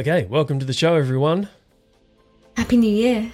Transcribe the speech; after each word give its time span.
Okay, 0.00 0.24
welcome 0.30 0.58
to 0.58 0.64
the 0.64 0.72
show, 0.72 0.94
everyone. 0.94 1.46
Happy 2.56 2.78
New 2.78 2.88
Year. 2.88 3.30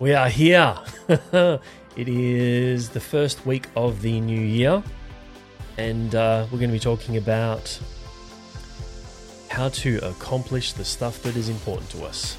We 0.00 0.12
are 0.12 0.28
here. 0.28 0.76
it 1.08 1.60
is 1.96 2.90
the 2.90 3.00
first 3.00 3.46
week 3.46 3.68
of 3.74 4.02
the 4.02 4.20
new 4.20 4.38
year, 4.38 4.82
and 5.78 6.14
uh, 6.14 6.46
we're 6.52 6.58
going 6.58 6.68
to 6.68 6.74
be 6.74 6.78
talking 6.78 7.16
about 7.16 7.80
how 9.48 9.70
to 9.70 9.96
accomplish 10.06 10.74
the 10.74 10.84
stuff 10.84 11.22
that 11.22 11.36
is 11.36 11.48
important 11.48 11.88
to 11.92 12.04
us 12.04 12.36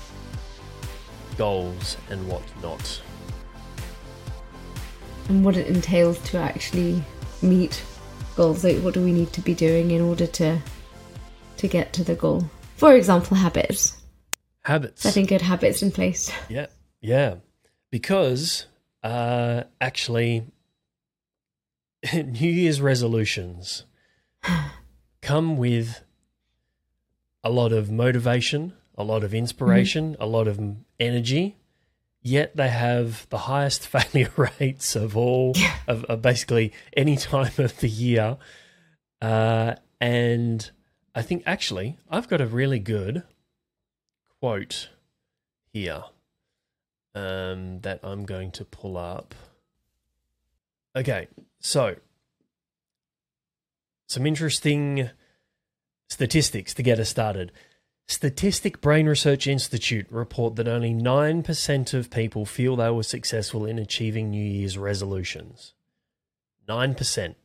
goals 1.35 1.97
and 2.11 2.27
whatnot. 2.27 3.01
And 5.27 5.43
what 5.43 5.57
it 5.57 5.65
entails 5.65 6.19
to 6.29 6.37
actually 6.37 7.03
meet 7.41 7.83
goals. 8.35 8.63
Like, 8.63 8.77
what 8.81 8.93
do 8.93 9.03
we 9.03 9.11
need 9.11 9.33
to 9.33 9.41
be 9.41 9.55
doing 9.55 9.89
in 9.89 10.01
order 10.01 10.27
to 10.27 10.61
to 11.57 11.67
get 11.67 11.93
to 11.93 12.03
the 12.03 12.13
goal? 12.13 12.47
For 12.75 12.93
example, 12.95 13.37
habits. 13.37 14.01
Habits. 14.63 15.01
Setting 15.01 15.25
good 15.25 15.41
habits 15.41 15.81
in 15.81 15.91
place. 15.91 16.31
Yeah, 16.49 16.67
yeah. 17.01 17.35
Because 17.91 18.65
uh, 19.03 19.63
actually, 19.79 20.45
New 22.13 22.49
Year's 22.49 22.81
resolutions 22.81 23.85
come 25.21 25.57
with 25.57 26.01
a 27.43 27.49
lot 27.49 27.71
of 27.71 27.91
motivation, 27.91 28.73
a 28.97 29.03
lot 29.03 29.23
of 29.23 29.33
inspiration, 29.33 30.13
mm-hmm. 30.13 30.21
a 30.21 30.25
lot 30.25 30.47
of 30.47 30.59
energy. 30.99 31.57
Yet 32.21 32.55
they 32.55 32.69
have 32.69 33.27
the 33.29 33.37
highest 33.37 33.87
failure 33.87 34.31
rates 34.35 34.95
of 34.95 35.15
all 35.15 35.53
yeah. 35.55 35.75
of, 35.87 36.03
of, 36.05 36.21
basically 36.21 36.73
any 36.97 37.15
time 37.33 37.53
of 37.59 37.79
the 37.79 37.89
year. 37.89 38.37
Uh, 39.21 39.75
and 40.01 40.71
I 41.15 41.21
think 41.21 41.43
actually 41.45 41.97
I've 42.09 42.27
got 42.27 42.41
a 42.41 42.45
really 42.45 42.79
good 42.79 43.23
quote 44.39 44.89
here 45.71 46.03
um, 47.15 47.79
that 47.81 48.01
I'm 48.03 48.25
going 48.25 48.51
to 48.51 48.65
pull 48.65 48.97
up. 48.97 49.33
Okay, 50.93 51.29
so 51.59 51.95
some 54.07 54.25
interesting 54.25 55.09
statistics 56.09 56.73
to 56.73 56.83
get 56.83 56.99
us 56.99 57.09
started. 57.09 57.53
Statistic 58.07 58.81
Brain 58.81 59.07
Research 59.07 59.47
Institute 59.47 60.05
report 60.11 60.57
that 60.57 60.67
only 60.67 60.93
9% 60.93 61.93
of 61.93 62.11
people 62.11 62.45
feel 62.45 62.75
they 62.75 62.91
were 62.91 63.03
successful 63.03 63.65
in 63.65 63.79
achieving 63.79 64.29
New 64.29 64.43
Year's 64.43 64.77
resolutions. 64.77 65.73
9%. 66.67 67.35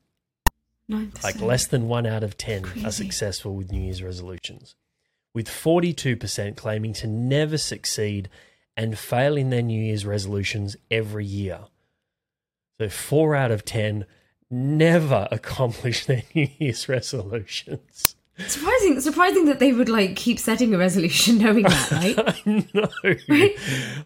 9%. 0.91 1.23
Like 1.23 1.41
less 1.41 1.67
than 1.67 1.89
1 1.89 2.07
out 2.07 2.23
of 2.23 2.37
10 2.37 2.63
Crazy. 2.63 2.87
are 2.87 2.91
successful 2.91 3.55
with 3.55 3.71
New 3.73 3.83
Year's 3.83 4.03
resolutions. 4.03 4.75
With 5.35 5.49
42% 5.49 6.57
claiming 6.57 6.93
to 6.95 7.07
never 7.07 7.57
succeed 7.57 8.29
and 8.77 8.99
fail 8.99 9.37
in 9.37 9.51
their 9.51 9.63
New 9.63 9.83
Year's 9.83 10.05
resolutions 10.05 10.77
every 10.91 11.25
year. 11.25 11.61
So 12.79 12.89
4 12.89 13.37
out 13.37 13.51
of 13.51 13.65
10 13.65 14.07
never 14.51 15.29
accomplish 15.33 16.07
their 16.07 16.23
New 16.35 16.49
Year's 16.59 16.89
resolutions. 16.89 18.17
Surprising, 18.47 18.99
surprising 19.01 19.45
that 19.47 19.59
they 19.59 19.73
would 19.73 19.91
like 19.91 20.17
keep 20.17 20.39
setting 20.39 20.75
a 20.75 20.79
resolution, 20.79 21.39
knowing 21.43 21.65
that, 21.65 21.91
right? 21.91 22.19
I 22.47 22.65
know. 22.73 22.89
Right? 23.29 23.57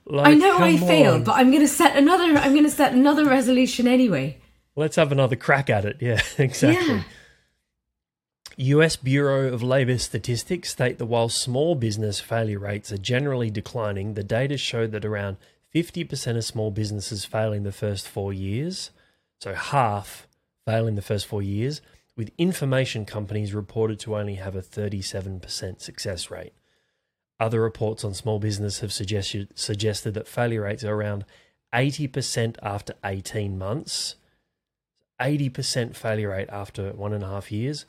Like, 0.07 0.27
I 0.27 0.35
know 0.35 0.59
I 0.59 0.77
failed, 0.77 1.17
on. 1.19 1.25
but 1.25 1.33
I'm 1.37 1.53
gonna 1.53 1.69
set 1.69 1.97
another. 1.97 2.37
I'm 2.37 2.53
gonna 2.55 2.69
set 2.69 2.93
another 2.95 3.25
resolution 3.27 3.87
anyway. 3.87 4.39
Let's 4.77 4.97
have 4.97 5.13
another 5.13 5.37
crack 5.37 5.71
at 5.71 5.85
it. 5.85 5.99
Yeah, 6.01 6.21
exactly. 6.39 6.97
Yeah. 6.97 7.03
US 8.57 8.97
Bureau 8.97 9.53
of 9.53 9.63
Labor 9.63 9.99
Statistics 9.99 10.71
state 10.71 10.99
that 10.99 11.07
while 11.07 11.29
small 11.29 11.75
business 11.75 12.21
failure 12.21 12.61
rates 12.61 12.93
are 12.93 12.99
generally 12.99 13.51
declining, 13.51 14.15
the 14.15 14.23
data 14.23 14.57
show 14.57 14.87
that 14.87 15.05
around 15.05 15.39
50% 15.75 16.37
of 16.37 16.45
small 16.45 16.71
businesses 16.71 17.25
fail 17.25 17.53
in 17.53 17.65
the 17.65 17.73
first 17.73 18.07
four 18.07 18.33
years. 18.33 18.91
So 19.41 19.55
half 19.55 20.29
fail 20.65 20.87
in 20.87 20.95
the 20.95 21.03
first 21.03 21.27
four 21.27 21.43
years, 21.43 21.81
with 22.17 22.31
information 22.39 23.05
companies 23.05 23.53
reported 23.53 23.99
to 24.01 24.17
only 24.17 24.37
have 24.37 24.55
a 24.55 24.63
37% 24.63 25.81
success 25.81 26.31
rate. 26.31 26.53
Other 27.41 27.61
reports 27.61 28.05
on 28.05 28.15
small 28.15 28.39
business 28.39 28.81
have 28.81 28.93
suggested, 28.93 29.49
suggested 29.59 30.15
that 30.15 30.29
failure 30.29 30.63
rates 30.63 30.85
are 30.85 30.95
around 30.95 31.25
80% 31.75 32.57
after 32.63 32.95
18 33.05 33.59
months, 33.59 34.15
80% 35.21 35.95
failure 35.95 36.31
rate 36.31 36.49
after 36.51 36.93
one 36.93 37.13
and 37.13 37.25
a 37.25 37.29
half 37.29 37.53
years, 37.53 37.87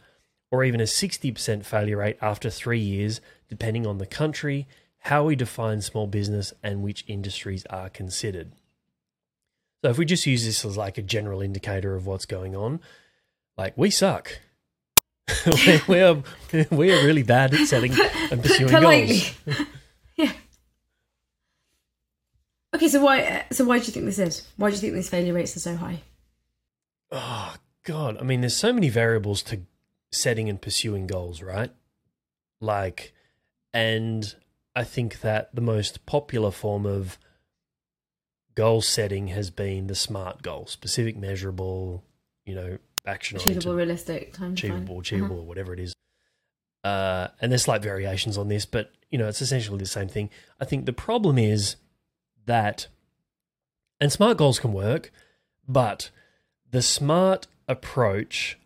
or 0.52 0.64
even 0.64 0.80
a 0.80 0.86
60% 0.86 1.66
failure 1.66 1.98
rate 1.98 2.18
after 2.22 2.50
three 2.50 2.80
years, 2.80 3.22
depending 3.50 3.86
on 3.86 3.98
the 3.98 4.06
country, 4.06 4.68
how 5.00 5.24
we 5.26 5.36
define 5.36 5.82
small 5.82 6.08
business, 6.08 6.54
and 6.64 6.82
which 6.82 7.04
industries 7.08 7.66
are 7.68 7.90
considered. 7.90 8.52
So, 9.84 9.92
if 9.92 9.98
we 9.98 10.06
just 10.06 10.26
use 10.26 10.46
this 10.46 10.66
as 10.66 10.78
like 10.78 10.98
a 10.98 11.04
general 11.04 11.42
indicator 11.42 11.96
of 11.96 12.08
what's 12.08 12.26
going 12.26 12.56
on, 12.56 12.80
like 13.58 13.78
we 13.78 13.90
suck. 13.92 14.40
we, 15.46 15.82
we 15.88 16.02
are 16.02 16.24
we 16.72 16.92
are 16.92 17.06
really 17.06 17.24
bad 17.24 17.54
at 17.54 17.68
setting 17.68 17.92
and 18.32 18.42
pursuing 18.42 18.70
Politely. 18.70 19.22
goals. 19.46 19.68
yeah. 20.16 20.32
Okay, 22.76 22.88
so 22.88 23.04
why? 23.04 23.46
So 23.52 23.66
why 23.66 23.80
do 23.80 23.86
you 23.86 23.92
think 23.92 24.06
this 24.06 24.20
is? 24.20 24.48
Why 24.58 24.70
do 24.70 24.76
you 24.76 24.82
think 24.82 24.94
these 24.94 25.10
failure 25.10 25.34
rates 25.34 25.56
are 25.56 25.60
so 25.60 25.76
high? 25.76 26.02
Oh 27.12 27.56
God! 27.84 28.18
I 28.20 28.24
mean, 28.24 28.42
there's 28.42 28.56
so 28.56 28.74
many 28.74 28.90
variables 28.90 29.42
to 29.44 29.62
setting 30.12 30.50
and 30.50 30.62
pursuing 30.62 31.08
goals, 31.08 31.42
right? 31.42 31.72
Like, 32.60 33.14
and 33.74 34.36
I 34.76 34.84
think 34.84 35.22
that 35.22 35.54
the 35.54 35.62
most 35.62 36.06
popular 36.06 36.52
form 36.52 36.86
of 36.86 37.18
goal 38.56 38.82
setting 38.82 39.28
has 39.28 39.50
been 39.50 39.88
the 39.88 39.96
SMART 39.96 40.42
goal: 40.42 40.66
specific, 40.68 41.18
measurable, 41.18 42.04
you 42.46 42.56
know, 42.56 42.78
action 43.06 43.38
Achievable, 43.38 43.76
realistic, 43.76 44.34
time 44.34 44.54
achievable, 44.54 45.00
achievable, 45.00 45.40
or 45.40 45.46
whatever 45.46 45.74
it 45.74 45.80
is. 45.80 45.94
Uh, 46.84 47.30
and 47.42 47.52
there's 47.52 47.64
slight 47.64 47.82
variations 47.82 48.38
on 48.38 48.48
this, 48.48 48.66
but 48.66 48.92
you 49.10 49.18
know, 49.18 49.28
it's 49.28 49.42
essentially 49.42 49.78
the 49.78 49.86
same 49.86 50.08
thing. 50.08 50.30
I 50.60 50.66
think 50.66 50.86
the 50.86 50.94
problem 50.94 51.38
is 51.38 51.78
that, 52.46 52.88
and 54.00 54.12
SMART 54.12 54.38
goals 54.38 54.60
can 54.60 54.74
work, 54.74 55.12
but 55.68 56.10
the 56.76 56.82
SMART 56.82 57.48
approach 57.70 58.60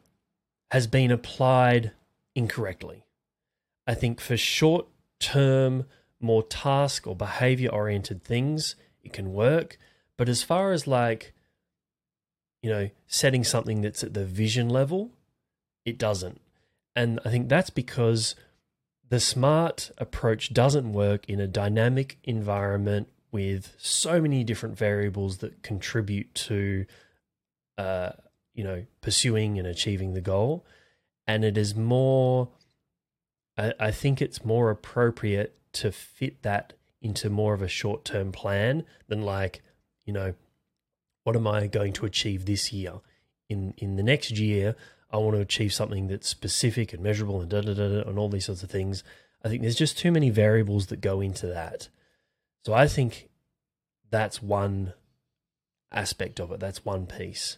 has 0.71 0.87
been 0.87 1.11
applied 1.11 1.91
incorrectly. 2.33 3.05
I 3.85 3.93
think 3.93 4.19
for 4.19 4.35
short 4.35 4.87
term, 5.19 5.85
more 6.19 6.41
task 6.41 7.05
or 7.05 7.15
behavior 7.15 7.69
oriented 7.69 8.23
things, 8.23 8.73
it 9.03 9.13
can 9.13 9.31
work. 9.31 9.77
But 10.17 10.27
as 10.27 10.41
far 10.41 10.71
as 10.71 10.87
like, 10.87 11.33
you 12.63 12.71
know, 12.71 12.89
setting 13.05 13.43
something 13.43 13.81
that's 13.81 14.03
at 14.03 14.15
the 14.15 14.25
vision 14.25 14.69
level, 14.69 15.11
it 15.85 15.99
doesn't. 15.99 16.41
And 16.95 17.19
I 17.23 17.29
think 17.29 17.47
that's 17.47 17.69
because 17.69 18.33
the 19.07 19.19
smart 19.19 19.91
approach 19.99 20.51
doesn't 20.51 20.93
work 20.93 21.29
in 21.29 21.39
a 21.39 21.45
dynamic 21.47 22.17
environment 22.23 23.07
with 23.31 23.75
so 23.77 24.19
many 24.19 24.43
different 24.43 24.79
variables 24.79 25.37
that 25.37 25.61
contribute 25.61 26.33
to, 26.33 26.87
uh, 27.79 28.11
you 28.53 28.63
know, 28.65 28.85
pursuing 28.99 29.57
and 29.57 29.65
achieving 29.65 30.13
the 30.13 30.19
goal. 30.21 30.65
And 31.25 31.45
it 31.45 31.57
is 31.57 31.75
more, 31.75 32.49
I, 33.57 33.73
I 33.79 33.91
think 33.91 34.21
it's 34.21 34.43
more 34.43 34.69
appropriate 34.69 35.55
to 35.73 35.93
fit 35.93 36.41
that 36.41 36.73
into 37.01 37.29
more 37.29 37.53
of 37.53 37.61
a 37.61 37.69
short 37.69 38.03
term 38.03 38.33
plan 38.33 38.83
than 39.07 39.21
like, 39.21 39.61
you 40.05 40.11
know, 40.11 40.33
what 41.23 41.37
am 41.37 41.47
I 41.47 41.67
going 41.67 41.93
to 41.93 42.05
achieve 42.05 42.45
this 42.45 42.73
year? 42.73 42.95
In 43.47 43.73
in 43.77 43.95
the 43.95 44.03
next 44.03 44.31
year, 44.31 44.75
I 45.09 45.17
want 45.17 45.37
to 45.37 45.41
achieve 45.41 45.73
something 45.73 46.07
that's 46.07 46.27
specific 46.27 46.91
and 46.91 47.01
measurable 47.01 47.39
and 47.39 47.49
da 47.49 47.61
da 47.61 47.73
da, 47.73 47.87
da 47.87 48.09
and 48.09 48.19
all 48.19 48.27
these 48.27 48.45
sorts 48.45 48.63
of 48.63 48.69
things. 48.69 49.05
I 49.41 49.47
think 49.47 49.61
there's 49.61 49.75
just 49.75 49.97
too 49.97 50.11
many 50.11 50.31
variables 50.31 50.87
that 50.87 50.99
go 50.99 51.21
into 51.21 51.47
that. 51.47 51.87
So 52.65 52.73
I 52.73 52.89
think 52.89 53.29
that's 54.11 54.41
one 54.41 54.93
aspect 55.93 56.41
of 56.41 56.51
it. 56.51 56.59
That's 56.59 56.83
one 56.83 57.05
piece. 57.05 57.57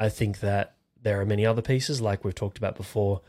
I 0.00 0.08
think 0.08 0.40
that 0.40 0.76
there 1.00 1.20
are 1.20 1.26
many 1.26 1.46
other 1.46 1.62
pieces, 1.62 2.00
like 2.00 2.24
we've 2.24 2.34
talked 2.34 2.58
about 2.58 2.76
before, 2.76 3.20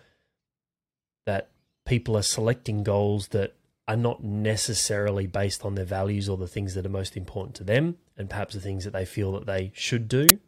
that 1.26 1.50
people 1.86 2.18
are 2.18 2.24
selecting 2.24 2.84
goals 2.84 3.30
that 3.30 3.56
are 3.88 3.98
not 3.98 4.24
necessarily 4.24 5.26
based 5.26 5.66
on 5.66 5.76
their 5.76 5.86
values 5.86 6.30
or 6.30 6.38
the 6.38 6.48
things 6.48 6.76
that 6.76 6.86
are 6.86 6.90
most 6.90 7.18
important 7.18 7.56
to 7.56 7.64
them, 7.64 7.98
and 8.18 8.30
perhaps 8.30 8.54
the 8.54 8.62
things 8.62 8.84
that 8.84 8.94
they 8.94 9.06
feel 9.06 9.32
that 9.32 9.46
they 9.46 9.72
should 9.74 10.08
do. 10.08 10.40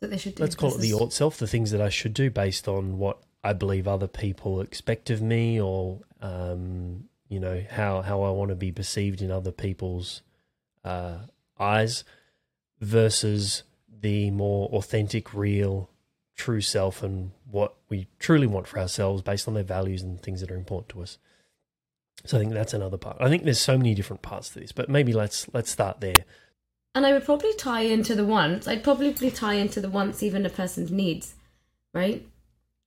That 0.00 0.10
they 0.10 0.18
should 0.18 0.34
do. 0.34 0.42
Let's 0.42 0.54
call 0.54 0.74
it 0.74 0.80
the 0.80 0.92
ought 0.92 1.12
self, 1.12 1.38
the 1.38 1.46
things 1.46 1.70
that 1.70 1.80
I 1.80 1.88
should 1.88 2.12
do 2.12 2.30
based 2.30 2.68
on 2.68 2.98
what 2.98 3.18
I 3.42 3.54
believe 3.54 3.88
other 3.88 4.08
people 4.08 4.60
expect 4.60 5.08
of 5.08 5.22
me, 5.22 5.60
or 5.60 6.00
um, 6.20 7.04
you 7.28 7.40
know 7.40 7.64
how 7.70 8.02
how 8.02 8.22
I 8.22 8.30
want 8.30 8.50
to 8.50 8.56
be 8.56 8.72
perceived 8.72 9.22
in 9.22 9.30
other 9.30 9.52
people's 9.52 10.22
uh, 10.84 11.18
eyes, 11.58 12.04
versus 12.80 13.62
the 14.02 14.30
more 14.30 14.68
authentic, 14.68 15.32
real, 15.32 15.88
true 16.36 16.60
self, 16.60 17.02
and 17.02 17.30
what 17.50 17.74
we 17.88 18.08
truly 18.18 18.46
want 18.46 18.66
for 18.66 18.78
ourselves 18.78 19.22
based 19.22 19.48
on 19.48 19.54
their 19.54 19.62
values 19.62 20.02
and 20.02 20.20
things 20.20 20.40
that 20.40 20.50
are 20.50 20.56
important 20.56 20.90
to 20.90 21.02
us. 21.02 21.18
So 22.24 22.36
I 22.36 22.40
think 22.40 22.52
that's 22.52 22.74
another 22.74 22.98
part. 22.98 23.16
I 23.20 23.28
think 23.28 23.44
there's 23.44 23.60
so 23.60 23.78
many 23.78 23.94
different 23.94 24.22
parts 24.22 24.50
to 24.50 24.60
this, 24.60 24.72
but 24.72 24.88
maybe 24.88 25.12
let's 25.12 25.48
let's 25.54 25.70
start 25.70 26.00
there. 26.00 26.24
And 26.94 27.06
I 27.06 27.12
would 27.12 27.24
probably 27.24 27.54
tie 27.54 27.82
into 27.82 28.14
the 28.14 28.24
wants. 28.24 28.68
I'd 28.68 28.84
probably 28.84 29.30
tie 29.30 29.54
into 29.54 29.80
the 29.80 29.88
wants 29.88 30.22
even 30.22 30.44
a 30.44 30.50
person's 30.50 30.90
needs, 30.90 31.34
right? 31.94 32.26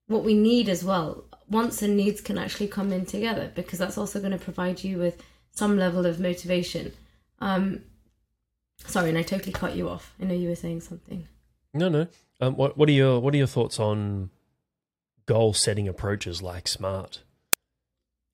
What 0.08 0.24
we 0.24 0.36
need 0.36 0.70
as 0.70 0.84
well. 0.84 1.26
Wants 1.50 1.82
and 1.82 1.98
needs 1.98 2.22
can 2.22 2.38
actually 2.38 2.68
come 2.68 2.92
in 2.92 3.06
together 3.06 3.52
because 3.56 3.80
that's 3.80 3.98
also 3.98 4.20
going 4.20 4.32
to 4.32 4.38
provide 4.38 4.84
you 4.84 4.98
with 4.98 5.22
some 5.52 5.78
level 5.78 6.06
of 6.06 6.20
motivation. 6.20 6.94
Um, 7.40 7.82
sorry, 8.78 9.10
and 9.10 9.18
I 9.18 9.24
totally 9.24 9.52
cut 9.52 9.76
you 9.76 9.90
off. 9.90 10.14
I 10.22 10.26
know 10.26 10.36
you 10.36 10.50
were 10.50 10.56
saying 10.56 10.82
something. 10.82 11.28
No, 11.74 11.90
no. 11.90 12.08
Um, 12.42 12.56
what 12.56 12.78
what 12.78 12.90
are 12.90 12.94
your 12.94 13.20
what 13.20 13.34
are 13.34 13.38
your 13.38 13.48
thoughts 13.48 13.80
on 13.80 14.30
goal 15.26 15.54
setting 15.54 15.88
approaches 15.88 16.42
like 16.42 16.68
SMART? 16.68 17.22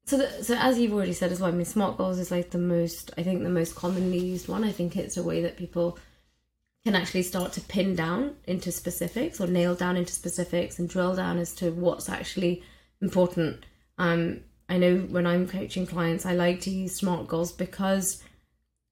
So, 0.05 0.17
the, 0.17 0.43
so 0.43 0.55
as 0.55 0.79
you've 0.79 0.93
already 0.93 1.13
said 1.13 1.31
as 1.31 1.39
well, 1.39 1.51
I 1.51 1.53
mean, 1.53 1.65
SMART 1.65 1.97
goals 1.97 2.19
is 2.19 2.31
like 2.31 2.49
the 2.49 2.57
most, 2.57 3.11
I 3.17 3.23
think, 3.23 3.43
the 3.43 3.49
most 3.49 3.75
commonly 3.75 4.17
used 4.17 4.47
one. 4.47 4.63
I 4.63 4.71
think 4.71 4.95
it's 4.95 5.15
a 5.15 5.23
way 5.23 5.41
that 5.43 5.57
people 5.57 5.97
can 6.83 6.95
actually 6.95 7.23
start 7.23 7.53
to 7.53 7.61
pin 7.61 7.95
down 7.95 8.35
into 8.45 8.71
specifics 8.71 9.39
or 9.39 9.47
nail 9.47 9.75
down 9.75 9.95
into 9.95 10.11
specifics 10.11 10.79
and 10.79 10.89
drill 10.89 11.15
down 11.15 11.38
as 11.38 11.53
to 11.55 11.71
what's 11.71 12.09
actually 12.09 12.63
important. 13.01 13.63
Um, 13.99 14.41
I 14.67 14.77
know 14.77 14.97
when 14.97 15.27
I'm 15.27 15.47
coaching 15.47 15.85
clients, 15.85 16.25
I 16.25 16.33
like 16.33 16.61
to 16.61 16.71
use 16.71 16.95
SMART 16.95 17.27
goals 17.27 17.51
because 17.51 18.23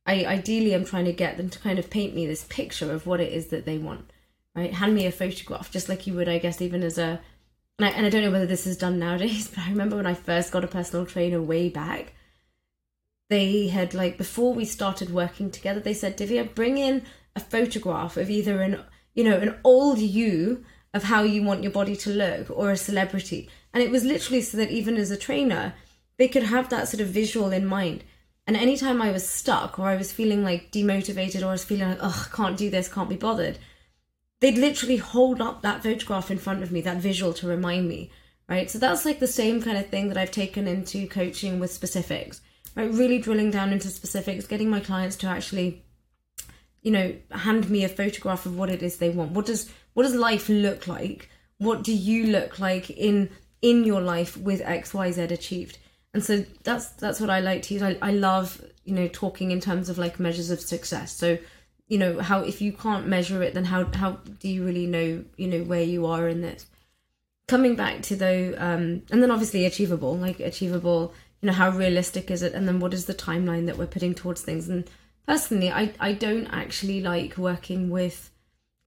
I 0.10 0.26
ideally 0.26 0.74
am 0.74 0.86
trying 0.86 1.06
to 1.06 1.14
get 1.14 1.38
them 1.38 1.52
to 1.52 1.60
kind 1.60 1.78
of 1.78 1.92
paint 1.92 2.16
me 2.16 2.26
this 2.26 2.44
picture 2.50 2.92
of 2.92 3.06
what 3.06 3.22
it 3.22 3.32
is 3.32 3.48
that 3.48 3.66
they 3.66 3.78
want. 3.78 4.10
Right, 4.56 4.74
hand 4.74 4.96
me 4.96 5.06
a 5.06 5.12
photograph, 5.12 5.70
just 5.70 5.88
like 5.88 6.08
you 6.08 6.16
would, 6.16 6.28
I 6.28 6.40
guess, 6.40 6.64
even 6.64 6.82
as 6.82 6.98
a 6.98 7.22
and 7.78 7.86
I, 7.86 7.92
and 7.92 8.06
I 8.08 8.10
don't 8.10 8.24
know 8.24 8.32
whether 8.32 8.48
this 8.48 8.66
is 8.66 8.76
done 8.76 8.98
nowadays, 8.98 9.48
but 9.56 9.66
I 9.66 9.70
remember 9.70 9.98
when 9.98 10.08
I 10.08 10.16
first 10.16 10.52
got 10.52 10.64
a 10.64 10.68
personal 10.68 11.06
trainer 11.06 11.40
way 11.40 11.70
back, 11.70 12.14
they 13.30 13.68
had 13.68 13.94
like 13.94 14.18
before 14.18 14.52
we 14.52 14.66
started 14.66 15.14
working 15.14 15.52
together, 15.52 15.80
they 15.80 15.94
said, 15.94 16.18
Divya, 16.18 16.56
bring 16.56 16.80
in 16.80 17.04
a 17.36 17.40
photograph 17.40 18.18
of 18.18 18.32
either 18.32 18.64
an 18.64 18.84
you 19.14 19.24
know 19.24 19.38
an 19.38 19.60
old 19.64 20.00
you 20.00 20.66
of 20.92 21.04
how 21.04 21.22
you 21.22 21.44
want 21.44 21.62
your 21.62 21.72
body 21.72 21.96
to 21.98 22.10
look 22.10 22.50
or 22.50 22.72
a 22.72 22.78
celebrity, 22.78 23.48
and 23.76 23.84
it 23.84 23.92
was 23.92 24.04
literally 24.04 24.42
so 24.42 24.58
that 24.58 24.72
even 24.72 24.98
as 24.98 25.12
a 25.12 25.18
trainer, 25.18 25.76
they 26.18 26.28
could 26.28 26.44
have 26.44 26.70
that 26.70 26.88
sort 26.88 27.02
of 27.02 27.10
visual 27.10 27.52
in 27.52 27.68
mind. 27.68 28.04
And 28.50 28.58
anytime 28.58 29.00
I 29.00 29.12
was 29.12 29.30
stuck 29.30 29.78
or 29.78 29.86
I 29.90 29.96
was 29.96 30.12
feeling 30.12 30.44
like 30.44 30.72
demotivated 30.72 31.44
or 31.44 31.50
I 31.50 31.52
was 31.52 31.64
feeling 31.64 31.88
like, 31.88 32.00
oh, 32.02 32.28
can't 32.34 32.58
do 32.58 32.72
this, 32.72 32.92
can't 32.92 33.08
be 33.08 33.16
bothered, 33.16 33.60
they'd 34.40 34.58
literally 34.58 34.98
hold 34.98 35.40
up 35.40 35.62
that 35.62 35.84
photograph 35.84 36.32
in 36.32 36.40
front 36.40 36.64
of 36.64 36.72
me, 36.72 36.82
that 36.82 36.98
visual 36.98 37.32
to 37.34 37.48
remind 37.48 37.88
me, 37.88 38.10
right? 38.48 38.68
So 38.68 38.80
that's 38.80 39.06
like 39.06 39.20
the 39.20 39.28
same 39.28 39.62
kind 39.62 39.78
of 39.78 39.90
thing 39.90 40.08
that 40.08 40.18
I've 40.18 40.32
taken 40.32 40.68
into 40.68 41.08
coaching 41.08 41.60
with 41.60 41.72
specifics, 41.72 42.42
right? 42.74 42.92
Really 42.92 43.20
drilling 43.20 43.52
down 43.52 43.72
into 43.72 43.90
specifics, 43.90 44.48
getting 44.48 44.72
my 44.72 44.80
clients 44.80 45.16
to 45.18 45.28
actually, 45.28 45.86
you 46.82 46.90
know, 46.90 47.16
hand 47.30 47.70
me 47.70 47.84
a 47.84 47.88
photograph 47.88 48.48
of 48.48 48.58
what 48.58 48.72
it 48.72 48.82
is 48.82 48.98
they 48.98 49.12
want. 49.12 49.34
What 49.34 49.46
does 49.46 49.72
what 49.94 50.02
does 50.02 50.16
life 50.16 50.50
look 50.50 50.88
like? 50.88 51.30
What 51.60 51.84
do 51.84 51.94
you 51.94 52.26
look 52.26 52.58
like 52.58 52.90
in 52.90 53.30
in 53.62 53.84
your 53.84 54.02
life 54.02 54.36
with 54.36 54.62
X, 54.62 54.92
Y, 54.92 55.12
Z 55.12 55.22
achieved? 55.22 55.78
And 56.14 56.24
so 56.24 56.46
that's 56.64 56.88
that's 56.92 57.20
what 57.20 57.30
I 57.30 57.40
like 57.40 57.64
to 57.64 57.74
use. 57.74 57.84
I, 57.84 57.98
I 58.02 58.12
love, 58.12 58.64
you 58.84 58.96
know, 58.96 59.08
talking 59.08 59.52
in 59.52 59.62
terms 59.62 59.90
of 59.90 59.98
like 59.98 60.20
measures 60.20 60.50
of 60.50 60.60
success. 60.60 61.16
So 61.16 61.38
you 61.90 61.98
know 61.98 62.20
how 62.20 62.42
if 62.42 62.62
you 62.62 62.72
can't 62.72 63.08
measure 63.08 63.44
it 63.44 63.54
then 63.54 63.66
how 63.66 63.84
how 63.86 64.12
do 64.40 64.48
you 64.48 64.64
really 64.64 64.86
know 64.86 65.24
you 65.36 65.48
know 65.48 65.64
where 65.64 65.84
you 65.84 66.06
are 66.06 66.30
in 66.30 66.42
this 66.42 66.68
coming 67.48 67.76
back 67.76 68.02
to 68.04 68.16
though 68.16 68.54
um 68.58 69.02
and 69.12 69.22
then 69.22 69.32
obviously 69.32 69.66
achievable 69.66 70.16
like 70.16 70.40
achievable 70.40 71.14
you 71.42 71.48
know 71.48 71.54
how 71.54 71.70
realistic 71.70 72.32
is 72.32 72.44
it 72.44 72.54
and 72.54 72.68
then 72.68 72.80
what 72.80 72.94
is 72.94 73.06
the 73.06 73.14
timeline 73.14 73.66
that 73.66 73.78
we're 73.78 73.88
putting 73.88 74.14
towards 74.14 74.42
things 74.42 74.70
and 74.70 74.88
personally 75.28 75.72
i 75.72 75.92
i 76.00 76.14
don't 76.14 76.46
actually 76.48 77.02
like 77.02 77.38
working 77.38 77.90
with 77.90 78.30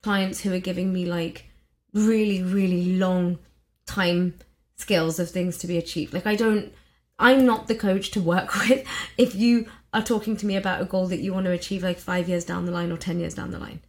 clients 0.01 0.41
who 0.41 0.53
are 0.53 0.59
giving 0.59 0.93
me 0.93 1.05
like 1.05 1.45
really 1.93 2.41
really 2.41 2.95
long 2.95 3.37
time 3.85 4.33
scales 4.77 5.19
of 5.19 5.29
things 5.29 5.57
to 5.57 5.67
be 5.67 5.77
achieved 5.77 6.13
like 6.13 6.25
i 6.25 6.35
don't 6.35 6.71
i'm 7.19 7.45
not 7.45 7.67
the 7.67 7.75
coach 7.75 8.11
to 8.11 8.21
work 8.21 8.53
with 8.69 8.85
if 9.17 9.35
you 9.35 9.67
are 9.93 10.01
talking 10.01 10.35
to 10.37 10.45
me 10.45 10.55
about 10.55 10.81
a 10.81 10.85
goal 10.85 11.07
that 11.07 11.19
you 11.19 11.33
want 11.33 11.45
to 11.45 11.51
achieve 11.51 11.83
like 11.83 11.99
five 11.99 12.27
years 12.27 12.43
down 12.43 12.65
the 12.65 12.71
line 12.71 12.91
or 12.91 12.97
10 12.97 13.19
years 13.19 13.35
down 13.35 13.51
the 13.51 13.59
line. 13.59 13.79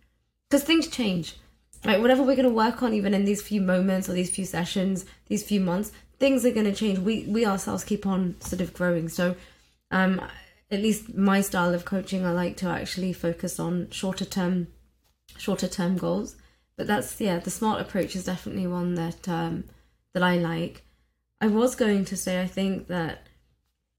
Because 0.48 0.62
things 0.62 0.86
change. 0.86 1.36
Right, 1.84 2.00
whatever 2.00 2.22
we're 2.22 2.36
going 2.36 2.48
to 2.48 2.54
work 2.54 2.82
on, 2.82 2.94
even 2.94 3.12
in 3.12 3.26
these 3.26 3.42
few 3.42 3.60
moments 3.60 4.08
or 4.08 4.14
these 4.14 4.30
few 4.30 4.46
sessions, 4.46 5.04
these 5.26 5.42
few 5.42 5.60
months, 5.60 5.92
things 6.18 6.46
are 6.46 6.50
going 6.50 6.64
to 6.64 6.74
change. 6.74 6.98
We 6.98 7.26
we 7.28 7.44
ourselves 7.44 7.84
keep 7.84 8.06
on 8.06 8.40
sort 8.40 8.62
of 8.62 8.72
growing. 8.72 9.10
So, 9.10 9.36
um, 9.90 10.22
at 10.70 10.80
least 10.80 11.14
my 11.14 11.42
style 11.42 11.74
of 11.74 11.84
coaching, 11.84 12.24
I 12.24 12.32
like 12.32 12.56
to 12.58 12.68
actually 12.68 13.12
focus 13.12 13.60
on 13.60 13.90
shorter 13.90 14.24
term, 14.24 14.68
shorter 15.36 15.68
term 15.68 15.98
goals. 15.98 16.36
But 16.78 16.86
that's 16.86 17.20
yeah, 17.20 17.38
the 17.38 17.50
smart 17.50 17.82
approach 17.82 18.16
is 18.16 18.24
definitely 18.24 18.66
one 18.66 18.94
that 18.94 19.28
um, 19.28 19.64
that 20.14 20.22
I 20.22 20.38
like. 20.38 20.83
I 21.44 21.48
was 21.48 21.74
going 21.74 22.06
to 22.06 22.16
say 22.16 22.40
I 22.40 22.46
think 22.46 22.86
that 22.86 23.26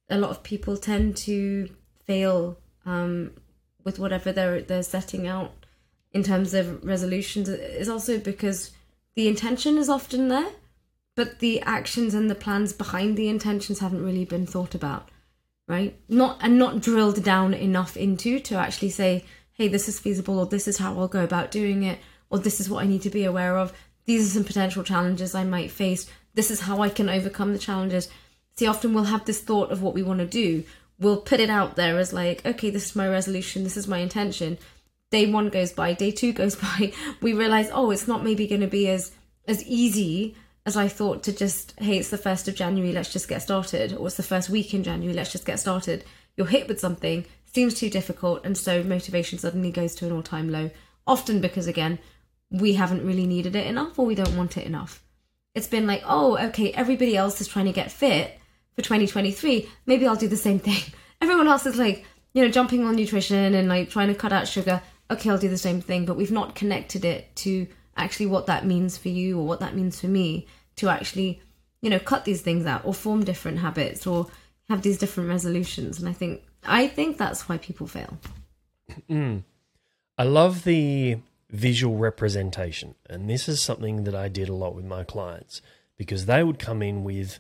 a 0.10 0.18
lot 0.18 0.32
of 0.32 0.42
people 0.42 0.78
tend 0.78 1.16
to 1.18 1.70
fail 2.08 2.58
um, 2.88 3.34
with 3.84 4.00
whatever 4.00 4.32
they're 4.32 4.64
they're 4.64 4.82
setting 4.82 5.28
out 5.28 5.52
in 6.12 6.24
terms 6.24 6.56
of 6.56 6.84
resolutions 6.84 7.48
is 7.48 7.88
also 7.88 8.18
because 8.18 8.72
the 9.14 9.28
intention 9.28 9.78
is 9.78 9.90
often 9.90 10.28
there, 10.28 10.54
but 11.14 11.38
the 11.38 11.62
actions 11.62 12.16
and 12.16 12.32
the 12.32 12.42
plans 12.46 12.74
behind 12.74 13.16
the 13.16 13.30
intentions 13.30 13.78
haven't 13.78 14.04
really 14.04 14.26
been 14.26 14.48
thought 14.48 14.74
about, 14.74 15.10
right? 15.68 15.96
Not 16.10 16.40
and 16.42 16.58
not 16.58 16.82
drilled 16.82 17.24
down 17.24 17.54
enough 17.54 17.96
into 17.96 18.40
to 18.40 18.56
actually 18.56 18.90
say, 18.90 19.24
hey, 19.54 19.68
this 19.68 19.88
is 19.88 20.00
feasible, 20.00 20.40
or 20.40 20.48
this 20.48 20.68
is 20.68 20.80
how 20.80 20.98
I'll 20.98 21.08
go 21.08 21.24
about 21.24 21.52
doing 21.52 21.84
it, 21.84 22.00
or 22.32 22.40
this 22.40 22.60
is 22.60 22.72
what 22.72 22.84
I 22.84 22.88
need 22.88 23.04
to 23.04 23.12
be 23.12 23.24
aware 23.24 23.60
of. 23.60 23.72
These 24.06 24.26
are 24.26 24.34
some 24.34 24.46
potential 24.46 24.84
challenges 24.84 25.36
I 25.36 25.44
might 25.44 25.70
face. 25.70 26.10
This 26.36 26.52
is 26.52 26.62
how 26.62 26.82
I 26.82 26.90
can 26.90 27.10
overcome 27.10 27.54
the 27.54 27.60
challenges. 27.60 28.10
See, 28.58 28.68
often 28.68 28.94
we'll 28.94 29.06
have 29.06 29.26
this 29.26 29.42
thought 29.42 29.72
of 29.72 29.82
what 29.82 29.94
we 29.94 30.04
want 30.04 30.20
to 30.20 30.26
do, 30.26 30.64
we'll 31.00 31.18
put 31.18 31.40
it 31.40 31.50
out 31.50 31.76
there 31.76 31.98
as 31.98 32.14
like, 32.14 32.46
okay, 32.46 32.70
this 32.70 32.86
is 32.86 32.96
my 32.96 33.08
resolution, 33.08 33.64
this 33.64 33.78
is 33.78 33.88
my 33.88 33.98
intention. 33.98 34.58
Day 35.12 35.30
one 35.30 35.50
goes 35.50 35.72
by, 35.72 35.94
day 35.94 36.12
two 36.12 36.34
goes 36.42 36.56
by. 36.56 36.94
We 37.22 37.34
realize, 37.34 37.70
oh, 37.74 37.92
it's 37.92 38.08
not 38.08 38.24
maybe 38.24 38.48
going 38.48 38.62
to 38.62 38.68
be 38.68 38.90
as 38.90 39.12
as 39.48 39.64
easy 39.66 40.36
as 40.66 40.76
I 40.76 40.88
thought 40.88 41.22
to 41.24 41.32
just, 41.32 41.80
hey, 41.80 42.00
it's 42.00 42.10
the 42.10 42.18
first 42.18 42.48
of 42.48 42.56
January, 42.56 42.92
let's 42.92 43.14
just 43.14 43.28
get 43.28 43.44
started, 43.44 43.94
or 43.94 44.08
it's 44.08 44.18
the 44.18 44.24
first 44.24 44.50
week 44.50 44.74
in 44.74 44.84
January, 44.84 45.14
let's 45.14 45.32
just 45.32 45.46
get 45.46 45.60
started. 45.60 46.04
You're 46.36 46.48
hit 46.48 46.68
with 46.68 46.80
something, 46.80 47.26
seems 47.54 47.76
too 47.76 47.92
difficult, 47.92 48.44
and 48.44 48.58
so 48.58 48.84
motivation 48.84 49.38
suddenly 49.38 49.70
goes 49.70 49.94
to 49.96 50.08
an 50.08 50.12
all 50.12 50.24
time 50.24 50.50
low. 50.50 50.72
Often 51.06 51.42
because 51.42 51.68
again, 51.68 52.00
we 52.50 52.74
haven't 52.74 53.06
really 53.06 53.28
needed 53.28 53.56
it 53.56 53.68
enough 53.68 54.00
or 54.00 54.08
we 54.08 54.16
don't 54.16 54.36
want 54.36 54.58
it 54.58 54.66
enough. 54.66 55.05
It's 55.56 55.68
been 55.68 55.88
like, 55.88 56.04
oh, 56.06 56.38
okay, 56.50 56.72
everybody 56.74 57.18
else 57.18 57.42
is 57.42 57.48
trying 57.48 57.66
to 57.66 57.72
get 57.72 57.92
fit 57.92 58.40
for 58.76 58.82
2023, 58.82 59.70
maybe 59.86 60.06
I'll 60.06 60.16
do 60.16 60.28
the 60.28 60.38
same 60.38 60.60
thing. 60.60 60.82
Everyone 61.22 61.48
else 61.48 61.66
is 61.66 61.78
like, 61.78 62.06
you 62.34 62.44
know, 62.44 62.52
jumping 62.52 62.84
on 62.84 62.96
nutrition 62.96 63.56
and 63.56 63.70
like 63.70 63.90
trying 63.90 64.10
to 64.10 64.16
cut 64.16 64.34
out 64.34 64.48
sugar. 64.48 64.82
Okay, 65.10 65.30
I'll 65.30 65.38
do 65.38 65.48
the 65.48 65.58
same 65.58 65.82
thing, 65.82 66.06
but 66.06 66.18
we've 66.18 66.32
not 66.32 66.56
connected 66.56 67.06
it 67.06 67.34
to 67.38 67.68
actually 67.96 68.26
what 68.26 68.48
that 68.48 68.66
means 68.66 68.98
for 68.98 69.08
you 69.08 69.40
or 69.40 69.48
what 69.48 69.62
that 69.62 69.76
means 69.76 70.02
for 70.02 70.08
me 70.08 70.46
to 70.76 70.90
actually, 70.90 71.42
you 71.82 71.90
know, 71.90 72.00
cut 72.00 72.26
these 72.26 72.42
things 72.42 72.66
out 72.66 72.84
or 72.84 72.94
form 72.94 73.24
different 73.24 73.60
habits 73.60 74.06
or 74.06 74.28
have 74.68 74.82
these 74.82 74.98
different 74.98 75.30
resolutions. 75.30 76.00
And 76.00 76.10
I 76.10 76.14
think 76.14 76.44
I 76.66 76.88
think 76.88 77.18
that's 77.18 77.48
why 77.48 77.58
people 77.58 77.88
fail. 77.88 78.18
Mm. 79.10 79.44
I 80.18 80.24
love 80.24 80.66
the 80.66 81.18
visual 81.50 81.98
representation, 81.98 82.96
and 83.10 83.30
this 83.30 83.48
is 83.48 83.62
something 83.62 84.04
that 84.04 84.16
I 84.16 84.28
did 84.28 84.50
a 84.50 84.56
lot 84.56 84.76
with 84.76 84.86
my 84.86 85.04
clients 85.04 85.62
because 85.98 86.26
they 86.26 86.44
would 86.44 86.60
come 86.60 86.82
in 86.82 87.04
with 87.04 87.40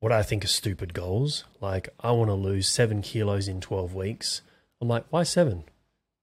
what 0.00 0.12
I 0.12 0.22
think 0.22 0.44
are 0.44 0.48
stupid 0.48 0.94
goals. 0.94 1.44
Like, 1.60 1.88
I 2.00 2.12
want 2.12 2.28
to 2.28 2.34
lose 2.34 2.68
seven 2.68 3.02
kilos 3.02 3.48
in 3.48 3.60
12 3.60 3.94
weeks. 3.94 4.42
I'm 4.80 4.88
like, 4.88 5.04
why 5.10 5.24
seven? 5.24 5.64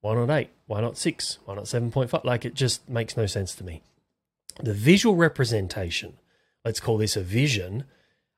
Why 0.01 0.15
not 0.15 0.29
eight? 0.29 0.51
Why 0.67 0.81
not 0.81 0.97
six? 0.97 1.39
Why 1.45 1.55
not 1.55 1.65
7.5? 1.65 2.23
Like, 2.23 2.45
it 2.45 2.53
just 2.53 2.87
makes 2.87 3.17
no 3.17 3.25
sense 3.25 3.55
to 3.55 3.63
me. 3.63 3.81
The 4.61 4.73
visual 4.73 5.15
representation, 5.15 6.17
let's 6.63 6.79
call 6.79 6.97
this 6.97 7.17
a 7.17 7.21
vision, 7.21 7.85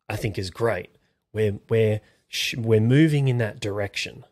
I 0.10 0.16
think 0.16 0.38
is 0.38 0.50
great. 0.50 0.90
We're, 1.34 1.60
we're, 1.70 2.02
we're 2.58 2.80
moving 2.80 3.28
in 3.28 3.38
that 3.38 3.60
direction. 3.60 4.24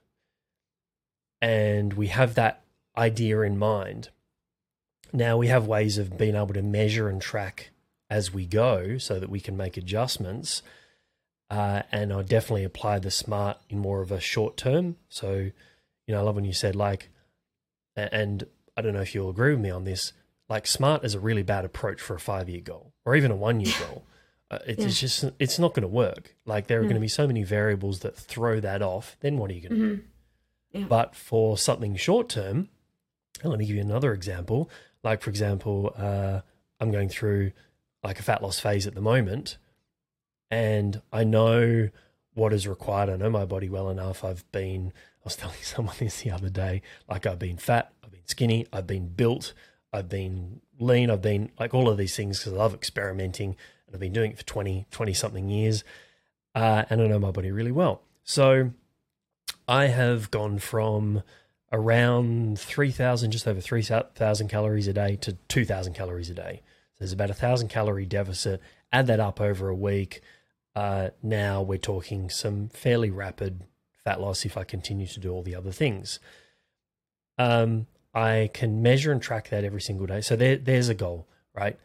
And 1.42 1.94
we 1.94 2.08
have 2.08 2.34
that 2.36 2.64
idea 2.98 3.42
in 3.42 3.58
mind. 3.58 4.10
Now 5.14 5.38
we 5.38 5.48
have 5.48 5.68
ways 5.68 5.98
of 5.98 6.18
being 6.18 6.36
able 6.36 6.54
to 6.54 6.62
measure 6.62 7.08
and 7.10 7.22
track 7.22 7.70
as 8.10 8.34
we 8.34 8.46
go 8.46 8.98
so 8.98 9.20
that 9.20 9.30
we 9.30 9.40
can 9.40 9.56
make 9.58 9.78
adjustments 9.78 10.62
uh, 11.50 11.84
and 11.92 12.12
I 12.12 12.24
definitely 12.24 12.64
apply 12.64 12.98
the 13.00 13.12
smart 13.12 13.58
in 13.70 13.78
more 13.78 14.02
of 14.02 14.12
a 14.12 14.20
short 14.20 14.58
term. 14.58 14.96
So, 15.10 15.32
you 16.08 16.14
know, 16.14 16.18
I 16.20 16.22
love 16.24 16.36
when 16.36 16.44
you 16.46 16.54
said 16.54 16.76
like, 16.76 17.10
and 17.96 18.44
I 18.76 18.82
don't 18.82 18.94
know 18.94 19.02
if 19.02 19.14
you'll 19.14 19.30
agree 19.30 19.52
with 19.52 19.60
me 19.62 19.70
on 19.70 19.84
this. 19.84 20.12
Like, 20.50 20.66
smart 20.68 21.04
is 21.06 21.14
a 21.14 21.20
really 21.20 21.44
bad 21.44 21.64
approach 21.64 22.02
for 22.02 22.16
a 22.16 22.20
five 22.20 22.50
year 22.50 22.62
goal 22.62 22.94
or 23.06 23.16
even 23.16 23.30
a 23.32 23.36
one 23.36 23.60
year 23.60 23.74
goal. 23.88 24.04
Uh, 24.50 24.60
it's, 24.68 24.80
Yeah. 24.82 24.88
it's 24.88 25.00
just 25.00 25.24
it's 25.40 25.60
not 25.60 25.74
going 25.74 25.84
to 25.84 25.88
work. 25.88 26.36
Like 26.46 26.68
there 26.68 26.80
are 26.80 26.84
No. 26.84 26.90
going 26.90 26.96
to 26.96 27.02
be 27.02 27.08
so 27.08 27.28
many 27.28 27.44
variables 27.44 28.00
that 28.00 28.16
throw 28.16 28.60
that 28.60 28.82
off. 28.82 29.16
Then 29.22 29.38
what 29.38 29.50
are 29.52 29.54
you 29.54 29.70
going 29.70 29.80
to 29.82 29.88
do? 29.88 29.96
Mhm. 29.98 30.02
Yeah. 30.72 30.86
But 30.88 31.16
for 31.16 31.58
something 31.60 31.96
short 31.96 32.28
term, 32.30 32.70
and 33.42 33.50
let 33.50 33.60
me 33.60 33.66
give 33.66 33.76
you 33.76 33.82
another 33.82 34.14
example. 34.14 34.70
Like 35.04 35.22
for 35.22 35.30
example, 35.30 35.94
uh, 35.98 36.42
I'm 36.80 36.92
going 36.92 37.10
through 37.10 37.52
like 38.04 38.20
a 38.20 38.24
fat 38.24 38.42
loss 38.42 38.60
phase 38.60 38.88
at 38.88 38.96
the 38.96 39.02
moment, 39.02 39.58
and 40.52 41.02
I 41.12 41.24
know 41.24 41.90
what 42.34 42.54
is 42.54 42.68
required. 42.68 43.10
I 43.10 43.16
know 43.16 43.30
my 43.30 43.46
body 43.46 43.70
well 43.70 43.90
enough. 43.90 44.24
I've 44.24 44.50
been. 44.52 44.94
I 44.96 45.24
was 45.24 45.36
telling 45.38 45.58
someone 45.62 45.96
this 46.00 46.22
the 46.22 46.32
other 46.32 46.50
day. 46.50 46.82
Like 47.10 47.26
I've 47.26 47.40
been 47.40 47.58
fat, 47.58 47.92
I've 48.04 48.12
been 48.12 48.28
skinny, 48.28 48.68
I've 48.72 48.88
been 48.88 49.08
built, 49.08 49.54
I've 49.92 50.10
been 50.10 50.62
lean, 50.80 51.10
I've 51.10 51.22
been 51.22 51.52
like 51.60 51.74
all 51.74 51.90
of 51.90 51.98
these 51.98 52.16
things 52.16 52.40
because 52.40 52.54
I 52.54 52.58
love 52.58 52.74
experimenting 52.74 53.56
and 53.88 53.96
I've 53.96 54.00
been 54.00 54.14
doing 54.14 54.32
it 54.32 54.38
for 54.38 54.46
20, 54.46 54.86
20 54.92 55.14
something 55.14 55.50
years. 55.50 55.84
Uh, 56.54 56.86
and 56.90 57.02
I 57.02 57.08
know 57.08 57.20
my 57.20 57.32
body 57.32 57.52
really 57.52 57.72
well. 57.72 58.02
So 58.24 58.72
I 59.68 59.88
have 59.88 60.32
gone 60.32 60.60
from 60.60 61.24
around 61.72 62.60
3,000, 62.60 63.32
just 63.32 63.48
over 63.48 63.60
3,000 63.60 64.48
calories 64.48 64.88
a 64.88 64.94
day 64.94 65.16
to 65.18 65.34
2,000 65.48 65.94
calories 65.94 66.30
a 66.30 66.34
day. 66.34 66.62
So 66.94 67.00
there's 67.00 67.14
about 67.14 67.30
a 67.30 67.36
thousand 67.36 67.70
calorie 67.70 68.06
deficit. 68.06 68.62
Add 68.92 69.08
that 69.08 69.20
up 69.20 69.42
over 69.42 69.68
a 69.70 69.76
week. 69.76 70.22
Uh, 70.76 71.10
now 71.22 71.62
we're 71.62 71.78
talking 71.78 72.30
some 72.30 72.70
fairly 72.70 73.10
rapid 73.10 73.64
fat 74.04 74.22
loss 74.22 74.46
if 74.46 74.58
I 74.58 74.64
continue 74.64 75.08
to 75.08 75.20
do 75.20 75.32
all 75.32 75.44
the 75.44 75.56
other 75.56 75.72
things. 75.72 76.20
Um, 77.38 77.88
I 78.14 78.50
can 78.54 78.82
measure 78.82 79.12
and 79.12 79.22
track 79.22 79.50
that 79.50 79.66
every 79.66 79.82
single 79.82 80.08
day. 80.08 80.22
So 80.22 80.36
there, 80.36 80.56
there's 80.56 80.88
a 80.88 80.94
goal, 80.94 81.28
right? 81.54 81.78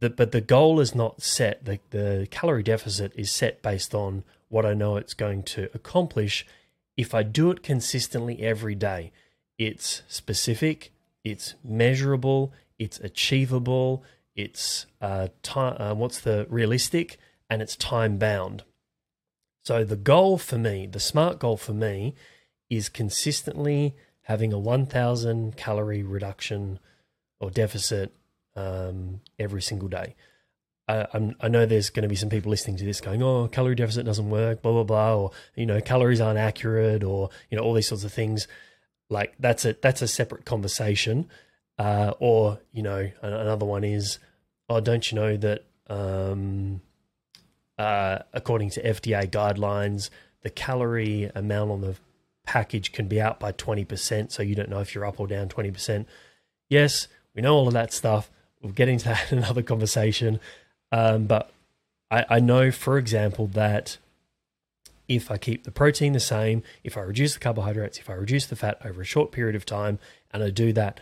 The, 0.00 0.08
but 0.08 0.32
the 0.32 0.40
goal 0.40 0.80
is 0.80 0.94
not 0.94 1.20
set. 1.20 1.64
The, 1.64 1.80
the 1.90 2.28
calorie 2.30 2.62
deficit 2.62 3.12
is 3.14 3.30
set 3.30 3.60
based 3.60 3.94
on 3.94 4.24
what 4.48 4.64
I 4.64 4.72
know 4.72 4.96
it's 4.96 5.14
going 5.14 5.42
to 5.42 5.68
accomplish 5.74 6.46
if 6.96 7.14
I 7.14 7.22
do 7.22 7.50
it 7.50 7.62
consistently 7.62 8.40
every 8.40 8.74
day. 8.74 9.12
It's 9.58 10.02
specific, 10.08 10.92
it's 11.22 11.54
measurable, 11.64 12.52
it's 12.78 12.98
achievable, 13.00 14.04
it's 14.34 14.86
uh, 15.00 15.28
time. 15.42 15.76
Uh, 15.80 15.94
what's 15.94 16.20
the 16.20 16.46
realistic, 16.50 17.18
and 17.48 17.62
it's 17.62 17.76
time 17.76 18.18
bound. 18.18 18.64
So 19.64 19.84
the 19.84 19.96
goal 19.96 20.38
for 20.38 20.58
me, 20.58 20.86
the 20.86 21.00
smart 21.00 21.38
goal 21.38 21.56
for 21.56 21.72
me, 21.72 22.14
is 22.68 22.88
consistently 22.88 23.94
having 24.22 24.52
a 24.52 24.58
1,000 24.58 25.56
calorie 25.56 26.02
reduction 26.02 26.78
or 27.40 27.50
deficit 27.50 28.14
um, 28.56 29.20
every 29.38 29.62
single 29.62 29.88
day. 29.88 30.14
I, 30.86 31.32
I 31.40 31.48
know 31.48 31.64
there's 31.64 31.88
going 31.90 32.02
to 32.02 32.08
be 32.08 32.16
some 32.16 32.28
people 32.28 32.50
listening 32.50 32.76
to 32.76 32.84
this 32.84 33.00
going, 33.00 33.22
"Oh, 33.22 33.48
calorie 33.48 33.74
deficit 33.74 34.04
doesn't 34.04 34.28
work," 34.28 34.62
blah 34.62 34.72
blah 34.72 34.84
blah, 34.84 35.16
or 35.16 35.30
you 35.54 35.66
know, 35.66 35.80
calories 35.80 36.20
aren't 36.20 36.38
accurate, 36.38 37.02
or 37.02 37.30
you 37.50 37.56
know, 37.56 37.64
all 37.64 37.74
these 37.74 37.88
sorts 37.88 38.04
of 38.04 38.12
things. 38.12 38.46
Like 39.08 39.34
that's 39.38 39.64
a 39.64 39.76
that's 39.80 40.02
a 40.02 40.08
separate 40.08 40.44
conversation. 40.44 41.28
Uh, 41.78 42.12
or 42.20 42.60
you 42.72 42.82
know, 42.82 43.10
another 43.22 43.64
one 43.64 43.84
is, 43.84 44.18
"Oh, 44.68 44.80
don't 44.80 45.10
you 45.10 45.16
know 45.16 45.36
that?" 45.38 45.64
Um, 45.88 46.80
uh, 47.78 48.18
according 48.32 48.70
to 48.70 48.82
FDA 48.82 49.28
guidelines, 49.28 50.10
the 50.42 50.50
calorie 50.50 51.30
amount 51.34 51.70
on 51.70 51.80
the 51.80 51.96
package 52.46 52.92
can 52.92 53.08
be 53.08 53.20
out 53.20 53.40
by 53.40 53.52
20%, 53.52 54.30
so 54.30 54.42
you 54.42 54.54
don't 54.54 54.68
know 54.68 54.80
if 54.80 54.94
you're 54.94 55.04
up 55.04 55.18
or 55.18 55.26
down 55.26 55.48
20%. 55.48 56.06
Yes, 56.68 57.08
we 57.34 57.42
know 57.42 57.54
all 57.54 57.66
of 57.66 57.74
that 57.74 57.92
stuff. 57.92 58.30
We'll 58.62 58.72
get 58.72 58.88
into 58.88 59.06
that 59.06 59.32
in 59.32 59.38
another 59.38 59.62
conversation. 59.62 60.40
Um, 60.96 61.24
but 61.26 61.50
I, 62.10 62.24
I 62.30 62.38
know, 62.40 62.70
for 62.70 62.98
example, 62.98 63.48
that 63.48 63.98
if 65.08 65.30
I 65.30 65.36
keep 65.36 65.64
the 65.64 65.70
protein 65.70 66.12
the 66.12 66.20
same, 66.20 66.62
if 66.82 66.96
I 66.96 67.00
reduce 67.00 67.34
the 67.34 67.40
carbohydrates, 67.40 67.98
if 67.98 68.08
I 68.08 68.14
reduce 68.14 68.46
the 68.46 68.56
fat 68.56 68.78
over 68.84 69.02
a 69.02 69.04
short 69.04 69.32
period 69.32 69.56
of 69.56 69.66
time, 69.66 69.98
and 70.30 70.42
I 70.42 70.50
do 70.50 70.72
that 70.72 71.00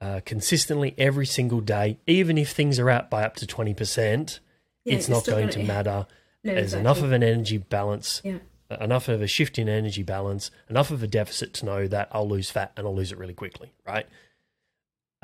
uh, 0.00 0.20
consistently 0.26 0.94
every 0.98 1.26
single 1.26 1.60
day, 1.60 1.98
even 2.06 2.36
if 2.36 2.50
things 2.52 2.78
are 2.78 2.90
out 2.90 3.08
by 3.10 3.24
up 3.24 3.36
to 3.36 3.46
20%, 3.46 4.38
Yeah, 4.84 4.94
it's 4.94 5.08
not 5.08 5.24
going 5.24 5.48
to 5.50 5.62
matter. 5.64 6.06
No, 6.44 6.52
There's 6.52 6.74
exactly. 6.74 6.80
enough 6.80 7.02
of 7.02 7.12
an 7.12 7.22
energy 7.22 7.56
balance, 7.58 8.20
Yeah. 8.22 8.38
enough 8.78 9.08
of 9.08 9.22
a 9.22 9.26
shift 9.26 9.58
in 9.58 9.68
energy 9.68 10.02
balance, 10.02 10.50
enough 10.68 10.90
of 10.90 11.02
a 11.02 11.06
deficit 11.06 11.54
to 11.54 11.64
know 11.64 11.88
that 11.88 12.08
I'll 12.12 12.28
lose 12.28 12.50
fat 12.50 12.72
and 12.76 12.86
I'll 12.86 12.94
lose 12.94 13.10
it 13.10 13.16
really 13.18 13.32
quickly, 13.34 13.72
right? 13.86 14.06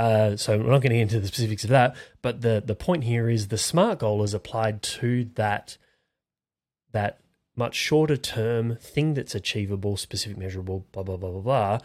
Uh, 0.00 0.34
so 0.34 0.56
we're 0.56 0.70
not 0.70 0.80
going 0.80 0.92
to 0.92 0.96
get 0.96 1.02
into 1.02 1.20
the 1.20 1.26
specifics 1.26 1.62
of 1.62 1.68
that, 1.68 1.94
but 2.22 2.40
the 2.40 2.62
the 2.64 2.74
point 2.74 3.04
here 3.04 3.28
is 3.28 3.48
the 3.48 3.58
smart 3.58 3.98
goal 3.98 4.22
is 4.22 4.32
applied 4.32 4.82
to 4.82 5.28
that 5.34 5.76
that 6.92 7.20
much 7.54 7.74
shorter 7.74 8.16
term 8.16 8.76
thing 8.76 9.12
that's 9.12 9.34
achievable, 9.34 9.98
specific, 9.98 10.38
measurable, 10.38 10.86
blah 10.92 11.02
blah 11.02 11.18
blah 11.18 11.30
blah 11.30 11.42
blah, 11.42 11.78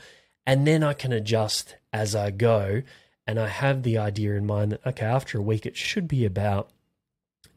and 0.45 0.65
then 0.65 0.81
I 0.81 0.93
can 0.93 1.11
adjust 1.11 1.75
as 1.91 2.15
I 2.15 2.31
go, 2.31 2.83
and 3.27 3.37
I 3.37 3.49
have 3.49 3.83
the 3.83 3.97
idea 3.97 4.35
in 4.35 4.45
mind 4.45 4.71
that 4.71 4.87
okay, 4.87 5.05
after 5.05 5.37
a 5.39 5.43
week 5.43 5.65
it 5.65 5.75
should 5.75 6.07
be 6.07 6.23
about 6.23 6.69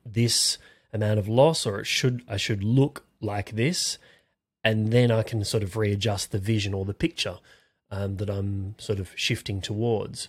this 0.05 0.59
amount 0.93 1.21
of 1.21 1.29
loss, 1.29 1.67
or 1.67 1.79
it 1.79 1.87
should 1.87 2.25
I 2.27 2.37
should 2.37 2.65
look 2.65 3.05
like 3.21 3.53
this, 3.53 3.97
and 4.65 4.91
then 4.91 5.13
I 5.13 5.23
can 5.23 5.45
sort 5.45 5.63
of 5.63 5.77
readjust 5.77 6.33
the 6.33 6.41
vision 6.41 6.75
or 6.75 6.85
the 6.85 6.95
picture 6.95 7.39
um, 7.93 8.17
that 8.17 8.29
I'm 8.29 8.75
sort 8.79 8.99
of 8.99 9.13
shifting 9.15 9.61
towards. 9.61 10.29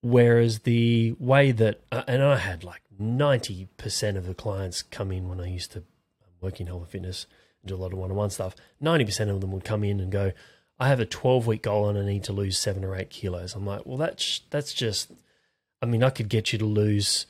Whereas 0.00 0.60
the 0.60 1.14
way 1.18 1.50
that, 1.52 1.80
uh, 1.90 2.02
and 2.06 2.22
I 2.22 2.36
had 2.36 2.62
like 2.64 2.82
90% 3.00 4.16
of 4.16 4.26
the 4.26 4.34
clients 4.34 4.82
come 4.82 5.10
in 5.12 5.28
when 5.28 5.40
I 5.40 5.48
used 5.48 5.72
to 5.72 5.82
work 6.40 6.60
in 6.60 6.66
health 6.68 6.82
and 6.82 6.90
fitness 6.90 7.26
and 7.62 7.68
do 7.68 7.74
a 7.74 7.78
lot 7.78 7.92
of 7.92 7.98
one 7.98 8.10
on 8.10 8.16
one 8.16 8.30
stuff. 8.30 8.54
90% 8.82 9.28
of 9.28 9.40
them 9.40 9.50
would 9.52 9.64
come 9.64 9.82
in 9.82 9.98
and 10.00 10.12
go, 10.12 10.32
I 10.78 10.88
have 10.88 11.00
a 11.00 11.04
12 11.06 11.46
week 11.48 11.62
goal 11.62 11.88
and 11.88 11.98
I 11.98 12.04
need 12.04 12.22
to 12.24 12.32
lose 12.32 12.56
seven 12.58 12.84
or 12.84 12.94
eight 12.94 13.10
kilos. 13.10 13.54
I'm 13.54 13.66
like, 13.66 13.84
well, 13.84 13.96
that's, 13.96 14.42
that's 14.50 14.72
just, 14.72 15.10
I 15.82 15.86
mean, 15.86 16.04
I 16.04 16.10
could 16.10 16.28
get 16.28 16.52
you 16.52 16.58
to 16.60 16.64
lose 16.64 17.26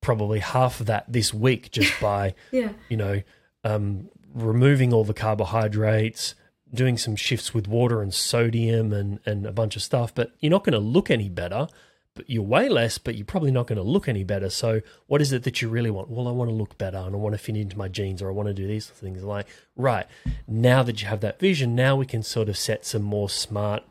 probably 0.00 0.38
half 0.38 0.78
of 0.80 0.86
that 0.86 1.04
this 1.12 1.34
week 1.34 1.72
just 1.72 1.92
by, 2.00 2.34
Yeah. 2.52 2.72
you 2.88 2.96
know, 2.96 3.22
um, 3.64 4.08
removing 4.32 4.92
all 4.92 5.04
the 5.04 5.14
carbohydrates, 5.14 6.34
doing 6.74 6.96
some 6.96 7.16
shifts 7.16 7.52
with 7.52 7.68
water 7.68 8.02
and 8.02 8.12
sodium 8.12 8.92
and, 8.92 9.20
and 9.26 9.46
a 9.46 9.52
bunch 9.52 9.76
of 9.76 9.82
stuff, 9.82 10.14
but 10.14 10.32
you're 10.40 10.50
not 10.50 10.64
going 10.64 10.72
to 10.72 10.78
look 10.78 11.10
any 11.10 11.28
better. 11.28 11.68
But 12.14 12.28
you 12.28 12.42
weigh 12.42 12.68
less, 12.68 12.98
but 12.98 13.14
you're 13.14 13.24
probably 13.24 13.50
not 13.50 13.66
going 13.66 13.78
to 13.78 13.82
look 13.82 14.06
any 14.06 14.22
better. 14.22 14.50
So, 14.50 14.82
what 15.06 15.22
is 15.22 15.32
it 15.32 15.44
that 15.44 15.62
you 15.62 15.70
really 15.70 15.90
want? 15.90 16.10
Well, 16.10 16.28
I 16.28 16.30
want 16.30 16.50
to 16.50 16.54
look 16.54 16.76
better 16.76 16.98
and 16.98 17.14
I 17.14 17.18
want 17.18 17.32
to 17.34 17.38
fit 17.38 17.56
into 17.56 17.78
my 17.78 17.88
jeans 17.88 18.20
or 18.20 18.28
I 18.28 18.32
want 18.32 18.48
to 18.48 18.54
do 18.54 18.66
these 18.66 18.86
things. 18.86 19.24
Like, 19.24 19.46
right, 19.76 20.06
now 20.46 20.82
that 20.82 21.00
you 21.00 21.08
have 21.08 21.20
that 21.20 21.40
vision, 21.40 21.74
now 21.74 21.96
we 21.96 22.04
can 22.04 22.22
sort 22.22 22.50
of 22.50 22.58
set 22.58 22.84
some 22.84 23.00
more 23.00 23.30
smart 23.30 23.82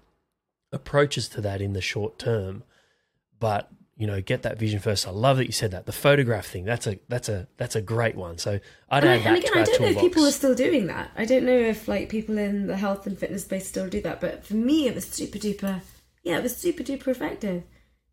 approaches 0.71 1.27
to 1.29 1.41
that 1.41 1.61
in 1.61 1.73
the 1.73 1.81
short 1.81 2.19
term. 2.19 2.61
But 3.39 3.71
you 3.98 4.07
know, 4.07 4.21
get 4.21 4.43
that 4.43 4.57
vision 4.57 4.79
first. 4.79 5.07
I 5.07 5.12
love 5.12 5.38
that 5.38 5.45
you 5.45 5.51
said 5.51 5.71
that. 5.71 5.86
The 5.86 5.91
photograph 5.91 6.48
thing, 6.48 6.65
that's 6.65 6.88
a 6.88 7.00
that's 7.07 7.29
a 7.29 7.48
that's 7.57 7.75
a 7.75 7.81
great 7.81 8.15
one. 8.15 8.38
So 8.38 8.60
I'd 8.89 9.03
And, 9.03 9.12
I, 9.12 9.17
that 9.17 9.27
and 9.27 9.38
again, 9.38 9.51
to 9.53 9.60
I 9.60 9.63
don't 9.63 9.81
know 9.81 9.88
if 9.88 10.00
people 10.00 10.25
are 10.25 10.31
still 10.31 10.55
doing 10.55 10.88
that. 10.88 11.12
I 11.15 11.25
don't 11.25 11.45
know 11.45 11.57
if 11.57 11.88
like 11.88 12.10
people 12.10 12.38
in 12.38 12.67
the 12.67 12.77
health 12.77 13.05
and 13.05 13.17
fitness 13.17 13.43
space 13.43 13.67
still 13.67 13.88
do 13.88 14.01
that. 14.01 14.21
But 14.21 14.45
for 14.45 14.55
me, 14.55 14.88
it 14.88 14.95
was 14.95 15.07
super 15.07 15.38
duper. 15.38 15.81
Yeah, 16.24 16.38
it 16.38 16.43
was 16.43 16.57
super 16.57 16.83
duper 16.83 17.10
effective. 17.10 17.63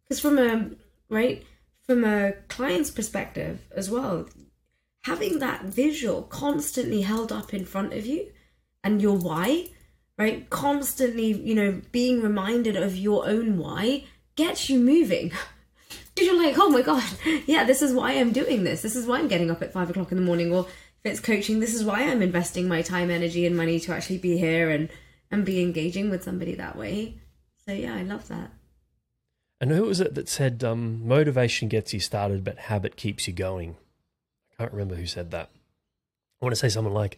Because 0.05 0.21
from 0.21 0.39
a 0.39 0.71
right 1.09 1.45
from 1.87 2.05
a 2.05 2.33
client's 2.49 2.91
perspective 2.91 3.61
as 3.75 3.89
well, 3.89 4.29
having 5.05 5.39
that 5.39 5.65
visual 5.65 6.23
constantly 6.23 7.03
held 7.03 7.33
up 7.33 7.55
in 7.55 7.65
front 7.65 7.95
of 7.95 8.05
you 8.05 8.31
and 8.85 9.01
your 9.01 9.17
why, 9.17 9.69
right? 10.19 10.51
Constantly, 10.51 11.33
you 11.33 11.55
know, 11.55 11.81
being 11.93 12.21
reminded 12.21 12.77
of 12.77 12.95
your 12.95 13.27
own 13.27 13.57
why 13.57 14.05
gets 14.37 14.69
you 14.69 14.79
moving. 14.79 15.33
Because 16.19 16.33
you're 16.33 16.43
like, 16.43 16.59
oh 16.59 16.69
my 16.69 16.83
god, 16.83 17.05
yeah, 17.47 17.63
this 17.63 17.81
is 17.81 17.93
why 17.93 18.13
I'm 18.13 18.33
doing 18.33 18.65
this. 18.65 18.83
This 18.83 18.97
is 18.97 19.07
why 19.07 19.19
I'm 19.19 19.29
getting 19.29 19.53
up 19.53 19.63
at 19.63 19.73
five 19.73 19.89
o'clock 19.89 20.11
in 20.11 20.19
the 20.19 20.25
morning. 20.25 20.53
Or 20.53 20.67
if 21.05 21.13
it's 21.13 21.21
coaching, 21.21 21.61
this 21.61 21.75
is 21.75 21.85
why 21.85 22.03
I'm 22.03 22.23
investing 22.23 22.67
my 22.67 22.83
time, 22.83 23.09
energy, 23.09 23.47
and 23.47 23.57
money 23.57 23.79
to 23.79 23.95
actually 23.95 24.19
be 24.19 24.37
here 24.37 24.69
and 24.69 24.89
and 25.31 25.45
be 25.45 25.63
engaging 25.63 26.11
with 26.11 26.25
somebody 26.25 26.57
that 26.57 26.77
way. 26.77 27.21
So 27.65 27.73
yeah, 27.73 27.95
I 27.95 28.03
love 28.03 28.27
that. 28.29 28.51
And 29.61 29.71
who 29.71 29.85
was 29.85 30.01
it 30.01 30.17
that 30.17 30.29
said 30.29 30.65
um, 30.65 31.07
motivation 31.07 31.69
gets 31.69 31.95
you 31.95 32.01
started, 32.01 32.43
but 32.43 32.59
habit 32.59 32.97
keeps 32.97 33.29
you 33.29 33.33
going? 33.33 33.77
I 34.53 34.63
can't 34.63 34.73
remember 34.73 34.97
who 34.97 35.07
said 35.07 35.31
that. 35.31 35.51
I 36.41 36.45
want 36.45 36.53
to 36.53 36.61
say 36.61 36.69
someone 36.69 36.95
like, 36.95 37.17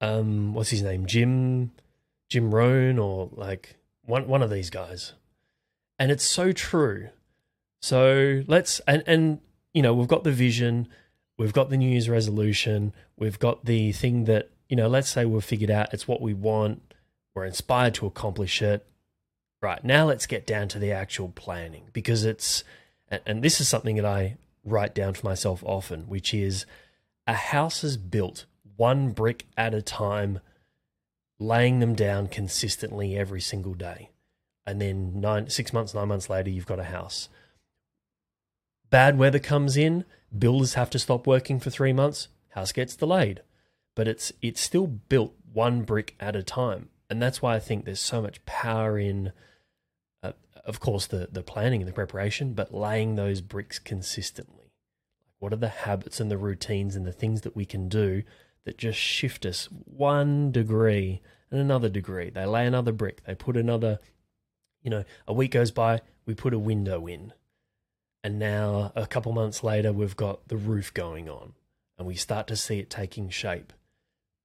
um, 0.00 0.54
what's 0.54 0.70
his 0.70 0.82
name, 0.82 1.04
Jim, 1.04 1.72
Jim 2.30 2.54
Rohn, 2.54 2.98
or 2.98 3.28
like 3.32 3.76
one 4.02 4.26
one 4.28 4.42
of 4.42 4.48
these 4.48 4.70
guys. 4.70 5.12
And 5.98 6.10
it's 6.10 6.24
so 6.24 6.52
true. 6.52 7.10
So 7.84 8.42
let's 8.46 8.80
and 8.88 9.04
and 9.06 9.40
you 9.74 9.82
know 9.82 9.92
we've 9.92 10.08
got 10.08 10.24
the 10.24 10.32
vision, 10.32 10.88
we've 11.36 11.52
got 11.52 11.68
the 11.68 11.76
New 11.76 11.90
Year's 11.90 12.08
resolution, 12.08 12.94
we've 13.18 13.38
got 13.38 13.66
the 13.66 13.92
thing 13.92 14.24
that 14.24 14.48
you 14.70 14.76
know. 14.76 14.88
Let's 14.88 15.10
say 15.10 15.26
we've 15.26 15.44
figured 15.44 15.70
out 15.70 15.92
it's 15.92 16.08
what 16.08 16.22
we 16.22 16.32
want. 16.32 16.94
We're 17.34 17.44
inspired 17.44 17.92
to 17.96 18.06
accomplish 18.06 18.62
it. 18.62 18.86
Right 19.60 19.84
now, 19.84 20.06
let's 20.06 20.24
get 20.24 20.46
down 20.46 20.68
to 20.68 20.78
the 20.78 20.92
actual 20.92 21.28
planning 21.28 21.90
because 21.92 22.24
it's, 22.24 22.64
and, 23.08 23.20
and 23.26 23.42
this 23.42 23.60
is 23.60 23.68
something 23.68 23.96
that 23.96 24.06
I 24.06 24.38
write 24.64 24.94
down 24.94 25.12
for 25.12 25.26
myself 25.26 25.62
often, 25.62 26.04
which 26.08 26.32
is 26.32 26.64
a 27.26 27.34
house 27.34 27.84
is 27.84 27.98
built 27.98 28.46
one 28.76 29.10
brick 29.10 29.44
at 29.58 29.74
a 29.74 29.82
time, 29.82 30.40
laying 31.38 31.80
them 31.80 31.94
down 31.94 32.28
consistently 32.28 33.14
every 33.14 33.42
single 33.42 33.74
day. 33.74 34.08
And 34.66 34.80
then 34.80 35.20
nine, 35.20 35.50
six 35.50 35.74
months, 35.74 35.92
nine 35.92 36.08
months 36.08 36.30
later, 36.30 36.48
you've 36.48 36.64
got 36.64 36.80
a 36.80 36.84
house. 36.84 37.28
Bad 38.94 39.18
weather 39.18 39.40
comes 39.40 39.76
in, 39.76 40.04
builders 40.38 40.74
have 40.74 40.88
to 40.90 41.00
stop 41.00 41.26
working 41.26 41.58
for 41.58 41.68
three 41.68 41.92
months, 41.92 42.28
house 42.50 42.70
gets 42.70 42.94
delayed. 42.94 43.42
But 43.96 44.06
it's 44.06 44.32
it's 44.40 44.60
still 44.60 44.86
built 44.86 45.34
one 45.52 45.82
brick 45.82 46.14
at 46.20 46.36
a 46.36 46.44
time. 46.44 46.90
And 47.10 47.20
that's 47.20 47.42
why 47.42 47.56
I 47.56 47.58
think 47.58 47.84
there's 47.84 47.98
so 47.98 48.22
much 48.22 48.44
power 48.46 48.96
in 48.96 49.32
uh, 50.22 50.30
of 50.64 50.78
course 50.78 51.08
the 51.08 51.28
the 51.32 51.42
planning 51.42 51.80
and 51.82 51.88
the 51.88 51.92
preparation, 51.92 52.54
but 52.54 52.72
laying 52.72 53.16
those 53.16 53.40
bricks 53.40 53.80
consistently. 53.80 54.70
What 55.40 55.52
are 55.52 55.56
the 55.56 55.70
habits 55.70 56.20
and 56.20 56.30
the 56.30 56.38
routines 56.38 56.94
and 56.94 57.04
the 57.04 57.10
things 57.10 57.40
that 57.40 57.56
we 57.56 57.64
can 57.64 57.88
do 57.88 58.22
that 58.64 58.78
just 58.78 59.00
shift 59.00 59.44
us 59.44 59.68
one 59.86 60.52
degree 60.52 61.20
and 61.50 61.60
another 61.60 61.88
degree? 61.88 62.30
They 62.30 62.46
lay 62.46 62.64
another 62.64 62.92
brick, 62.92 63.24
they 63.24 63.34
put 63.34 63.56
another, 63.56 63.98
you 64.84 64.90
know, 64.90 65.02
a 65.26 65.32
week 65.32 65.50
goes 65.50 65.72
by, 65.72 66.00
we 66.26 66.34
put 66.34 66.54
a 66.54 66.60
window 66.60 67.08
in. 67.08 67.32
And 68.24 68.38
now, 68.38 68.90
a 68.96 69.06
couple 69.06 69.32
months 69.32 69.62
later, 69.62 69.92
we've 69.92 70.16
got 70.16 70.48
the 70.48 70.56
roof 70.56 70.94
going 70.94 71.28
on 71.28 71.52
and 71.98 72.06
we 72.06 72.14
start 72.14 72.46
to 72.46 72.56
see 72.56 72.78
it 72.78 72.88
taking 72.88 73.28
shape. 73.28 73.70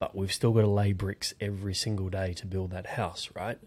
But 0.02 0.14
we've 0.14 0.34
still 0.34 0.52
got 0.52 0.62
to 0.62 0.68
lay 0.68 0.92
bricks 0.92 1.34
every 1.40 1.74
single 1.74 2.10
day 2.10 2.34
to 2.34 2.46
build 2.46 2.72
that 2.72 2.88
house, 2.88 3.30
right? 3.34 3.58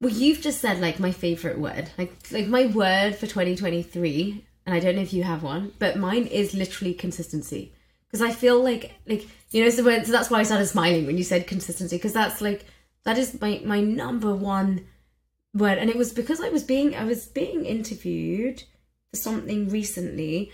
Well, 0.00 0.12
you've 0.12 0.40
just 0.40 0.62
said 0.62 0.80
like 0.80 0.98
my 0.98 1.12
favorite 1.12 1.58
word, 1.58 1.90
like 1.96 2.16
like 2.32 2.48
my 2.48 2.66
word 2.66 3.14
for 3.16 3.26
2023, 3.26 4.44
and 4.66 4.74
I 4.74 4.80
don't 4.80 4.96
know 4.96 5.02
if 5.02 5.12
you 5.12 5.22
have 5.22 5.42
one, 5.42 5.72
but 5.78 5.96
mine 5.98 6.26
is 6.26 6.54
literally 6.54 6.94
consistency. 6.94 7.72
Because 8.06 8.22
I 8.22 8.32
feel 8.32 8.62
like 8.62 8.92
like 9.06 9.28
you 9.50 9.62
know, 9.62 9.70
so, 9.70 9.84
when, 9.84 10.04
so 10.04 10.10
that's 10.10 10.30
why 10.30 10.40
I 10.40 10.42
started 10.42 10.66
smiling 10.66 11.06
when 11.06 11.18
you 11.18 11.24
said 11.24 11.46
consistency, 11.46 11.96
because 11.96 12.14
that's 12.14 12.40
like 12.40 12.64
that 13.04 13.18
is 13.18 13.40
my 13.40 13.60
my 13.64 13.80
number 13.80 14.34
one 14.34 14.86
word, 15.54 15.78
and 15.78 15.90
it 15.90 15.96
was 15.96 16.12
because 16.12 16.40
I 16.40 16.48
was 16.48 16.62
being 16.62 16.94
I 16.94 17.04
was 17.04 17.26
being 17.26 17.64
interviewed 17.64 18.62
for 19.10 19.16
something 19.16 19.68
recently, 19.68 20.50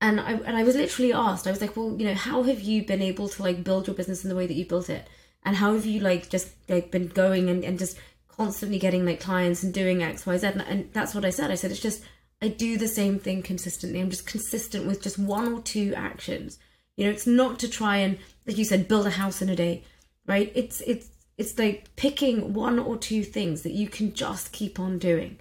and 0.00 0.20
I 0.20 0.32
and 0.32 0.56
I 0.56 0.64
was 0.64 0.76
literally 0.76 1.12
asked, 1.12 1.46
I 1.46 1.50
was 1.50 1.60
like, 1.60 1.76
well, 1.76 1.96
you 1.98 2.06
know, 2.06 2.14
how 2.14 2.42
have 2.42 2.60
you 2.60 2.84
been 2.84 3.02
able 3.02 3.28
to 3.28 3.42
like 3.42 3.64
build 3.64 3.86
your 3.86 3.96
business 3.96 4.24
in 4.24 4.30
the 4.30 4.36
way 4.36 4.46
that 4.46 4.54
you 4.54 4.66
built 4.66 4.90
it, 4.90 5.08
and 5.44 5.56
how 5.56 5.74
have 5.74 5.86
you 5.86 6.00
like 6.00 6.28
just 6.28 6.50
like 6.68 6.90
been 6.90 7.08
going 7.08 7.48
and 7.48 7.64
and 7.64 7.78
just 7.78 7.96
constantly 8.36 8.78
getting 8.78 9.04
like 9.04 9.20
clients 9.20 9.62
and 9.62 9.72
doing 9.72 10.02
X, 10.02 10.26
Y, 10.26 10.36
Z. 10.36 10.46
And, 10.46 10.62
and 10.62 10.92
that's 10.92 11.14
what 11.14 11.24
I 11.24 11.30
said. 11.30 11.50
I 11.50 11.54
said, 11.54 11.70
it's 11.70 11.80
just, 11.80 12.02
I 12.40 12.48
do 12.48 12.76
the 12.76 12.88
same 12.88 13.18
thing 13.18 13.42
consistently. 13.42 14.00
I'm 14.00 14.10
just 14.10 14.26
consistent 14.26 14.86
with 14.86 15.02
just 15.02 15.18
one 15.18 15.52
or 15.52 15.60
two 15.60 15.94
actions. 15.94 16.58
You 16.96 17.04
know, 17.04 17.12
it's 17.12 17.26
not 17.26 17.58
to 17.60 17.68
try 17.68 17.98
and, 17.98 18.18
like 18.46 18.58
you 18.58 18.64
said, 18.64 18.88
build 18.88 19.06
a 19.06 19.10
house 19.10 19.42
in 19.42 19.48
a 19.48 19.56
day, 19.56 19.84
right? 20.26 20.50
It's, 20.54 20.80
it's, 20.82 21.08
it's 21.38 21.58
like 21.58 21.94
picking 21.96 22.52
one 22.52 22.78
or 22.78 22.96
two 22.96 23.24
things 23.24 23.62
that 23.62 23.72
you 23.72 23.88
can 23.88 24.12
just 24.12 24.52
keep 24.52 24.78
on 24.78 24.98
doing, 24.98 25.38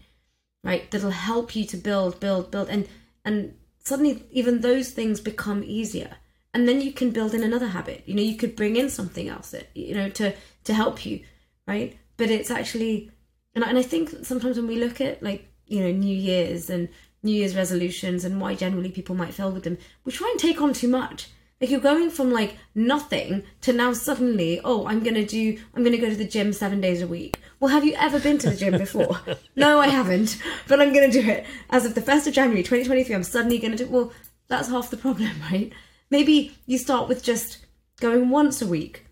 right? 0.64 0.90
That'll 0.90 1.12
help 1.12 1.56
you 1.56 1.66
to 1.66 1.78
build, 1.78 2.20
build, 2.20 2.52
build. 2.52 2.70
And, 2.70 2.88
and 3.26 3.56
suddenly 3.84 4.26
even 4.32 4.62
those 4.62 4.92
things 4.92 5.20
become 5.20 5.64
easier. 5.64 6.18
And 6.54 6.68
then 6.68 6.82
you 6.82 6.92
can 6.92 7.12
build 7.12 7.34
in 7.34 7.44
another 7.44 7.68
habit. 7.68 8.04
You 8.06 8.16
know, 8.16 8.22
you 8.22 8.36
could 8.36 8.56
bring 8.56 8.76
in 8.76 8.90
something 8.90 9.30
else 9.30 9.52
that, 9.52 9.70
you 9.74 9.96
know, 9.96 10.10
to, 10.10 10.34
to 10.66 10.74
help 10.74 11.06
you, 11.06 11.22
right? 11.68 11.98
but 12.22 12.30
it's 12.30 12.52
actually 12.52 13.10
and, 13.56 13.64
and 13.64 13.80
i 13.80 13.82
think 13.82 14.14
sometimes 14.24 14.56
when 14.56 14.68
we 14.68 14.78
look 14.78 15.02
at 15.02 15.24
like 15.24 15.48
you 15.66 15.80
know 15.80 15.92
new 15.92 16.16
year's 16.16 16.70
and 16.70 16.88
new 17.24 17.34
year's 17.34 17.56
resolutions 17.56 18.24
and 18.24 18.40
why 18.40 18.54
generally 18.54 18.92
people 18.92 19.16
might 19.16 19.34
fail 19.34 19.52
with 19.52 19.64
them 19.64 19.76
we 20.06 20.12
try 20.12 20.30
and 20.30 20.40
take 20.40 20.62
on 20.62 20.72
too 20.72 20.88
much 20.88 21.30
like 21.62 21.70
you're 21.70 21.80
going 21.80 22.10
from 22.10 22.32
like 22.32 22.58
nothing 22.76 23.44
to 23.62 23.72
now 23.72 23.94
suddenly 23.94 24.60
oh 24.66 24.86
i'm 24.88 25.02
gonna 25.04 25.26
do 25.26 25.58
i'm 25.74 25.84
gonna 25.84 25.98
go 25.98 26.10
to 26.10 26.16
the 26.16 26.26
gym 26.26 26.52
seven 26.52 26.82
days 26.82 27.02
a 27.02 27.08
week 27.08 27.40
well 27.60 27.72
have 27.72 27.86
you 27.86 27.94
ever 27.96 28.20
been 28.20 28.38
to 28.38 28.50
the 28.50 28.56
gym 28.56 28.78
before 28.78 29.22
no 29.56 29.80
i 29.80 29.88
haven't 29.88 30.42
but 30.68 30.82
i'm 30.82 30.94
gonna 30.94 31.12
do 31.12 31.22
it 31.22 31.46
as 31.70 31.86
of 31.86 31.96
the 31.96 32.02
1st 32.02 32.28
of 32.28 32.34
january 32.34 32.64
2023 32.64 33.16
i'm 33.16 33.24
suddenly 33.24 33.60
gonna 33.60 33.78
do 33.78 33.88
well 33.88 34.12
that's 34.48 34.70
half 34.70 34.90
the 34.90 34.98
problem 34.98 35.32
right 35.52 35.72
maybe 36.10 36.58
you 36.66 36.78
start 36.78 37.08
with 37.08 37.24
just 37.24 37.66
going 38.00 38.30
once 38.30 38.62
a 38.62 38.68
week 38.68 39.06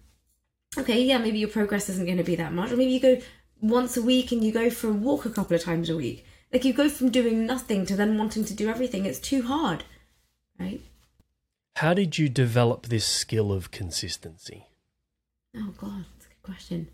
okay, 0.78 1.02
yeah, 1.02 1.18
maybe 1.18 1.40
your 1.40 1.50
progress 1.50 1.90
isn't 1.90 2.06
going 2.06 2.18
to 2.18 2.24
be 2.24 2.36
that 2.36 2.54
much. 2.54 2.72
Or 2.72 2.78
maybe 2.78 2.92
you 2.92 3.00
go 3.00 3.18
once 3.62 3.98
a 3.98 4.02
week 4.02 4.32
and 4.32 4.44
you 4.44 4.52
go 4.52 4.70
for 4.70 4.90
a 4.90 4.94
walk 4.94 5.26
a 5.26 5.30
couple 5.30 5.56
of 5.56 5.64
times 5.64 5.90
a 5.90 5.96
week. 5.96 6.26
Like 6.52 6.66
you 6.66 6.74
go 6.74 6.90
from 6.90 7.10
doing 7.10 7.46
nothing 7.46 7.86
to 7.88 7.96
then 7.96 8.18
wanting 8.18 8.46
to 8.46 8.54
do 8.54 8.70
everything. 8.70 9.06
It's 9.06 9.20
too 9.20 9.44
hard, 9.44 9.84
right? 10.60 10.82
How 11.80 11.94
did 11.94 12.18
you 12.18 12.28
develop 12.28 12.88
this 12.88 13.06
skill 13.06 13.54
of 13.54 13.72
consistency? 13.72 14.68
Oh, 15.56 15.74
God, 15.78 16.04
that's 16.13 16.26
a 16.26 16.28
good 16.28 16.44
question. 16.44 16.89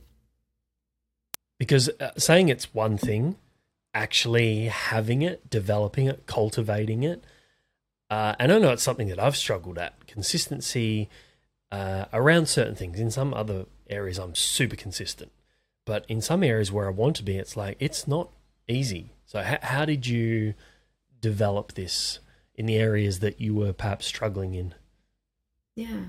Because 1.57 1.89
uh, 1.99 2.11
saying 2.19 2.49
it's 2.49 2.71
one 2.71 2.95
thing, 2.99 3.37
actually 3.95 4.65
having 4.65 5.23
it, 5.23 5.49
developing 5.49 6.05
it, 6.05 6.27
cultivating 6.27 7.01
it, 7.01 7.23
uh, 8.11 8.35
and 8.37 8.51
I 8.51 8.59
know 8.59 8.73
it's 8.73 8.83
something 8.83 9.07
that 9.07 9.17
I've 9.17 9.35
struggled 9.35 9.79
at. 9.79 10.05
Consistency 10.05 11.09
uh, 11.71 12.05
around 12.13 12.47
certain 12.47 12.75
things. 12.75 12.99
In 12.99 13.09
some 13.09 13.33
other 13.33 13.65
areas, 13.89 14.19
I'm 14.19 14.35
super 14.35 14.75
consistent, 14.75 15.31
but 15.87 16.05
in 16.07 16.21
some 16.21 16.43
areas 16.43 16.71
where 16.71 16.85
I 16.85 16.91
want 16.91 17.15
to 17.15 17.23
be, 17.23 17.37
it's 17.37 17.57
like 17.57 17.75
it's 17.79 18.07
not 18.07 18.29
easy. 18.67 19.13
So, 19.25 19.41
how 19.63 19.85
did 19.85 20.05
you 20.05 20.53
develop 21.21 21.73
this 21.73 22.19
in 22.55 22.65
the 22.65 22.77
areas 22.77 23.19
that 23.19 23.39
you 23.39 23.53
were 23.53 23.73
perhaps 23.73 24.05
struggling 24.05 24.53
in? 24.53 24.73
Yeah. 25.75 26.05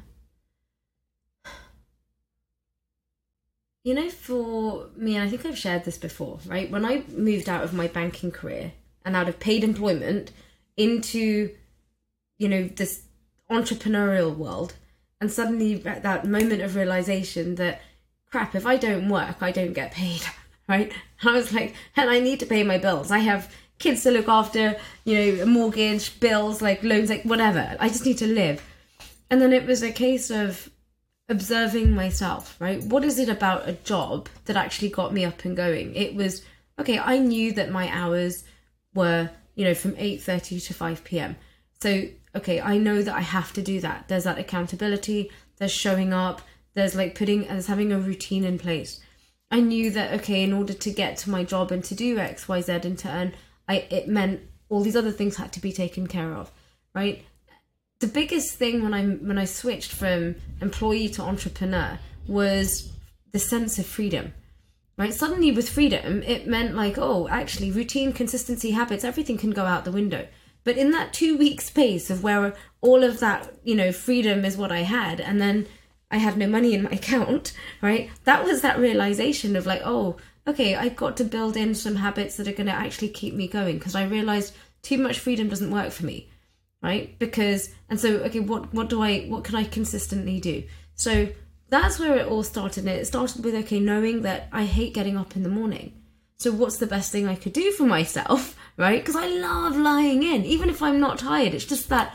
You 3.84 3.94
know, 3.94 4.08
for 4.08 4.88
me, 4.96 5.14
and 5.14 5.24
I 5.24 5.28
think 5.28 5.46
I've 5.46 5.58
shared 5.58 5.84
this 5.84 5.98
before, 5.98 6.40
right? 6.46 6.70
When 6.70 6.84
I 6.84 7.04
moved 7.08 7.48
out 7.48 7.62
of 7.62 7.72
my 7.72 7.86
banking 7.86 8.32
career 8.32 8.72
and 9.04 9.14
out 9.14 9.28
of 9.28 9.38
paid 9.38 9.62
employment 9.62 10.32
into, 10.76 11.54
you 12.38 12.48
know, 12.48 12.64
this 12.64 13.02
entrepreneurial 13.48 14.36
world, 14.36 14.74
and 15.20 15.32
suddenly 15.32 15.84
at 15.86 16.02
that 16.02 16.26
moment 16.26 16.62
of 16.62 16.76
realization 16.76 17.54
that 17.56 17.80
crap 18.30 18.54
if 18.54 18.66
i 18.66 18.76
don't 18.76 19.08
work 19.08 19.36
i 19.40 19.50
don't 19.50 19.72
get 19.72 19.92
paid 19.92 20.22
right 20.68 20.92
i 21.22 21.32
was 21.32 21.52
like 21.52 21.74
and 21.96 22.10
i 22.10 22.18
need 22.18 22.40
to 22.40 22.46
pay 22.46 22.62
my 22.62 22.78
bills 22.78 23.10
i 23.10 23.18
have 23.18 23.52
kids 23.78 24.02
to 24.02 24.10
look 24.10 24.28
after 24.28 24.76
you 25.04 25.14
know 25.14 25.42
a 25.42 25.46
mortgage 25.46 26.18
bills 26.20 26.62
like 26.62 26.82
loans 26.82 27.10
like 27.10 27.22
whatever. 27.24 27.76
I 27.80 27.88
just 27.88 28.06
need 28.06 28.18
to 28.18 28.26
live. 28.26 28.62
And 29.30 29.40
then 29.40 29.52
it 29.52 29.66
was 29.66 29.82
a 29.82 29.90
case 29.90 30.30
of 30.30 30.70
observing 31.28 31.92
myself 31.94 32.56
right? 32.60 32.82
What 32.82 33.04
is 33.04 33.18
it 33.18 33.28
about 33.28 33.68
a 33.68 33.72
job 33.72 34.28
that 34.44 34.56
actually 34.56 34.90
got 34.90 35.12
me 35.12 35.24
up 35.24 35.44
and 35.44 35.56
going? 35.56 35.94
It 35.94 36.14
was 36.14 36.42
okay 36.78 36.98
i 36.98 37.18
knew 37.18 37.52
that 37.54 37.70
my 37.70 37.88
hours 37.88 38.44
were 38.94 39.30
you 39.54 39.64
know 39.64 39.72
from 39.72 39.92
8.30 39.92 40.66
to 40.66 40.74
5 40.74 41.04
p.m 41.04 41.34
so 41.80 42.02
okay, 42.36 42.60
I 42.60 42.76
know 42.76 43.02
that 43.02 43.14
I 43.14 43.20
have 43.20 43.52
to 43.54 43.62
do 43.62 43.80
that. 43.80 44.08
There's 44.08 44.24
that 44.24 44.38
accountability, 44.38 45.30
there's 45.56 45.72
showing 45.72 46.12
up, 46.12 46.42
there's 46.74 46.94
like 46.94 47.14
putting, 47.14 47.42
there's 47.42 47.66
having 47.66 47.92
a 47.92 47.98
routine 47.98 48.44
in 48.44 48.58
place. 48.58 49.00
I 49.50 49.60
knew 49.60 49.90
that, 49.92 50.12
okay, 50.20 50.42
in 50.42 50.52
order 50.52 50.74
to 50.74 50.90
get 50.90 51.16
to 51.18 51.30
my 51.30 51.44
job 51.44 51.72
and 51.72 51.82
to 51.84 51.94
do 51.94 52.18
X, 52.18 52.48
Y, 52.48 52.60
Z 52.60 52.72
and 52.84 52.98
to 52.98 53.08
earn, 53.08 53.34
I, 53.68 53.86
it 53.90 54.08
meant 54.08 54.40
all 54.68 54.82
these 54.82 54.96
other 54.96 55.12
things 55.12 55.36
had 55.36 55.52
to 55.52 55.60
be 55.60 55.72
taken 55.72 56.06
care 56.06 56.32
of, 56.32 56.50
right? 56.94 57.24
The 58.00 58.06
biggest 58.06 58.54
thing 58.54 58.82
when 58.82 58.94
I 58.94 59.04
when 59.04 59.38
I 59.38 59.44
switched 59.46 59.92
from 59.92 60.36
employee 60.60 61.08
to 61.10 61.22
entrepreneur 61.22 61.98
was 62.28 62.92
the 63.32 63.38
sense 63.38 63.78
of 63.78 63.86
freedom 63.86 64.32
right 64.98 65.12
suddenly 65.12 65.52
with 65.52 65.68
freedom 65.68 66.22
it 66.22 66.46
meant 66.46 66.74
like 66.74 66.96
oh 66.96 67.28
actually 67.28 67.70
routine 67.70 68.14
consistency 68.14 68.70
habits 68.70 69.04
everything 69.04 69.36
can 69.36 69.50
go 69.50 69.66
out 69.66 69.84
the 69.84 69.92
window 69.92 70.26
but 70.66 70.76
in 70.76 70.90
that 70.90 71.12
two 71.12 71.38
week 71.38 71.60
space 71.60 72.10
of 72.10 72.24
where 72.24 72.52
all 72.80 73.04
of 73.04 73.20
that, 73.20 73.54
you 73.62 73.76
know, 73.76 73.92
freedom 73.92 74.44
is 74.44 74.56
what 74.56 74.72
I 74.72 74.80
had, 74.80 75.20
and 75.20 75.40
then 75.40 75.68
I 76.10 76.16
had 76.16 76.36
no 76.36 76.48
money 76.48 76.74
in 76.74 76.82
my 76.82 76.90
account, 77.00 77.52
right? 77.80 78.10
That 78.24 78.44
was 78.44 78.62
that 78.62 78.76
realization 78.76 79.54
of 79.54 79.64
like, 79.64 79.82
oh, 79.84 80.16
okay, 80.46 80.74
I've 80.74 80.96
got 80.96 81.16
to 81.16 81.24
build 81.24 81.56
in 81.56 81.74
some 81.74 81.96
habits 81.96 82.36
that 82.36 82.48
are 82.48 82.52
going 82.52 82.66
to 82.66 82.72
actually 82.72 83.08
keep 83.08 83.34
me 83.34 83.48
going 83.48 83.78
because 83.78 83.94
I 83.94 84.04
realized 84.04 84.54
too 84.82 84.98
much 84.98 85.18
freedom 85.18 85.48
doesn't 85.48 85.70
work 85.70 85.92
for 85.92 86.04
me, 86.04 86.30
right? 86.82 87.18
Because, 87.18 87.70
and 87.88 87.98
so, 87.98 88.18
okay, 88.18 88.40
what, 88.40 88.72
what 88.72 88.88
do 88.88 89.02
I, 89.02 89.26
what 89.26 89.44
can 89.44 89.56
I 89.56 89.64
consistently 89.64 90.40
do? 90.40 90.62
So 90.94 91.28
that's 91.68 91.98
where 91.98 92.16
it 92.16 92.28
all 92.28 92.44
started. 92.44 92.86
And 92.86 92.96
it 92.96 93.06
started 93.06 93.44
with, 93.44 93.54
okay, 93.54 93.80
knowing 93.80 94.22
that 94.22 94.48
I 94.52 94.64
hate 94.64 94.94
getting 94.94 95.16
up 95.16 95.34
in 95.34 95.42
the 95.42 95.48
morning. 95.48 95.92
So 96.38 96.52
what's 96.52 96.76
the 96.76 96.86
best 96.86 97.10
thing 97.10 97.26
I 97.26 97.34
could 97.34 97.52
do 97.52 97.72
for 97.72 97.84
myself, 97.84 98.56
right? 98.76 99.00
Because 99.00 99.16
I 99.16 99.26
love 99.26 99.76
lying 99.76 100.22
in, 100.22 100.44
even 100.44 100.70
if 100.70 100.82
I'm 100.82 101.00
not 101.00 101.18
tired. 101.18 101.54
It's 101.54 101.64
just 101.64 101.88
that, 101.88 102.14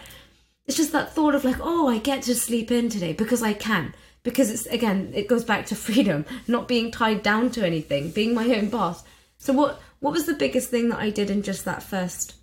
it's 0.66 0.78
just 0.78 0.94
that 0.94 1.14
thought 1.14 1.36
of 1.36 1.44
like, 1.44 1.60
oh, 1.60 1.90
I 1.90 1.98
get 1.98 2.24
to 2.24 2.36
sleep 2.36 2.72
in 2.72 2.88
today 2.88 3.12
because 3.12 3.44
I 3.44 3.54
can. 3.54 3.94
Because 4.24 4.52
it's 4.52 4.66
again, 4.68 5.12
it 5.14 5.28
goes 5.28 5.44
back 5.44 5.66
to 5.68 5.76
freedom, 5.88 6.26
not 6.48 6.68
being 6.68 6.92
tied 6.92 7.24
down 7.24 7.50
to 7.52 7.66
anything, 7.66 8.12
being 8.12 8.34
my 8.34 8.46
own 8.56 8.70
boss. 8.70 9.04
So 9.38 9.54
what, 9.54 9.82
what 10.00 10.14
was 10.14 10.26
the 10.26 10.34
biggest 10.34 10.70
thing 10.70 10.90
that 10.90 11.00
I 11.00 11.10
did 11.10 11.30
in 11.30 11.42
just 11.42 11.66
that 11.66 11.84
first 11.84 12.36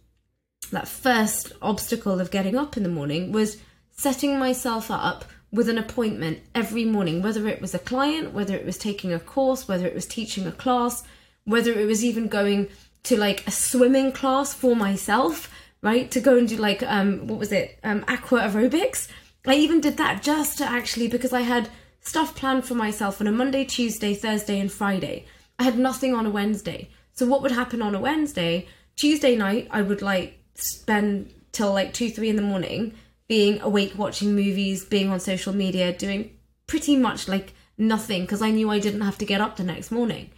that 0.70 0.88
first 0.88 1.52
obstacle 1.62 2.20
of 2.20 2.30
getting 2.30 2.56
up 2.56 2.76
in 2.76 2.82
the 2.82 2.88
morning 2.88 3.32
was 3.32 3.58
setting 3.90 4.38
myself 4.38 4.90
up 4.90 5.24
with 5.50 5.68
an 5.68 5.78
appointment 5.78 6.40
every 6.54 6.84
morning, 6.84 7.22
whether 7.22 7.48
it 7.48 7.60
was 7.60 7.74
a 7.74 7.78
client, 7.78 8.34
whether 8.34 8.54
it 8.54 8.66
was 8.66 8.76
taking 8.76 9.12
a 9.12 9.20
course, 9.20 9.66
whether 9.66 9.86
it 9.86 9.94
was 9.94 10.06
teaching 10.06 10.46
a 10.46 10.52
class, 10.52 11.02
whether 11.44 11.72
it 11.72 11.86
was 11.86 12.04
even 12.04 12.28
going 12.28 12.68
to 13.04 13.16
like 13.16 13.46
a 13.46 13.50
swimming 13.50 14.12
class 14.12 14.52
for 14.52 14.76
myself, 14.76 15.50
right? 15.82 16.10
To 16.10 16.20
go 16.20 16.36
and 16.36 16.46
do 16.48 16.56
like 16.56 16.82
um 16.82 17.26
what 17.26 17.38
was 17.38 17.52
it? 17.52 17.78
Um 17.82 18.04
aqua 18.08 18.40
aerobics. 18.40 19.08
I 19.48 19.54
even 19.54 19.80
did 19.80 19.96
that 19.96 20.22
just 20.22 20.58
to 20.58 20.64
actually 20.64 21.08
because 21.08 21.32
I 21.32 21.40
had 21.40 21.70
stuff 22.00 22.34
planned 22.34 22.64
for 22.64 22.74
myself 22.74 23.20
on 23.20 23.26
a 23.26 23.32
Monday, 23.32 23.64
Tuesday, 23.64 24.14
Thursday 24.14 24.60
and 24.60 24.70
Friday. 24.70 25.24
I 25.58 25.64
had 25.64 25.78
nothing 25.78 26.14
on 26.14 26.26
a 26.26 26.30
Wednesday. 26.30 26.90
So 27.12 27.26
what 27.26 27.42
would 27.42 27.52
happen 27.52 27.82
on 27.82 27.94
a 27.94 28.00
Wednesday? 28.00 28.68
Tuesday 28.96 29.36
night 29.36 29.68
I 29.70 29.82
would 29.82 30.02
like 30.02 30.38
spend 30.54 31.32
till 31.52 31.72
like 31.72 31.94
2 31.94 32.10
3 32.10 32.28
in 32.28 32.36
the 32.36 32.42
morning 32.42 32.94
being 33.26 33.60
awake 33.60 33.92
watching 33.96 34.34
movies, 34.34 34.84
being 34.84 35.10
on 35.10 35.20
social 35.20 35.52
media, 35.52 35.92
doing 35.92 36.36
pretty 36.66 36.96
much 36.96 37.28
like 37.28 37.54
nothing 37.76 38.22
because 38.22 38.42
I 38.42 38.50
knew 38.50 38.70
I 38.70 38.78
didn't 38.78 39.02
have 39.02 39.18
to 39.18 39.24
get 39.24 39.40
up 39.40 39.56
the 39.56 39.64
next 39.64 39.90
morning. 39.90 40.30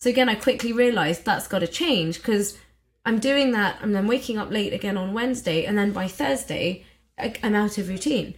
So 0.00 0.10
again, 0.10 0.28
I 0.28 0.34
quickly 0.34 0.72
realized 0.72 1.24
that's 1.24 1.48
got 1.48 1.58
to 1.58 1.66
change 1.66 2.16
because 2.16 2.56
I'm 3.04 3.18
doing 3.18 3.52
that 3.52 3.82
and 3.82 3.94
then 3.94 4.06
waking 4.06 4.38
up 4.38 4.50
late 4.50 4.72
again 4.72 4.96
on 4.96 5.14
Wednesday, 5.14 5.64
and 5.64 5.76
then 5.76 5.92
by 5.92 6.08
Thursday, 6.08 6.84
I'm 7.42 7.54
out 7.54 7.78
of 7.78 7.88
routine. 7.88 8.34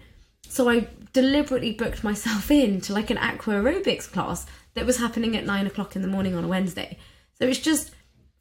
So 0.49 0.69
I 0.69 0.89
deliberately 1.13 1.73
booked 1.73 2.05
myself 2.05 2.51
in 2.63 2.81
to 2.83 2.93
like 2.93 3.11
an 3.11 3.19
aqua 3.19 3.55
aerobics 3.55 4.11
class 4.11 4.47
that 4.75 4.87
was 4.87 4.99
happening 4.99 5.37
at 5.37 5.45
nine 5.45 5.67
o'clock 5.67 5.97
in 5.97 6.03
the 6.03 6.09
morning 6.09 6.35
on 6.35 6.45
a 6.45 6.49
Wednesday. 6.49 6.99
So 7.35 7.47
it's 7.47 7.59
just, 7.59 7.93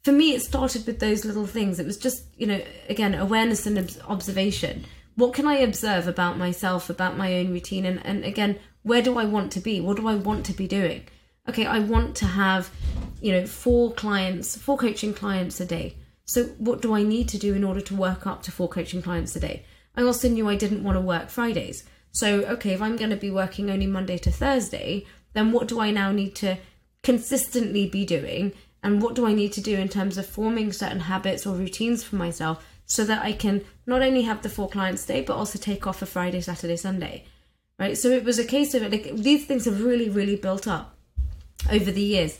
for 0.02 0.12
me, 0.12 0.34
it 0.34 0.42
started 0.42 0.86
with 0.86 1.00
those 1.00 1.24
little 1.24 1.46
things. 1.46 1.78
It 1.78 1.86
was 1.86 1.96
just, 1.96 2.24
you 2.36 2.46
know, 2.46 2.62
again, 2.88 3.14
awareness 3.14 3.66
and 3.66 4.00
observation 4.08 4.84
what 5.14 5.34
can 5.34 5.46
I 5.46 5.56
observe 5.56 6.08
about 6.08 6.38
myself, 6.38 6.88
about 6.88 7.16
my 7.16 7.34
own 7.34 7.50
routine, 7.50 7.84
and, 7.84 8.04
and 8.04 8.24
again, 8.24 8.58
where 8.82 9.02
do 9.02 9.18
I 9.18 9.24
want 9.24 9.52
to 9.52 9.60
be? 9.60 9.80
What 9.80 9.96
do 9.96 10.08
I 10.08 10.14
want 10.14 10.46
to 10.46 10.52
be 10.52 10.66
doing? 10.66 11.06
Okay, 11.48 11.66
I 11.66 11.80
want 11.80 12.16
to 12.16 12.26
have, 12.26 12.70
you 13.20 13.32
know, 13.32 13.46
four 13.46 13.92
clients, 13.92 14.56
four 14.56 14.78
coaching 14.78 15.12
clients 15.12 15.60
a 15.60 15.66
day. 15.66 15.96
So, 16.24 16.44
what 16.58 16.80
do 16.80 16.94
I 16.94 17.02
need 17.02 17.28
to 17.30 17.38
do 17.38 17.54
in 17.54 17.64
order 17.64 17.80
to 17.80 17.94
work 17.94 18.26
up 18.26 18.42
to 18.44 18.52
four 18.52 18.68
coaching 18.68 19.02
clients 19.02 19.36
a 19.36 19.40
day? 19.40 19.64
I 19.96 20.02
also 20.02 20.28
knew 20.28 20.48
I 20.48 20.56
didn't 20.56 20.84
want 20.84 20.96
to 20.96 21.00
work 21.00 21.28
Fridays. 21.28 21.84
So, 22.12 22.40
okay, 22.44 22.72
if 22.72 22.82
I'm 22.82 22.96
going 22.96 23.10
to 23.10 23.16
be 23.16 23.30
working 23.30 23.70
only 23.70 23.86
Monday 23.86 24.18
to 24.18 24.30
Thursday, 24.30 25.06
then 25.32 25.52
what 25.52 25.68
do 25.68 25.80
I 25.80 25.90
now 25.90 26.12
need 26.12 26.34
to 26.36 26.58
consistently 27.02 27.88
be 27.88 28.04
doing? 28.04 28.52
And 28.82 29.00
what 29.00 29.14
do 29.14 29.26
I 29.26 29.32
need 29.32 29.52
to 29.54 29.60
do 29.60 29.76
in 29.76 29.88
terms 29.88 30.18
of 30.18 30.26
forming 30.26 30.72
certain 30.72 31.00
habits 31.00 31.46
or 31.46 31.54
routines 31.54 32.02
for 32.02 32.16
myself 32.16 32.64
so 32.86 33.04
that 33.04 33.22
I 33.22 33.32
can 33.32 33.64
not 33.86 34.02
only 34.02 34.22
have 34.22 34.42
the 34.42 34.48
four 34.48 34.68
clients 34.68 35.06
day, 35.06 35.22
but 35.22 35.36
also 35.36 35.58
take 35.58 35.86
off 35.86 36.02
a 36.02 36.06
Friday, 36.06 36.40
Saturday, 36.40 36.76
Sunday. 36.76 37.24
Right. 37.78 37.96
So 37.96 38.08
it 38.08 38.24
was 38.24 38.38
a 38.38 38.44
case 38.44 38.74
of 38.74 38.82
like 38.82 39.14
these 39.16 39.46
things 39.46 39.64
have 39.64 39.82
really, 39.82 40.08
really 40.08 40.36
built 40.36 40.68
up 40.68 40.96
over 41.70 41.90
the 41.90 42.02
years. 42.02 42.38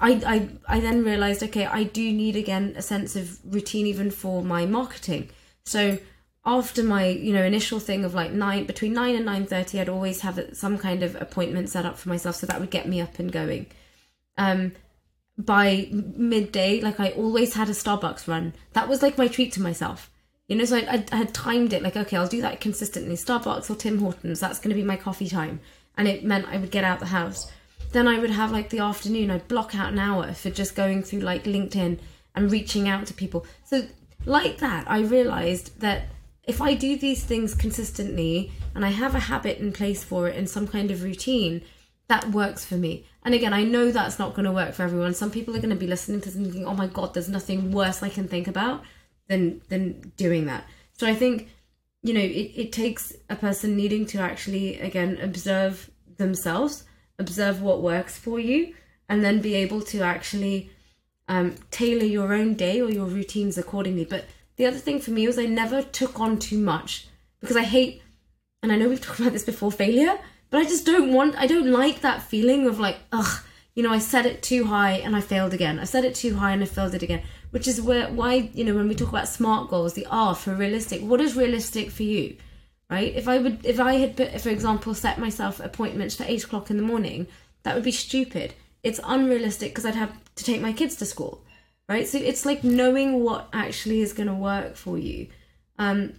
I, 0.00 0.48
I, 0.66 0.76
I 0.76 0.80
then 0.80 1.04
realized, 1.04 1.42
okay, 1.44 1.66
I 1.66 1.84
do 1.84 2.12
need 2.12 2.34
again 2.34 2.74
a 2.76 2.82
sense 2.82 3.14
of 3.14 3.38
routine 3.44 3.86
even 3.86 4.10
for 4.10 4.42
my 4.42 4.66
marketing. 4.66 5.30
So 5.64 5.98
after 6.44 6.82
my, 6.82 7.06
you 7.06 7.32
know, 7.32 7.44
initial 7.44 7.78
thing 7.78 8.04
of 8.04 8.14
like 8.14 8.32
nine, 8.32 8.64
between 8.64 8.92
nine 8.92 9.14
and 9.14 9.24
nine 9.24 9.46
thirty, 9.46 9.80
I'd 9.80 9.88
always 9.88 10.20
have 10.22 10.40
some 10.54 10.76
kind 10.76 11.02
of 11.02 11.20
appointment 11.20 11.68
set 11.68 11.86
up 11.86 11.98
for 11.98 12.08
myself, 12.08 12.36
so 12.36 12.46
that 12.46 12.58
would 12.58 12.70
get 12.70 12.88
me 12.88 13.00
up 13.00 13.18
and 13.18 13.30
going. 13.30 13.66
Um, 14.36 14.72
by 15.38 15.88
midday, 15.92 16.80
like 16.80 16.98
I 16.98 17.10
always 17.10 17.54
had 17.54 17.68
a 17.68 17.72
Starbucks 17.72 18.26
run. 18.26 18.54
That 18.72 18.88
was 18.88 19.02
like 19.02 19.18
my 19.18 19.28
treat 19.28 19.52
to 19.52 19.62
myself. 19.62 20.10
You 20.48 20.56
know, 20.56 20.64
so 20.64 20.76
I, 20.76 21.04
I 21.12 21.16
had 21.16 21.32
timed 21.32 21.72
it 21.72 21.82
like, 21.82 21.96
okay, 21.96 22.16
I'll 22.16 22.26
do 22.26 22.42
that 22.42 22.60
consistently. 22.60 23.14
Starbucks 23.14 23.70
or 23.70 23.76
Tim 23.76 24.00
Hortons, 24.00 24.40
that's 24.40 24.58
going 24.58 24.74
to 24.74 24.80
be 24.80 24.86
my 24.86 24.96
coffee 24.96 25.28
time. 25.28 25.60
And 25.96 26.08
it 26.08 26.24
meant 26.24 26.48
I 26.48 26.58
would 26.58 26.70
get 26.70 26.84
out 26.84 27.00
the 27.00 27.06
house. 27.06 27.50
Then 27.92 28.08
I 28.08 28.18
would 28.18 28.30
have 28.30 28.50
like 28.50 28.70
the 28.70 28.80
afternoon, 28.80 29.30
I'd 29.30 29.48
block 29.48 29.74
out 29.74 29.92
an 29.92 29.98
hour 29.98 30.32
for 30.32 30.50
just 30.50 30.74
going 30.74 31.02
through 31.02 31.20
like 31.20 31.44
LinkedIn 31.44 31.98
and 32.34 32.50
reaching 32.50 32.88
out 32.88 33.06
to 33.06 33.14
people. 33.14 33.46
So, 33.64 33.86
like 34.24 34.58
that, 34.58 34.90
I 34.90 35.00
realized 35.00 35.80
that 35.80 36.08
if 36.44 36.60
I 36.60 36.74
do 36.74 36.96
these 36.96 37.24
things 37.24 37.54
consistently 37.54 38.52
and 38.74 38.84
I 38.84 38.90
have 38.90 39.14
a 39.14 39.20
habit 39.20 39.58
in 39.58 39.72
place 39.72 40.02
for 40.02 40.28
it 40.28 40.36
and 40.36 40.48
some 40.48 40.66
kind 40.66 40.90
of 40.90 41.02
routine, 41.02 41.62
that 42.08 42.30
works 42.30 42.64
for 42.64 42.74
me. 42.74 43.06
And 43.24 43.34
again, 43.34 43.52
I 43.52 43.62
know 43.62 43.90
that's 43.90 44.18
not 44.18 44.34
going 44.34 44.44
to 44.44 44.52
work 44.52 44.74
for 44.74 44.82
everyone. 44.82 45.14
Some 45.14 45.30
people 45.30 45.54
are 45.54 45.60
going 45.60 45.70
to 45.70 45.76
be 45.76 45.86
listening 45.86 46.20
to 46.22 46.30
thinking, 46.30 46.66
"Oh 46.66 46.74
my 46.74 46.88
god, 46.88 47.14
there's 47.14 47.28
nothing 47.28 47.70
worse 47.70 48.02
I 48.02 48.08
can 48.08 48.26
think 48.26 48.48
about 48.48 48.82
than 49.28 49.62
than 49.68 50.12
doing 50.16 50.46
that." 50.46 50.64
So 50.92 51.06
I 51.06 51.14
think, 51.14 51.48
you 52.02 52.12
know, 52.12 52.20
it, 52.20 52.52
it 52.56 52.72
takes 52.72 53.12
a 53.30 53.36
person 53.36 53.76
needing 53.76 54.04
to 54.06 54.18
actually 54.18 54.80
again 54.80 55.18
observe 55.22 55.90
themselves, 56.16 56.84
observe 57.18 57.62
what 57.62 57.82
works 57.82 58.18
for 58.18 58.40
you, 58.40 58.74
and 59.08 59.24
then 59.24 59.40
be 59.40 59.54
able 59.54 59.80
to 59.82 60.00
actually 60.00 60.70
um, 61.28 61.54
tailor 61.70 62.04
your 62.04 62.34
own 62.34 62.54
day 62.54 62.80
or 62.80 62.90
your 62.90 63.06
routines 63.06 63.56
accordingly. 63.56 64.04
But 64.04 64.24
the 64.56 64.66
other 64.66 64.78
thing 64.78 65.00
for 65.00 65.10
me 65.10 65.26
was 65.26 65.38
I 65.38 65.46
never 65.46 65.82
took 65.82 66.20
on 66.20 66.38
too 66.38 66.58
much 66.58 67.08
because 67.40 67.56
I 67.56 67.62
hate, 67.62 68.02
and 68.62 68.72
I 68.72 68.76
know 68.76 68.88
we've 68.88 69.00
talked 69.02 69.20
about 69.20 69.32
this 69.32 69.44
before, 69.44 69.72
failure. 69.72 70.18
But 70.50 70.60
I 70.60 70.64
just 70.64 70.84
don't 70.84 71.14
want, 71.14 71.34
I 71.36 71.46
don't 71.46 71.70
like 71.70 72.02
that 72.02 72.22
feeling 72.22 72.66
of 72.66 72.78
like, 72.78 72.98
ugh, 73.10 73.42
you 73.74 73.82
know, 73.82 73.90
I 73.90 73.98
set 73.98 74.26
it 74.26 74.42
too 74.42 74.64
high 74.66 74.92
and 74.92 75.16
I 75.16 75.22
failed 75.22 75.54
again. 75.54 75.78
I 75.78 75.84
set 75.84 76.04
it 76.04 76.14
too 76.14 76.36
high 76.36 76.52
and 76.52 76.62
I 76.62 76.66
failed 76.66 76.94
it 76.94 77.02
again. 77.02 77.22
Which 77.50 77.66
is 77.66 77.80
where, 77.80 78.08
why, 78.08 78.50
you 78.52 78.62
know, 78.62 78.74
when 78.74 78.86
we 78.86 78.94
talk 78.94 79.08
about 79.08 79.28
smart 79.28 79.70
goals, 79.70 79.94
the 79.94 80.06
R 80.10 80.34
for 80.34 80.54
realistic, 80.54 81.00
what 81.00 81.22
is 81.22 81.36
realistic 81.36 81.90
for 81.90 82.02
you? 82.02 82.36
Right? 82.90 83.14
If 83.14 83.28
I 83.28 83.38
would, 83.38 83.64
if 83.64 83.80
I 83.80 83.94
had, 83.94 84.16
put, 84.16 84.38
for 84.42 84.50
example, 84.50 84.94
set 84.94 85.18
myself 85.18 85.58
appointments 85.58 86.14
for 86.14 86.24
eight 86.24 86.44
o'clock 86.44 86.70
in 86.70 86.76
the 86.76 86.82
morning, 86.82 87.28
that 87.62 87.74
would 87.74 87.84
be 87.84 87.92
stupid. 87.92 88.52
It's 88.82 89.00
unrealistic 89.04 89.70
because 89.70 89.86
I'd 89.86 89.94
have 89.94 90.12
to 90.34 90.44
take 90.44 90.60
my 90.60 90.74
kids 90.74 90.96
to 90.96 91.06
school. 91.06 91.42
Right? 91.88 92.06
So 92.06 92.18
it's 92.18 92.46
like 92.46 92.64
knowing 92.64 93.22
what 93.22 93.48
actually 93.52 94.00
is 94.00 94.12
going 94.12 94.28
to 94.28 94.34
work 94.34 94.76
for 94.76 94.96
you. 94.96 95.28
Um, 95.78 96.14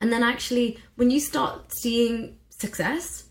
and 0.00 0.12
then 0.12 0.22
actually, 0.22 0.78
when 0.96 1.10
you 1.10 1.20
start 1.20 1.72
seeing 1.72 2.38
success, 2.48 3.24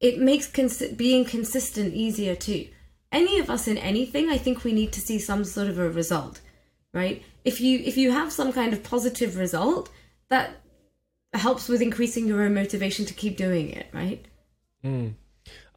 it 0.00 0.18
makes 0.18 0.48
cons- 0.48 0.92
being 0.96 1.24
consistent 1.24 1.94
easier 1.94 2.34
too. 2.34 2.68
Any 3.10 3.38
of 3.38 3.50
us 3.50 3.68
in 3.68 3.78
anything, 3.78 4.30
I 4.30 4.38
think 4.38 4.64
we 4.64 4.72
need 4.72 4.92
to 4.92 5.00
see 5.00 5.18
some 5.18 5.44
sort 5.44 5.68
of 5.68 5.78
a 5.78 5.88
result, 5.90 6.40
right? 6.92 7.22
If 7.44 7.60
you 7.60 7.78
if 7.80 7.96
you 7.96 8.10
have 8.10 8.32
some 8.32 8.52
kind 8.52 8.72
of 8.72 8.82
positive 8.82 9.36
result, 9.36 9.90
that 10.28 10.62
helps 11.34 11.68
with 11.68 11.82
increasing 11.82 12.26
your 12.26 12.42
own 12.42 12.54
motivation 12.54 13.04
to 13.06 13.14
keep 13.14 13.36
doing 13.36 13.70
it, 13.70 13.86
right? 13.92 14.24
Mm. 14.84 15.14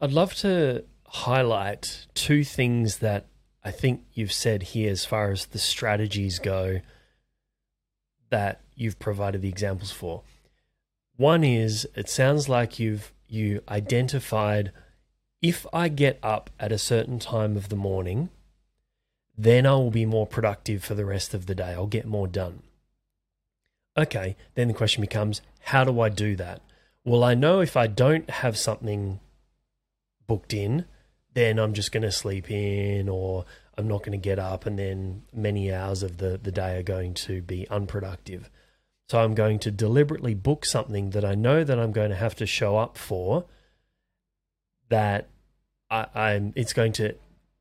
I'd 0.00 0.12
love 0.12 0.34
to 0.36 0.84
highlight 1.06 2.06
two 2.14 2.42
things 2.44 2.98
that 2.98 3.26
I 3.66 3.72
think 3.72 4.04
you've 4.14 4.32
said 4.32 4.62
here 4.62 4.92
as 4.92 5.04
far 5.04 5.32
as 5.32 5.46
the 5.46 5.58
strategies 5.58 6.38
go 6.38 6.82
that 8.30 8.60
you've 8.76 9.00
provided 9.00 9.42
the 9.42 9.48
examples 9.48 9.90
for. 9.90 10.22
One 11.16 11.42
is 11.42 11.88
it 11.96 12.08
sounds 12.08 12.48
like 12.48 12.78
you've 12.78 13.12
you 13.26 13.62
identified 13.68 14.70
if 15.42 15.66
I 15.72 15.88
get 15.88 16.20
up 16.22 16.48
at 16.60 16.70
a 16.70 16.78
certain 16.78 17.18
time 17.18 17.56
of 17.56 17.68
the 17.68 17.74
morning, 17.74 18.28
then 19.36 19.66
I 19.66 19.72
will 19.72 19.90
be 19.90 20.06
more 20.06 20.28
productive 20.28 20.84
for 20.84 20.94
the 20.94 21.04
rest 21.04 21.34
of 21.34 21.46
the 21.46 21.54
day. 21.56 21.72
I'll 21.72 21.88
get 21.88 22.06
more 22.06 22.28
done. 22.28 22.62
Okay, 23.96 24.36
then 24.54 24.68
the 24.68 24.74
question 24.74 25.00
becomes 25.00 25.42
how 25.58 25.82
do 25.82 26.00
I 26.00 26.08
do 26.08 26.36
that? 26.36 26.62
Well, 27.04 27.24
I 27.24 27.34
know 27.34 27.58
if 27.58 27.76
I 27.76 27.88
don't 27.88 28.30
have 28.30 28.56
something 28.56 29.18
booked 30.28 30.54
in, 30.54 30.84
then 31.36 31.58
I'm 31.58 31.74
just 31.74 31.92
going 31.92 32.02
to 32.02 32.10
sleep 32.10 32.50
in 32.50 33.10
or 33.10 33.44
I'm 33.76 33.86
not 33.86 33.98
going 33.98 34.18
to 34.18 34.18
get 34.18 34.38
up, 34.38 34.64
and 34.64 34.78
then 34.78 35.22
many 35.34 35.70
hours 35.70 36.02
of 36.02 36.16
the, 36.16 36.40
the 36.42 36.50
day 36.50 36.78
are 36.78 36.82
going 36.82 37.12
to 37.12 37.42
be 37.42 37.68
unproductive. 37.68 38.48
So 39.10 39.22
I'm 39.22 39.34
going 39.34 39.58
to 39.58 39.70
deliberately 39.70 40.32
book 40.32 40.64
something 40.64 41.10
that 41.10 41.26
I 41.26 41.34
know 41.34 41.62
that 41.62 41.78
I'm 41.78 41.92
going 41.92 42.08
to 42.08 42.16
have 42.16 42.34
to 42.36 42.46
show 42.46 42.78
up 42.78 42.96
for. 42.96 43.44
That 44.88 45.28
I, 45.90 46.06
I'm, 46.14 46.54
it's 46.56 46.72
going 46.72 46.92
to 46.94 47.16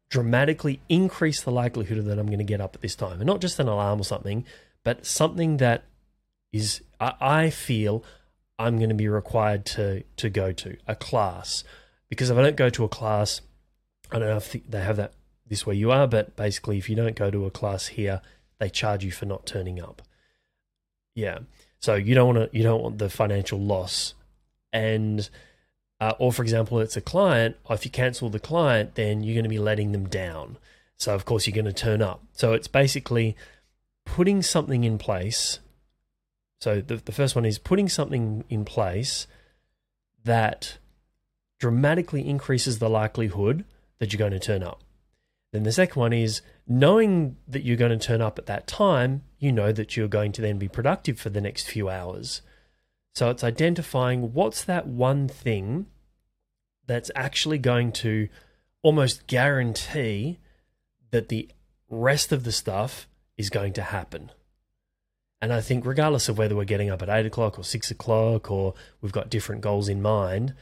dramatically 0.09 0.79
increase 0.87 1.41
the 1.41 1.51
likelihood 1.51 2.05
that 2.05 2.17
I'm 2.17 2.27
going 2.27 2.37
to 2.37 2.45
get 2.45 2.61
up 2.61 2.75
at 2.75 2.81
this 2.81 2.95
time, 2.95 3.19
and 3.19 3.25
not 3.25 3.41
just 3.41 3.59
an 3.59 3.67
alarm 3.67 3.99
or 3.99 4.05
something, 4.05 4.45
but 4.85 5.05
something 5.05 5.57
that 5.57 5.83
is 6.53 6.81
I, 7.01 7.13
I 7.19 7.49
feel 7.49 8.05
I'm 8.57 8.77
going 8.77 8.87
to 8.87 8.95
be 8.95 9.09
required 9.09 9.65
to 9.65 10.03
to 10.15 10.29
go 10.29 10.53
to 10.53 10.77
a 10.87 10.95
class. 10.95 11.65
Because 12.07 12.29
if 12.29 12.37
I 12.37 12.41
don't 12.41 12.55
go 12.55 12.69
to 12.69 12.85
a 12.85 12.87
class, 12.87 13.41
I 14.11 14.19
don't 14.19 14.29
know 14.29 14.37
if 14.37 14.51
they 14.51 14.81
have 14.81 14.97
that 14.97 15.13
this 15.47 15.65
way 15.65 15.75
you 15.75 15.91
are, 15.91 16.07
but 16.07 16.35
basically, 16.35 16.77
if 16.77 16.89
you 16.89 16.95
don't 16.95 17.15
go 17.15 17.29
to 17.29 17.45
a 17.45 17.51
class 17.51 17.87
here, 17.87 18.21
they 18.59 18.69
charge 18.69 19.03
you 19.03 19.11
for 19.11 19.25
not 19.25 19.45
turning 19.45 19.79
up. 19.79 20.01
Yeah. 21.13 21.39
So 21.79 21.95
you 21.95 22.15
don't 22.15 22.35
want 22.35 22.51
to 22.51 22.57
you 22.57 22.63
don't 22.63 22.81
want 22.81 22.97
the 22.97 23.09
financial 23.09 23.59
loss, 23.59 24.15
and 24.73 25.29
uh, 25.99 26.13
or 26.19 26.33
for 26.33 26.41
example, 26.41 26.79
it's 26.79 26.97
a 26.97 27.01
client. 27.01 27.57
If 27.69 27.85
you 27.85 27.91
cancel 27.91 28.29
the 28.29 28.39
client, 28.39 28.95
then 28.95 29.23
you're 29.23 29.35
going 29.35 29.43
to 29.43 29.49
be 29.49 29.59
letting 29.59 29.91
them 29.91 30.07
down. 30.07 30.57
So 30.97 31.13
of 31.13 31.25
course 31.25 31.45
you're 31.45 31.55
going 31.55 31.65
to 31.65 31.73
turn 31.73 32.01
up. 32.01 32.23
So 32.33 32.53
it's 32.53 32.67
basically 32.67 33.35
putting 34.05 34.41
something 34.41 34.83
in 34.83 34.97
place. 34.97 35.59
So 36.61 36.81
the, 36.81 36.97
the 36.97 37.11
first 37.11 37.35
one 37.35 37.45
is 37.45 37.59
putting 37.59 37.89
something 37.89 38.43
in 38.49 38.65
place 38.65 39.27
that 40.23 40.77
dramatically 41.59 42.27
increases 42.27 42.79
the 42.79 42.89
likelihood 42.89 43.65
that 43.99 44.11
you're 44.11 44.17
going 44.17 44.31
to 44.31 44.39
turn 44.39 44.63
up. 44.63 44.83
Then 45.51 45.63
the 45.63 45.71
second 45.71 45.99
one 45.99 46.13
is 46.13 46.41
knowing 46.67 47.37
that 47.47 47.63
you're 47.63 47.77
going 47.77 47.97
to 47.97 48.05
turn 48.05 48.21
up 48.21 48.37
at 48.37 48.45
that 48.47 48.67
time, 48.67 49.23
you 49.39 49.51
know 49.51 49.71
that 49.71 49.95
you're 49.95 50.07
going 50.07 50.31
to 50.33 50.41
then 50.41 50.57
be 50.57 50.67
productive 50.67 51.19
for 51.19 51.29
the 51.29 51.41
next 51.41 51.67
few 51.67 51.89
hours. 51.89 52.41
So 53.13 53.29
it's 53.29 53.43
identifying 53.43 54.33
what's 54.33 54.63
that 54.65 54.87
one 54.87 55.27
thing 55.29 55.85
that's 56.85 57.09
actually 57.15 57.57
going 57.57 57.93
to 57.93 58.27
almost 58.81 59.27
guarantee 59.27 60.39
that 61.11 61.29
the 61.29 61.49
rest 61.89 62.31
of 62.31 62.43
the 62.43 62.51
stuff 62.51 63.07
is 63.37 63.49
going 63.49 63.73
to 63.73 63.81
happen. 63.81 64.31
And 65.41 65.53
I 65.53 65.61
think, 65.61 65.85
regardless 65.85 66.27
of 66.27 66.37
whether 66.37 66.55
we're 66.55 66.65
getting 66.65 66.89
up 66.89 67.01
at 67.01 67.09
eight 67.09 67.25
o'clock 67.25 67.57
or 67.57 67.63
six 67.63 67.91
o'clock 67.91 68.49
or 68.51 68.73
we've 69.01 69.11
got 69.11 69.29
different 69.29 69.61
goals 69.61 69.87
in 69.87 70.01
mind, 70.01 70.53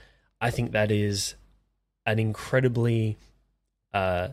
I 0.42 0.52
think 0.52 0.72
that 0.72 0.92
is 0.92 1.36
an 2.06 2.20
incredibly 2.20 3.18
uh, 3.94 4.30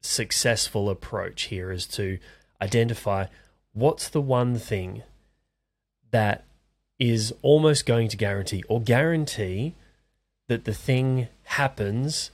successful 0.00 0.90
approach 0.90 1.44
here 1.44 1.70
is 1.70 1.86
to 1.86 2.18
identify 2.60 3.26
what's 3.72 4.08
the 4.08 4.20
one 4.20 4.58
thing 4.58 5.02
that 6.10 6.44
is 6.98 7.32
almost 7.42 7.86
going 7.86 8.08
to 8.08 8.16
guarantee 8.16 8.62
or 8.68 8.80
guarantee 8.80 9.74
that 10.48 10.64
the 10.64 10.74
thing 10.74 11.28
happens 11.44 12.30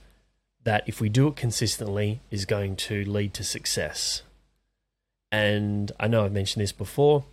that 0.63 0.83
if 0.87 0.99
we 0.99 1.09
do 1.09 1.27
it 1.27 1.35
consistently 1.35 2.21
is 2.31 2.45
going 2.45 2.75
to 2.75 3.03
lead 3.05 3.33
to 3.33 3.43
success. 3.43 4.23
And 5.31 5.91
I 5.99 6.07
know 6.07 6.25
I've 6.25 6.31
mentioned 6.31 6.63
this 6.63 6.71
before, 6.71 7.25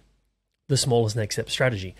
the 0.68 0.76
smallest 0.76 1.16
next 1.16 1.37
step 1.37 1.48
strategy. 1.48 1.94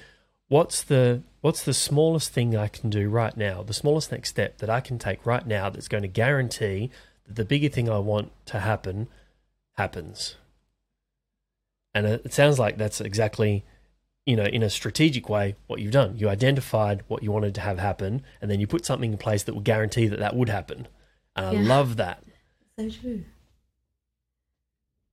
What's 0.49 0.83
the 0.83 1.23
what's 1.43 1.63
the 1.63 1.75
smallest 1.75 2.33
thing 2.33 2.57
I 2.57 2.69
can 2.69 2.89
do 2.89 3.09
right 3.09 3.37
now? 3.37 3.63
The 3.63 3.75
smallest 3.75 4.11
next 4.11 4.31
step 4.31 4.59
that 4.59 4.71
I 4.71 4.81
can 4.81 4.99
take 4.99 5.27
right 5.27 5.47
now 5.47 5.69
that's 5.69 5.89
going 5.89 6.03
to 6.03 6.09
guarantee 6.09 6.91
that 7.27 7.37
the 7.37 7.45
bigger 7.45 7.69
thing 7.69 7.91
I 7.91 7.99
want 7.99 8.33
to 8.47 8.61
happen 8.61 9.09
happens. 9.75 10.37
And 11.95 12.07
it 12.07 12.33
sounds 12.33 12.59
like 12.59 12.79
that's 12.79 13.03
exactly 13.03 13.65
you 14.25 14.37
know, 14.37 14.45
in 14.45 14.63
a 14.63 14.71
strategic 14.71 15.29
way, 15.29 15.57
what 15.67 15.81
you've 15.81 15.93
done. 15.93 16.17
You 16.17 16.29
identified 16.29 17.03
what 17.09 17.23
you 17.23 17.33
wanted 17.33 17.55
to 17.57 17.61
have 17.61 17.79
happen, 17.79 18.23
and 18.41 18.51
then 18.51 18.61
you 18.61 18.67
put 18.67 18.87
something 18.87 19.13
in 19.13 19.19
place 19.19 19.43
that 19.45 19.55
will 19.55 19.63
guarantee 19.63 20.07
that 20.09 20.21
that 20.21 20.37
would 20.37 20.49
happen. 20.49 20.87
And 21.35 21.59
I 21.59 21.61
love 21.63 21.97
that. 21.97 22.23
So 22.79 22.89
true. 22.89 23.25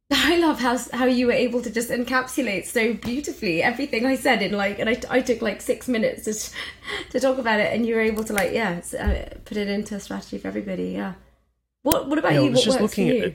I 0.11 0.37
love 0.37 0.59
how 0.59 0.77
how 0.91 1.05
you 1.05 1.27
were 1.27 1.33
able 1.33 1.61
to 1.61 1.69
just 1.69 1.89
encapsulate 1.89 2.65
so 2.65 2.93
beautifully 2.93 3.61
everything 3.61 4.05
I 4.05 4.15
said 4.15 4.41
in 4.41 4.53
like, 4.53 4.79
and 4.79 4.89
I, 4.89 4.99
I 5.09 5.21
took 5.21 5.41
like 5.41 5.61
six 5.61 5.87
minutes 5.87 6.25
to 6.25 6.55
to 7.11 7.19
talk 7.19 7.37
about 7.37 7.59
it, 7.59 7.73
and 7.73 7.85
you 7.85 7.95
were 7.95 8.01
able 8.01 8.23
to 8.23 8.33
like, 8.33 8.51
yeah, 8.51 8.81
uh, 8.99 9.35
put 9.45 9.57
it 9.57 9.67
into 9.67 9.95
a 9.95 9.99
strategy 9.99 10.37
for 10.39 10.47
everybody. 10.47 10.91
Yeah. 10.91 11.13
What 11.83 12.09
What 12.09 12.17
about 12.17 12.33
Yeah, 12.33 12.41
you? 12.41 12.51
What 12.51 12.63
just 12.63 12.67
works 12.67 12.95
for 12.95 13.01
looking 13.01 13.07
you? 13.07 13.23
at 13.23 13.33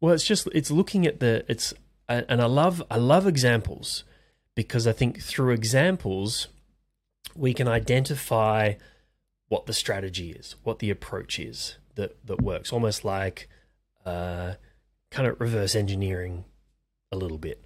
Well, 0.00 0.14
it's 0.14 0.24
just 0.24 0.48
it's 0.52 0.70
looking 0.70 1.06
at 1.06 1.20
the 1.20 1.44
it's 1.48 1.74
and 2.08 2.40
I 2.40 2.46
love 2.46 2.82
I 2.90 2.96
love 2.98 3.26
examples 3.26 4.04
because 4.54 4.86
I 4.86 4.92
think 4.92 5.20
through 5.20 5.52
examples 5.52 6.48
we 7.34 7.52
can 7.52 7.66
identify 7.68 8.74
what 9.48 9.66
the 9.66 9.72
strategy 9.72 10.30
is, 10.30 10.54
what 10.62 10.78
the 10.78 10.90
approach 10.90 11.38
is 11.38 11.78
that 11.96 12.16
that 12.26 12.40
works, 12.40 12.72
almost 12.72 13.04
like 13.04 13.48
uh, 14.04 14.54
kind 15.10 15.26
of 15.28 15.40
reverse 15.40 15.74
engineering 15.74 16.44
a 17.12 17.16
little 17.16 17.38
bit. 17.38 17.62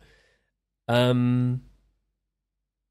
Um, 0.88 1.62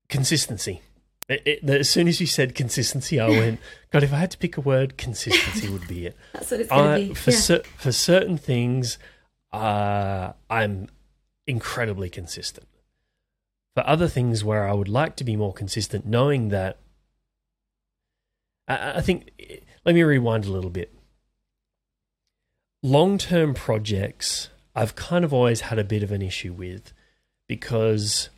consistency. 0.07 0.81
It, 1.27 1.43
it, 1.45 1.69
as 1.69 1.89
soon 1.89 2.07
as 2.07 2.19
you 2.19 2.25
said 2.25 2.55
consistency, 2.55 3.19
I 3.19 3.29
went, 3.29 3.59
God, 3.91 4.03
if 4.03 4.11
I 4.13 4.17
had 4.17 4.31
to 4.31 4.37
pick 4.37 4.57
a 4.57 4.61
word, 4.61 4.97
consistency 4.97 5.69
would 5.69 5.87
be 5.87 6.07
it. 6.07 6.17
That's 6.33 6.49
what 6.51 6.59
it's 6.61 6.69
gonna 6.69 6.95
be. 6.95 7.13
for 7.13 7.31
Yeah. 7.31 7.37
cer- 7.37 7.63
for 7.77 7.91
certain 7.91 8.37
things, 8.37 8.97
uh, 9.51 10.33
I'm 10.49 10.87
incredibly 11.45 12.09
consistent. 12.09 12.67
For 13.75 13.85
other 13.87 14.07
things 14.07 14.43
where 14.43 14.67
I 14.67 14.73
would 14.73 14.89
like 14.89 15.15
to 15.17 15.23
be 15.23 15.35
more 15.35 15.53
consistent, 15.53 16.05
knowing 16.07 16.49
that, 16.49 16.79
I, 18.67 18.93
I 18.97 19.01
think. 19.01 19.29
Let 19.85 19.95
me 19.95 20.03
rewind 20.03 20.45
a 20.45 20.51
little 20.51 20.69
bit. 20.69 20.93
Long 22.81 23.17
term 23.17 23.53
projects, 23.53 24.49
I've 24.73 24.95
kind 24.95 25.25
of 25.25 25.33
always 25.33 25.61
had 25.61 25.77
a 25.77 25.83
bit 25.83 26.01
of 26.01 26.11
an 26.11 26.21
issue 26.21 26.53
with 26.53 26.93
because 27.47 28.29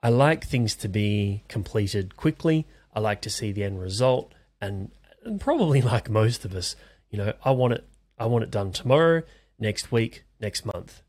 I 0.00 0.10
like 0.10 0.44
things 0.44 0.76
to 0.76 0.88
be 0.88 1.42
completed 1.48 2.16
quickly. 2.16 2.66
I 2.94 3.00
like 3.00 3.20
to 3.22 3.30
see 3.30 3.50
the 3.50 3.64
end 3.64 3.80
result, 3.80 4.32
and, 4.60 4.92
and 5.24 5.40
probably 5.40 5.82
like 5.94 6.08
most 6.08 6.44
of 6.44 6.54
us, 6.54 6.76
you 7.10 7.18
know, 7.18 7.32
I 7.44 7.50
want 7.50 7.72
it. 7.72 7.84
I 8.16 8.26
want 8.26 8.44
it 8.44 8.52
done 8.52 8.70
tomorrow, 8.70 9.22
next 9.58 9.90
week, 9.90 10.22
next 10.38 10.64
month. 10.64 11.02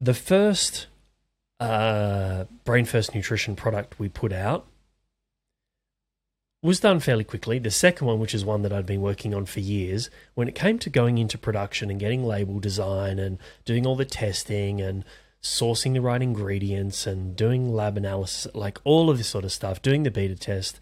The 0.00 0.14
first 0.14 0.88
uh, 1.60 2.46
BrainFirst 2.64 3.14
Nutrition 3.14 3.54
product 3.54 4.00
we 4.00 4.08
put 4.08 4.32
out 4.32 4.66
was 6.62 6.80
done 6.80 7.00
fairly 7.00 7.24
quickly. 7.24 7.58
The 7.58 7.70
second 7.70 8.06
one, 8.06 8.18
which 8.18 8.34
is 8.34 8.44
one 8.44 8.62
that 8.62 8.72
I'd 8.72 8.86
been 8.86 9.00
working 9.00 9.34
on 9.34 9.46
for 9.46 9.60
years, 9.60 10.10
when 10.34 10.48
it 10.48 10.54
came 10.54 10.78
to 10.80 10.90
going 10.90 11.18
into 11.18 11.38
production 11.38 11.90
and 11.90 12.00
getting 12.00 12.24
label 12.24 12.58
design 12.58 13.18
and 13.18 13.38
doing 13.64 13.86
all 13.86 13.96
the 13.96 14.04
testing 14.04 14.80
and 14.80 15.04
sourcing 15.40 15.92
the 15.92 16.00
right 16.00 16.20
ingredients 16.20 17.06
and 17.06 17.36
doing 17.36 17.72
lab 17.72 17.96
analysis, 17.96 18.52
like 18.54 18.78
all 18.82 19.08
of 19.08 19.18
this 19.18 19.28
sort 19.28 19.44
of 19.44 19.52
stuff, 19.52 19.80
doing 19.82 20.02
the 20.02 20.10
beta 20.10 20.34
test, 20.34 20.80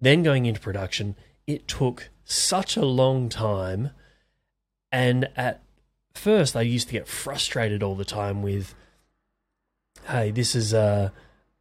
then 0.00 0.24
going 0.24 0.46
into 0.46 0.60
production, 0.60 1.14
it 1.46 1.68
took 1.68 2.10
such 2.24 2.76
a 2.76 2.84
long 2.84 3.28
time. 3.28 3.90
And 4.90 5.28
at 5.36 5.62
first, 6.14 6.56
I 6.56 6.62
used 6.62 6.88
to 6.88 6.92
get 6.92 7.06
frustrated 7.06 7.82
all 7.82 7.94
the 7.94 8.04
time 8.04 8.42
with, 8.42 8.74
hey, 10.08 10.32
this 10.32 10.56
is 10.56 10.74
uh, 10.74 11.10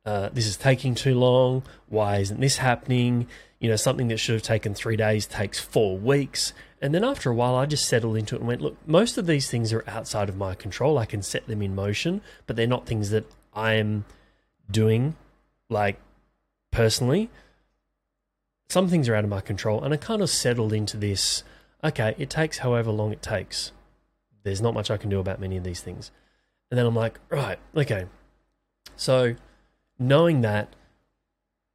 uh, 0.04 0.30
this 0.30 0.48
is 0.48 0.58
taking 0.58 0.96
too 0.96 1.14
long. 1.14 1.64
Why 1.88 2.18
isn't 2.18 2.40
this 2.40 2.58
happening? 2.58 3.28
You 3.62 3.70
know, 3.70 3.78
something 3.78 4.10
that 4.10 4.18
should 4.18 4.34
have 4.34 4.44
taken 4.44 4.74
three 4.74 4.98
days 4.98 5.26
takes 5.26 5.60
four 5.60 5.98
weeks. 5.98 6.52
And 6.82 6.94
then 6.94 7.06
after 7.06 7.30
a 7.30 7.34
while, 7.34 7.56
I 7.56 7.66
just 7.66 7.88
settled 7.88 8.18
into 8.18 8.36
it 8.36 8.40
and 8.40 8.48
went, 8.48 8.60
look, 8.60 8.76
most 8.86 9.18
of 9.18 9.26
these 9.26 9.50
things 9.50 9.72
are 9.72 9.84
outside 9.88 10.28
of 10.28 10.36
my 10.36 10.56
control. 10.56 10.98
I 10.98 11.06
can 11.06 11.22
set 11.22 11.48
them 11.48 11.62
in 11.62 11.74
motion, 11.74 12.22
but 12.46 12.58
they're 12.58 12.68
not 12.68 12.86
things 12.86 13.12
that 13.12 13.32
I'm 13.54 14.04
doing, 14.70 15.16
like 15.70 15.98
personally. 16.72 17.30
Some 18.68 18.90
things 18.90 19.08
are 19.08 19.16
out 19.16 19.24
of 19.24 19.30
my 19.30 19.42
control. 19.42 19.82
And 19.82 19.94
I 19.94 19.98
kind 19.98 20.22
of 20.22 20.30
settled 20.30 20.74
into 20.74 20.98
this 20.98 21.44
okay, 21.84 22.16
it 22.18 22.30
takes 22.30 22.60
however 22.60 22.92
long 22.92 23.12
it 23.12 23.22
takes. 23.22 23.72
There's 24.44 24.62
not 24.62 24.74
much 24.74 24.90
I 24.90 24.98
can 24.98 25.10
do 25.10 25.20
about 25.20 25.40
many 25.40 25.58
of 25.58 25.64
these 25.64 25.82
things. 25.82 26.12
And 26.70 26.78
then 26.78 26.86
I'm 26.86 26.96
like, 26.96 27.20
right, 27.30 27.60
okay. 27.76 28.06
So 28.96 29.36
knowing 30.00 30.42
that, 30.42 30.76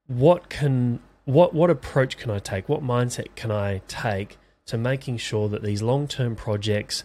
what 0.07 0.49
can 0.49 1.01
what 1.27 1.53
what 1.53 1.69
approach 1.69 2.17
can 2.17 2.31
I 2.31 2.39
take? 2.39 2.69
What 2.69 2.83
mindset 2.83 3.35
can 3.35 3.51
I 3.51 3.83
take 3.89 4.39
to 4.67 4.79
making 4.79 5.19
sure 5.19 5.49
that 5.49 5.63
these 5.63 5.83
long 5.83 6.09
term 6.09 6.35
projects 6.35 7.05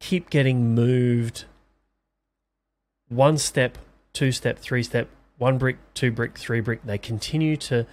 keep 0.00 0.30
getting 0.30 0.74
moved 0.74 1.44
one 3.08 3.36
step, 3.38 3.78
two 4.12 4.32
step, 4.32 4.58
three 4.58 4.82
step, 4.82 5.08
one 5.36 5.58
brick, 5.58 5.76
two 5.94 6.10
brick, 6.10 6.38
three 6.38 6.60
brick. 6.60 6.82
They 6.82 6.98
continue 6.98 7.56
to 7.58 7.86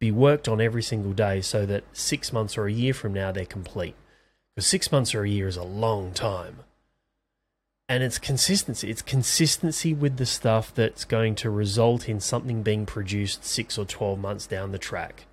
be 0.00 0.10
worked 0.10 0.48
on 0.48 0.60
every 0.60 0.82
single 0.82 1.12
day 1.12 1.42
so 1.42 1.66
that 1.66 1.84
six 1.92 2.32
months 2.32 2.56
or 2.56 2.66
a 2.66 2.72
year 2.72 2.94
from 2.94 3.12
now 3.12 3.30
they're 3.30 3.44
complete. 3.44 3.94
Because 4.54 4.66
six 4.66 4.90
months 4.90 5.14
or 5.14 5.22
a 5.22 5.28
year 5.28 5.48
is 5.48 5.56
a 5.56 5.64
long 5.64 6.12
time. 6.12 6.60
And 7.88 8.02
it's 8.02 8.18
consistency. 8.18 8.90
It's 8.90 9.00
consistency 9.00 9.94
with 9.94 10.18
the 10.18 10.26
stuff 10.26 10.74
that's 10.74 11.04
going 11.04 11.34
to 11.36 11.48
result 11.50 12.08
in 12.08 12.20
something 12.20 12.62
being 12.62 12.84
produced 12.84 13.44
six 13.44 13.78
or 13.78 13.86
12 13.86 14.18
months 14.18 14.46
down 14.46 14.72
the 14.72 14.78
track. 14.78 15.24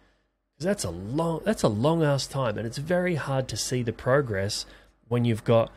Because 0.54 0.66
that's 0.66 0.84
a 0.86 0.90
long, 0.90 1.42
that's 1.44 1.64
a 1.64 1.68
long 1.68 2.02
ass 2.02 2.28
time. 2.28 2.58
And 2.58 2.66
it's 2.66 2.78
very 2.78 3.16
hard 3.16 3.50
to 3.50 3.58
see 3.58 3.84
the 3.84 3.92
progress 3.92 4.66
when 5.10 5.26
you've 5.26 5.44
got 5.44 5.70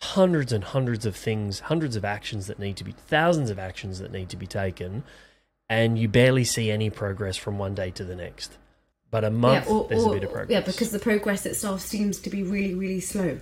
hundreds 0.00 0.52
and 0.52 0.62
hundreds 0.62 1.04
of 1.04 1.16
things, 1.16 1.60
hundreds 1.60 1.96
of 1.96 2.04
actions 2.04 2.46
that 2.46 2.58
need 2.60 2.76
to 2.76 2.84
be, 2.84 2.92
thousands 2.92 3.50
of 3.50 3.58
actions 3.58 3.98
that 3.98 4.12
need 4.12 4.28
to 4.28 4.36
be 4.36 4.46
taken, 4.46 5.02
and 5.68 5.98
you 5.98 6.06
barely 6.06 6.44
see 6.44 6.70
any 6.70 6.90
progress 6.90 7.36
from 7.36 7.58
one 7.58 7.74
day 7.74 7.90
to 7.90 8.04
the 8.04 8.14
next. 8.14 8.56
But 9.10 9.24
a 9.24 9.30
month, 9.30 9.68
or- 9.68 9.88
there's 9.88 10.04
or- 10.04 10.12
a 10.12 10.14
bit 10.14 10.24
of 10.24 10.32
progress. 10.32 10.50
Yeah, 10.50 10.60
because 10.60 10.90
the 10.90 10.98
progress 10.98 11.46
itself 11.46 11.80
seems 11.80 12.20
to 12.20 12.30
be 12.30 12.42
really, 12.42 12.74
really 12.74 13.00
slow, 13.00 13.40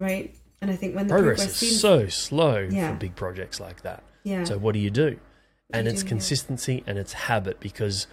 right? 0.00 0.34
And 0.60 0.70
I 0.70 0.76
think 0.76 0.94
when 0.96 1.06
the 1.08 1.14
progress, 1.14 1.38
progress, 1.40 1.62
is 1.62 1.80
so 1.80 2.08
slow 2.08 2.68
Yeah. 2.70 2.92
for 2.92 2.96
big 2.98 3.14
projects 3.16 3.60
like 3.60 3.82
that. 3.82 4.02
yeah, 4.22 4.44
So 4.44 4.56
what 4.58 4.72
do 4.72 4.78
you 4.78 4.90
do? 4.90 5.18
And 5.72 5.86
you 5.86 5.92
it's 5.92 6.02
do, 6.02 6.06
yeah. 6.06 6.08
consistency 6.10 6.84
and 6.86 6.96
it's 6.98 7.12
habit 7.12 7.60
because 7.60 8.06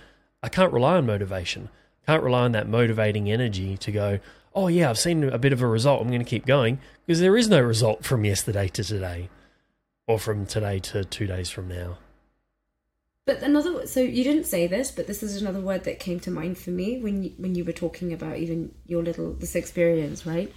I 0.44 0.50
can't 0.50 0.74
rely 0.74 0.98
on 0.98 1.06
motivation. 1.06 1.70
Can't 2.08 2.24
rely 2.24 2.42
on 2.42 2.52
that 2.54 2.68
motivating 2.68 3.32
energy 3.32 3.78
to 3.78 3.92
go, 3.92 4.20
oh 4.56 4.68
yeah, 4.68 4.90
I've 4.90 4.98
seen 5.00 5.24
a 5.24 5.38
bit 5.38 5.54
of 5.54 5.62
a 5.62 5.68
result. 5.68 6.02
I'm 6.02 6.08
going 6.10 6.20
to 6.24 6.26
keep 6.30 6.46
going 6.46 6.80
because 7.06 7.20
there 7.20 7.38
is 7.38 7.48
no 7.48 7.62
result 7.62 8.04
from 8.04 8.26
yesterday 8.26 8.68
to 8.70 8.84
today, 8.84 9.30
or 10.08 10.18
from 10.20 10.46
today 10.46 10.80
to 10.80 11.06
two 11.06 11.28
days 11.28 11.50
from 11.50 11.68
now. 11.68 11.98
But 13.28 13.44
another, 13.44 13.86
so 13.86 14.00
you 14.02 14.24
didn't 14.24 14.46
say 14.46 14.66
this, 14.68 14.90
but 14.92 15.06
this 15.08 15.22
is 15.22 15.40
another 15.42 15.62
word 15.62 15.84
that 15.84 16.00
came 16.00 16.20
to 16.22 16.32
mind 16.32 16.58
for 16.58 16.72
me 16.72 17.00
when 17.00 17.24
you, 17.24 17.34
when 17.38 17.54
you 17.56 17.64
were 17.64 17.72
talking 17.72 18.12
about 18.12 18.38
even 18.38 18.74
your 18.88 19.04
little 19.04 19.34
this 19.34 19.56
experience, 19.56 20.26
right? 20.26 20.52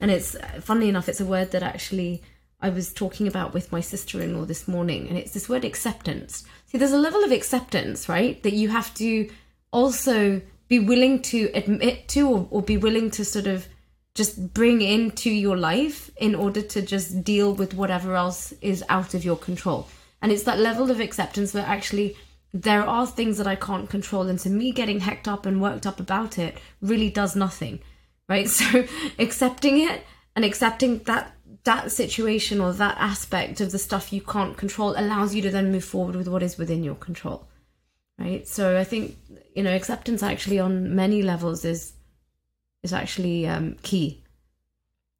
And 0.00 0.10
it's 0.10 0.34
uh, 0.34 0.60
funnily 0.60 0.88
enough, 0.88 1.08
it's 1.08 1.20
a 1.20 1.26
word 1.26 1.50
that 1.50 1.62
actually 1.62 2.22
I 2.60 2.70
was 2.70 2.92
talking 2.92 3.28
about 3.28 3.54
with 3.54 3.72
my 3.72 3.80
sister-in-law 3.80 4.44
this 4.44 4.66
morning, 4.66 5.08
and 5.08 5.16
it's 5.16 5.32
this 5.32 5.48
word 5.48 5.64
acceptance. 5.64 6.44
See, 6.66 6.78
there's 6.78 6.92
a 6.92 6.98
level 6.98 7.22
of 7.22 7.32
acceptance, 7.32 8.08
right, 8.08 8.42
that 8.42 8.52
you 8.52 8.68
have 8.68 8.92
to 8.94 9.30
also 9.72 10.40
be 10.66 10.78
willing 10.78 11.22
to 11.22 11.50
admit 11.54 12.08
to, 12.08 12.28
or, 12.28 12.48
or 12.50 12.62
be 12.62 12.76
willing 12.76 13.10
to 13.12 13.24
sort 13.24 13.46
of 13.46 13.68
just 14.14 14.52
bring 14.52 14.82
into 14.82 15.30
your 15.30 15.56
life 15.56 16.10
in 16.16 16.34
order 16.34 16.60
to 16.60 16.82
just 16.82 17.22
deal 17.22 17.54
with 17.54 17.74
whatever 17.74 18.16
else 18.16 18.52
is 18.60 18.82
out 18.88 19.14
of 19.14 19.24
your 19.24 19.36
control. 19.36 19.88
And 20.20 20.32
it's 20.32 20.42
that 20.42 20.58
level 20.58 20.90
of 20.90 20.98
acceptance 20.98 21.52
that 21.52 21.68
actually 21.68 22.16
there 22.52 22.82
are 22.82 23.06
things 23.06 23.38
that 23.38 23.46
I 23.46 23.54
can't 23.54 23.88
control. 23.88 24.26
And 24.26 24.40
so 24.40 24.50
me 24.50 24.72
getting 24.72 25.00
hecked 25.00 25.28
up 25.28 25.46
and 25.46 25.62
worked 25.62 25.86
up 25.86 26.00
about 26.00 26.38
it 26.38 26.58
really 26.80 27.10
does 27.10 27.36
nothing. 27.36 27.78
Right. 28.28 28.48
So 28.58 28.84
accepting 29.18 29.80
it 29.80 30.04
and 30.36 30.44
accepting 30.44 30.98
that 31.04 31.32
that 31.64 31.90
situation 31.92 32.60
or 32.60 32.72
that 32.72 32.96
aspect 32.98 33.60
of 33.60 33.72
the 33.72 33.78
stuff 33.78 34.12
you 34.12 34.20
can't 34.20 34.56
control 34.56 34.94
allows 34.96 35.34
you 35.34 35.42
to 35.42 35.50
then 35.50 35.72
move 35.72 35.84
forward 35.84 36.16
with 36.16 36.28
what 36.28 36.42
is 36.42 36.56
within 36.56 36.82
your 36.82 36.94
control. 36.94 37.48
Right. 38.18 38.46
So 38.46 38.78
I 38.78 38.84
think, 38.84 39.16
you 39.54 39.62
know, 39.62 39.74
acceptance 39.74 40.22
actually 40.22 40.58
on 40.58 40.94
many 40.94 41.22
levels 41.22 41.64
is 41.64 41.92
is 42.82 42.92
actually 42.92 43.46
um, 43.46 43.76
key 43.82 44.22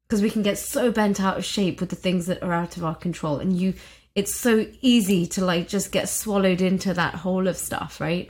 because 0.07 0.21
we 0.21 0.29
can 0.29 0.41
get 0.41 0.57
so 0.57 0.91
bent 0.91 1.19
out 1.21 1.37
of 1.37 1.45
shape 1.45 1.79
with 1.79 1.89
the 1.89 1.95
things 1.95 2.25
that 2.25 2.41
are 2.41 2.53
out 2.53 2.77
of 2.77 2.83
our 2.83 2.95
control 2.95 3.37
and 3.39 3.55
you 3.59 3.73
it's 4.15 4.33
so 4.33 4.65
easy 4.81 5.25
to 5.27 5.45
like 5.45 5.67
just 5.67 5.91
get 5.91 6.09
swallowed 6.09 6.61
into 6.61 6.93
that 6.93 7.15
hole 7.15 7.47
of 7.47 7.57
stuff, 7.57 8.01
right? 8.01 8.29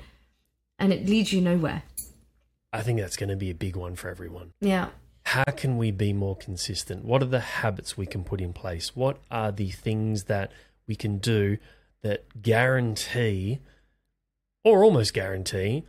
And 0.77 0.93
it 0.93 1.07
leads 1.07 1.33
you 1.33 1.41
nowhere. 1.41 1.83
I 2.71 2.81
think 2.81 2.99
that's 2.99 3.17
going 3.17 3.29
to 3.29 3.35
be 3.35 3.49
a 3.49 3.55
big 3.55 3.75
one 3.75 3.95
for 3.95 4.09
everyone. 4.09 4.53
Yeah. 4.61 4.89
How 5.25 5.45
can 5.45 5.77
we 5.77 5.91
be 5.91 6.13
more 6.13 6.35
consistent? 6.35 7.05
What 7.05 7.21
are 7.21 7.27
the 7.27 7.39
habits 7.39 7.97
we 7.97 8.05
can 8.05 8.23
put 8.23 8.41
in 8.41 8.53
place? 8.53 8.95
What 8.95 9.19
are 9.29 9.51
the 9.51 9.69
things 9.69 10.25
that 10.25 10.51
we 10.87 10.95
can 10.95 11.17
do 11.17 11.57
that 12.01 12.41
guarantee 12.41 13.59
or 14.63 14.83
almost 14.83 15.13
guarantee 15.13 15.83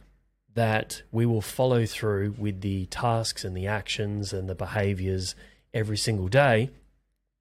that 0.52 1.02
we 1.12 1.24
will 1.24 1.40
follow 1.40 1.86
through 1.86 2.34
with 2.36 2.60
the 2.60 2.86
tasks 2.86 3.44
and 3.44 3.56
the 3.56 3.66
actions 3.66 4.32
and 4.32 4.48
the 4.48 4.54
behaviors 4.54 5.34
every 5.72 5.96
single 5.96 6.28
day 6.28 6.70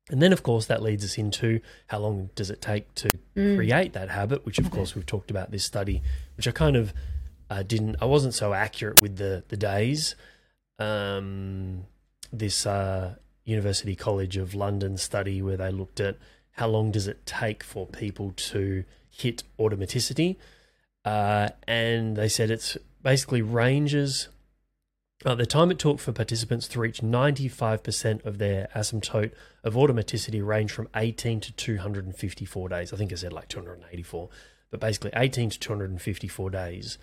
and 0.10 0.22
then, 0.22 0.34
of 0.34 0.42
course, 0.42 0.66
that 0.66 0.82
leads 0.82 1.06
us 1.06 1.18
into 1.18 1.62
how 1.88 2.00
long 2.00 2.32
does 2.34 2.50
it 2.50 2.62
take 2.62 2.94
to 2.96 3.12
mm. 3.36 3.56
create 3.56 3.94
that 3.94 4.10
habit, 4.10 4.46
which, 4.46 4.58
of 4.58 4.72
course, 4.72 4.96
we've 4.96 5.06
talked 5.06 5.30
about 5.30 5.52
this 5.52 5.64
study, 5.64 6.02
which 6.36 6.48
I 6.48 6.52
kind 6.52 6.76
of 6.76 6.94
uh, 7.50 7.64
didn't, 7.64 7.98
I 8.02 8.06
wasn't 8.06 8.34
so 8.34 8.54
accurate 8.54 9.02
with 9.02 9.18
the, 9.18 9.44
the 9.48 9.58
days. 9.58 10.16
Um, 10.78 11.86
this 12.32 12.66
uh, 12.66 13.16
University 13.46 13.96
College 13.96 14.38
of 14.38 14.54
London 14.54 14.98
study 14.98 15.42
where 15.42 15.58
they 15.58 15.72
looked 15.72 16.00
at 16.00 16.18
how 16.52 16.68
long 16.68 16.92
does 16.92 17.08
it 17.08 17.26
take 17.26 17.64
for 17.64 17.86
people 17.86 18.34
to 18.36 18.84
hit 19.10 19.44
automaticity. 19.60 20.36
Uh, 21.06 21.50
and 21.68 22.16
they 22.16 22.28
said 22.28 22.52
it's 22.52 22.78
basically 23.02 23.42
ranges 23.42 24.28
uh, 25.26 25.36
the 25.36 25.46
time 25.46 25.70
it 25.70 25.78
took 25.78 26.00
for 26.00 26.14
participants 26.14 26.68
to 26.70 26.80
reach 26.80 27.02
95% 27.02 28.26
of 28.26 28.38
their 28.38 28.70
asymptote 28.74 29.32
of 29.66 29.74
automaticity 29.74 30.46
ranged 30.46 30.74
from 30.74 30.88
18 30.96 31.42
to 31.42 31.52
254 31.52 32.70
days. 32.70 32.94
I 32.94 32.98
think 32.98 33.12
I 33.12 33.16
said 33.16 33.34
like 33.34 33.50
284, 33.50 34.30
but 34.72 34.80
basically 34.80 35.12
18 35.14 35.50
to 35.50 35.60
254 35.60 36.50
days. 36.50 36.98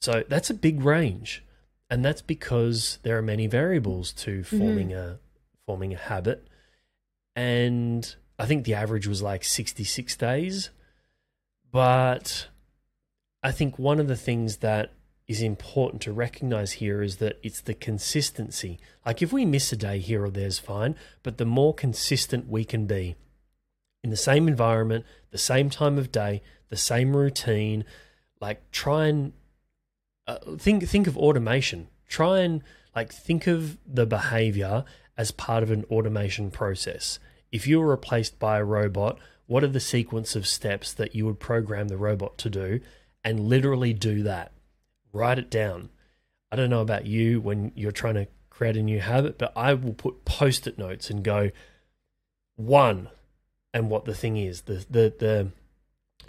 So 0.00 0.24
that's 0.28 0.50
a 0.50 0.54
big 0.54 0.82
range. 0.82 1.44
And 1.90 2.04
that's 2.04 2.22
because 2.22 2.98
there 3.02 3.16
are 3.16 3.22
many 3.22 3.46
variables 3.46 4.12
to 4.14 4.40
mm-hmm. 4.40 4.58
forming 4.58 4.88
mm-hmm. 4.90 5.14
a 5.14 5.18
forming 5.66 5.94
a 5.94 5.98
habit. 5.98 6.46
And 7.34 8.14
I 8.38 8.46
think 8.46 8.64
the 8.64 8.74
average 8.74 9.06
was 9.06 9.22
like 9.22 9.44
66 9.44 10.16
days. 10.16 10.70
But 11.70 12.48
I 13.42 13.52
think 13.52 13.78
one 13.78 14.00
of 14.00 14.08
the 14.08 14.16
things 14.16 14.58
that 14.58 14.92
is 15.26 15.42
important 15.42 16.00
to 16.02 16.12
recognize 16.12 16.72
here 16.72 17.02
is 17.02 17.16
that 17.16 17.38
it's 17.42 17.60
the 17.60 17.74
consistency. 17.74 18.78
Like 19.04 19.20
if 19.20 19.32
we 19.32 19.44
miss 19.44 19.70
a 19.72 19.76
day 19.76 19.98
here 19.98 20.24
or 20.24 20.30
there's 20.30 20.58
fine, 20.58 20.96
but 21.22 21.36
the 21.36 21.44
more 21.44 21.74
consistent 21.74 22.48
we 22.48 22.64
can 22.64 22.86
be 22.86 23.16
in 24.02 24.08
the 24.08 24.16
same 24.16 24.48
environment, 24.48 25.04
the 25.30 25.38
same 25.38 25.68
time 25.68 25.98
of 25.98 26.10
day, 26.10 26.42
the 26.70 26.76
same 26.76 27.14
routine, 27.14 27.84
like 28.40 28.70
try 28.70 29.06
and 29.06 29.32
uh, 30.28 30.56
think 30.56 30.88
think 30.88 31.06
of 31.06 31.16
automation. 31.18 31.88
Try 32.06 32.40
and 32.40 32.62
like 32.94 33.12
think 33.12 33.46
of 33.46 33.78
the 33.86 34.06
behavior 34.06 34.84
as 35.16 35.30
part 35.30 35.62
of 35.62 35.70
an 35.70 35.84
automation 35.90 36.50
process. 36.50 37.18
If 37.50 37.66
you 37.66 37.80
were 37.80 37.88
replaced 37.88 38.38
by 38.38 38.58
a 38.58 38.64
robot, 38.64 39.18
what 39.46 39.64
are 39.64 39.68
the 39.68 39.80
sequence 39.80 40.36
of 40.36 40.46
steps 40.46 40.92
that 40.92 41.14
you 41.14 41.26
would 41.26 41.40
program 41.40 41.88
the 41.88 41.96
robot 41.96 42.38
to 42.38 42.50
do 42.50 42.80
and 43.24 43.40
literally 43.40 43.92
do 43.92 44.22
that? 44.22 44.52
write 45.12 45.38
it 45.38 45.50
down. 45.50 45.90
I 46.50 46.56
don't 46.56 46.70
know 46.70 46.80
about 46.80 47.06
you 47.06 47.40
when 47.40 47.72
you're 47.74 47.92
trying 47.92 48.14
to 48.14 48.28
create 48.50 48.76
a 48.76 48.82
new 48.82 49.00
habit, 49.00 49.38
but 49.38 49.52
I 49.56 49.74
will 49.74 49.94
put 49.94 50.24
post 50.24 50.66
it 50.66 50.78
notes 50.78 51.10
and 51.10 51.22
go 51.22 51.50
one 52.56 53.08
and 53.72 53.90
what 53.90 54.04
the 54.04 54.14
thing 54.14 54.36
is. 54.36 54.62
The 54.62 54.84
the 54.88 55.14
the 55.18 55.50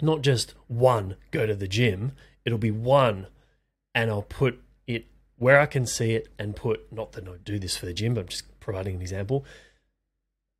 not 0.02 0.22
just 0.22 0.54
one 0.68 1.16
go 1.30 1.46
to 1.46 1.54
the 1.54 1.68
gym, 1.68 2.12
it'll 2.44 2.58
be 2.58 2.70
one 2.70 3.26
and 3.94 4.10
I'll 4.10 4.22
put 4.22 4.60
it 4.86 5.06
where 5.36 5.58
I 5.60 5.66
can 5.66 5.86
see 5.86 6.12
it 6.12 6.28
and 6.38 6.54
put 6.54 6.92
not 6.92 7.12
that 7.12 7.26
I 7.26 7.32
do 7.44 7.58
this 7.58 7.76
for 7.76 7.86
the 7.86 7.94
gym, 7.94 8.14
but 8.14 8.20
I'm 8.22 8.28
just 8.28 8.60
providing 8.60 8.96
an 8.96 9.02
example. 9.02 9.44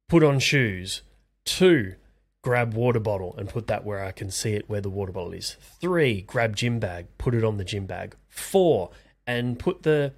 Put 0.09 0.23
on 0.23 0.38
shoes. 0.38 1.03
Two, 1.45 1.95
grab 2.43 2.75
water 2.75 3.01
bottle 3.01 3.35
and 3.37 3.49
put 3.49 3.66
that 3.66 3.85
where 3.85 4.03
I 4.05 4.12
can 4.12 4.31
see 4.31 4.55
it 4.55 4.69
where 4.69 4.81
the 4.81 4.90
water 4.90 5.12
bottle 5.12 5.33
is. 5.33 5.57
Three, 5.81 6.23
grab 6.23 6.57
gym 6.57 6.79
bag, 6.79 7.07
put 7.19 7.35
it 7.35 7.45
on 7.45 7.57
the 7.57 7.64
gym 7.64 7.87
bag. 7.87 8.16
Four, 8.29 8.90
and 9.27 9.59
put 9.59 9.83
the 9.83 10.12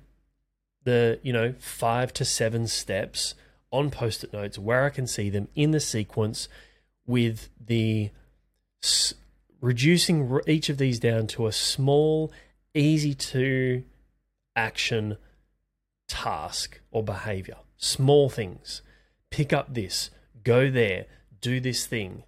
the 0.85 1.21
you 1.23 1.33
know 1.33 1.55
five 1.61 2.13
to 2.13 2.25
seven 2.25 2.67
steps 2.67 3.35
on 3.71 3.91
post-it 3.91 4.33
notes 4.33 4.59
where 4.59 4.85
I 4.85 4.91
can 4.91 5.07
see 5.07 5.31
them 5.31 5.49
in 5.55 5.71
the 5.71 5.81
sequence 5.81 6.49
with 7.07 7.49
the 7.59 8.11
s- 8.83 9.15
reducing 9.61 10.41
each 10.47 10.69
of 10.69 10.79
these 10.79 10.99
down 10.99 11.27
to 11.29 11.47
a 11.47 11.53
small 11.53 12.33
easy 12.75 13.15
to 13.15 13.83
action 14.57 15.17
task 16.09 16.81
or 16.91 17.03
behavior 17.03 17.57
small 17.77 18.29
things 18.29 18.83
pick 19.31 19.53
up 19.53 19.73
this 19.75 20.11
go 20.45 20.71
there 20.71 21.07
do 21.41 21.61
this 21.61 21.87
thing 21.87 22.23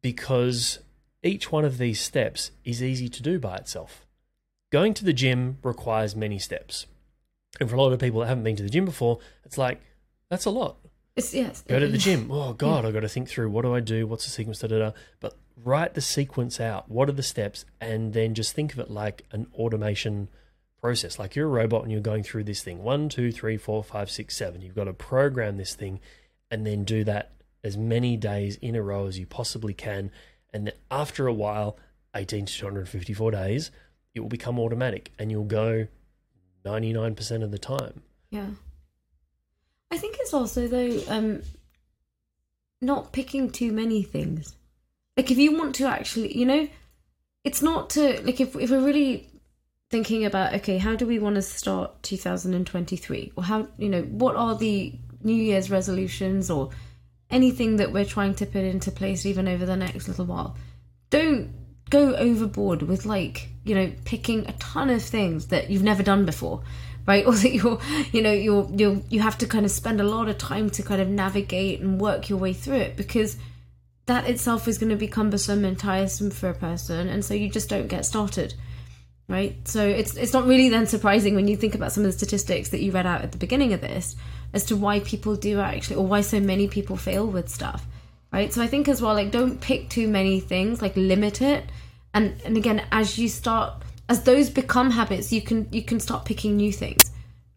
because 0.00 0.78
each 1.22 1.50
one 1.50 1.64
of 1.64 1.78
these 1.78 2.00
steps 2.00 2.50
is 2.64 2.82
easy 2.82 3.08
to 3.08 3.22
do 3.22 3.38
by 3.38 3.56
itself. 3.56 4.06
Going 4.70 4.94
to 4.94 5.04
the 5.04 5.12
gym 5.12 5.58
requires 5.62 6.14
many 6.14 6.38
steps. 6.38 6.86
And 7.60 7.68
for 7.68 7.76
a 7.76 7.80
lot 7.80 7.92
of 7.92 7.98
people 7.98 8.20
that 8.20 8.26
haven't 8.26 8.44
been 8.44 8.56
to 8.56 8.62
the 8.62 8.70
gym 8.70 8.84
before, 8.84 9.18
it's 9.44 9.58
like, 9.58 9.80
that's 10.30 10.44
a 10.44 10.50
lot. 10.50 10.76
It's, 11.16 11.34
yes. 11.34 11.64
Go 11.66 11.80
to 11.80 11.88
the 11.88 11.98
gym. 11.98 12.28
Oh, 12.32 12.52
God, 12.52 12.82
yeah. 12.82 12.88
I've 12.88 12.94
got 12.94 13.00
to 13.00 13.08
think 13.08 13.28
through 13.28 13.50
what 13.50 13.62
do 13.62 13.74
I 13.74 13.80
do? 13.80 14.06
What's 14.06 14.24
the 14.24 14.30
sequence? 14.30 14.60
Da, 14.60 14.68
da, 14.68 14.78
da. 14.78 14.90
But 15.20 15.36
write 15.64 15.94
the 15.94 16.00
sequence 16.00 16.60
out. 16.60 16.90
What 16.90 17.08
are 17.08 17.12
the 17.12 17.22
steps? 17.22 17.64
And 17.80 18.12
then 18.12 18.34
just 18.34 18.54
think 18.54 18.72
of 18.72 18.78
it 18.78 18.90
like 18.90 19.24
an 19.32 19.46
automation 19.54 20.28
process. 20.80 21.18
Like 21.18 21.36
you're 21.36 21.46
a 21.46 21.50
robot 21.50 21.82
and 21.82 21.92
you're 21.92 22.00
going 22.00 22.22
through 22.22 22.44
this 22.44 22.62
thing 22.62 22.82
one, 22.82 23.08
two, 23.08 23.32
three, 23.32 23.56
four, 23.56 23.82
five, 23.82 24.10
six, 24.10 24.36
seven. 24.36 24.62
You've 24.62 24.74
got 24.74 24.84
to 24.84 24.92
program 24.92 25.56
this 25.56 25.74
thing 25.74 26.00
and 26.50 26.66
then 26.66 26.84
do 26.84 27.04
that 27.04 27.32
as 27.64 27.76
many 27.76 28.16
days 28.16 28.56
in 28.56 28.76
a 28.76 28.82
row 28.82 29.06
as 29.06 29.18
you 29.18 29.26
possibly 29.26 29.74
can. 29.74 30.10
And 30.52 30.66
then 30.66 30.74
after 30.90 31.26
a 31.26 31.32
while, 31.32 31.76
18 32.14 32.46
to 32.46 32.52
254 32.52 33.30
days, 33.32 33.70
it 34.14 34.20
will 34.20 34.28
become 34.28 34.58
automatic 34.58 35.12
and 35.18 35.30
you'll 35.30 35.44
go 35.44 35.88
99% 36.64 37.42
of 37.42 37.50
the 37.50 37.58
time. 37.58 38.02
Yeah. 38.30 38.46
I 39.90 39.98
think 39.98 40.16
it's 40.20 40.34
also, 40.34 40.68
though, 40.68 41.00
um, 41.08 41.42
not 42.80 43.12
picking 43.12 43.50
too 43.50 43.72
many 43.72 44.02
things. 44.02 44.54
Like, 45.18 45.30
if 45.30 45.36
you 45.36 45.58
want 45.58 45.74
to 45.74 45.86
actually, 45.86 46.38
you 46.38 46.46
know, 46.46 46.68
it's 47.44 47.60
not 47.60 47.90
to, 47.90 48.22
like, 48.22 48.40
if, 48.40 48.56
if 48.56 48.70
we're 48.70 48.80
really 48.80 49.28
thinking 49.90 50.24
about, 50.24 50.54
okay, 50.54 50.78
how 50.78 50.94
do 50.94 51.06
we 51.06 51.18
want 51.18 51.34
to 51.34 51.42
start 51.42 52.02
2023? 52.04 53.32
Or 53.36 53.42
how, 53.42 53.68
you 53.76 53.90
know, 53.90 54.02
what 54.02 54.36
are 54.36 54.54
the 54.54 54.94
New 55.22 55.34
Year's 55.34 55.70
resolutions 55.70 56.50
or 56.50 56.70
anything 57.30 57.76
that 57.76 57.92
we're 57.92 58.04
trying 58.04 58.34
to 58.34 58.46
put 58.46 58.64
into 58.64 58.90
place 58.90 59.26
even 59.26 59.48
over 59.48 59.66
the 59.66 59.76
next 59.76 60.08
little 60.08 60.24
while. 60.24 60.56
Don't 61.10 61.50
go 61.90 62.14
overboard 62.14 62.82
with 62.82 63.06
like, 63.06 63.48
you 63.64 63.74
know, 63.74 63.92
picking 64.04 64.46
a 64.46 64.52
ton 64.54 64.90
of 64.90 65.02
things 65.02 65.48
that 65.48 65.70
you've 65.70 65.82
never 65.82 66.02
done 66.02 66.24
before, 66.24 66.62
right? 67.06 67.26
Or 67.26 67.34
that 67.34 67.52
you're, 67.52 67.80
you 68.12 68.22
know, 68.22 68.32
you're 68.32 68.68
you 68.70 69.04
you 69.08 69.20
have 69.20 69.38
to 69.38 69.46
kind 69.46 69.64
of 69.64 69.70
spend 69.70 70.00
a 70.00 70.04
lot 70.04 70.28
of 70.28 70.38
time 70.38 70.70
to 70.70 70.82
kind 70.82 71.00
of 71.00 71.08
navigate 71.08 71.80
and 71.80 72.00
work 72.00 72.28
your 72.28 72.38
way 72.38 72.52
through 72.52 72.76
it 72.76 72.96
because 72.96 73.36
that 74.08 74.28
itself 74.28 74.68
is 74.68 74.76
going 74.76 74.90
to 74.90 74.96
be 74.96 75.06
cumbersome 75.08 75.64
and 75.64 75.78
tiresome 75.78 76.30
for 76.30 76.50
a 76.50 76.54
person, 76.54 77.08
and 77.08 77.24
so 77.24 77.32
you 77.34 77.48
just 77.48 77.68
don't 77.70 77.86
get 77.86 78.04
started, 78.04 78.54
right? 79.28 79.56
So 79.66 79.86
it's 79.86 80.16
it's 80.16 80.32
not 80.32 80.46
really 80.46 80.68
then 80.68 80.86
surprising 80.86 81.34
when 81.34 81.48
you 81.48 81.56
think 81.56 81.74
about 81.74 81.92
some 81.92 82.04
of 82.04 82.10
the 82.10 82.18
statistics 82.18 82.70
that 82.70 82.80
you 82.80 82.92
read 82.92 83.06
out 83.06 83.22
at 83.22 83.32
the 83.32 83.38
beginning 83.38 83.72
of 83.72 83.80
this 83.80 84.16
as 84.52 84.64
to 84.64 84.76
why 84.76 85.00
people 85.00 85.36
do 85.36 85.60
actually, 85.60 85.96
or 85.96 86.06
why 86.06 86.20
so 86.22 86.40
many 86.40 86.66
people 86.68 86.96
fail 86.96 87.26
with 87.26 87.48
stuff, 87.48 87.86
right? 88.32 88.52
So 88.52 88.62
I 88.62 88.66
think 88.66 88.88
as 88.88 89.00
well, 89.00 89.14
like 89.14 89.30
don't 89.30 89.60
pick 89.60 89.88
too 89.88 90.08
many 90.08 90.40
things, 90.40 90.82
like 90.82 90.96
limit 90.96 91.40
it, 91.40 91.64
and 92.12 92.40
and 92.44 92.56
again, 92.56 92.84
as 92.90 93.18
you 93.18 93.28
start, 93.28 93.82
as 94.08 94.24
those 94.24 94.50
become 94.50 94.90
habits, 94.90 95.32
you 95.32 95.42
can 95.42 95.68
you 95.70 95.82
can 95.82 96.00
start 96.00 96.24
picking 96.24 96.56
new 96.56 96.72
things, 96.72 97.10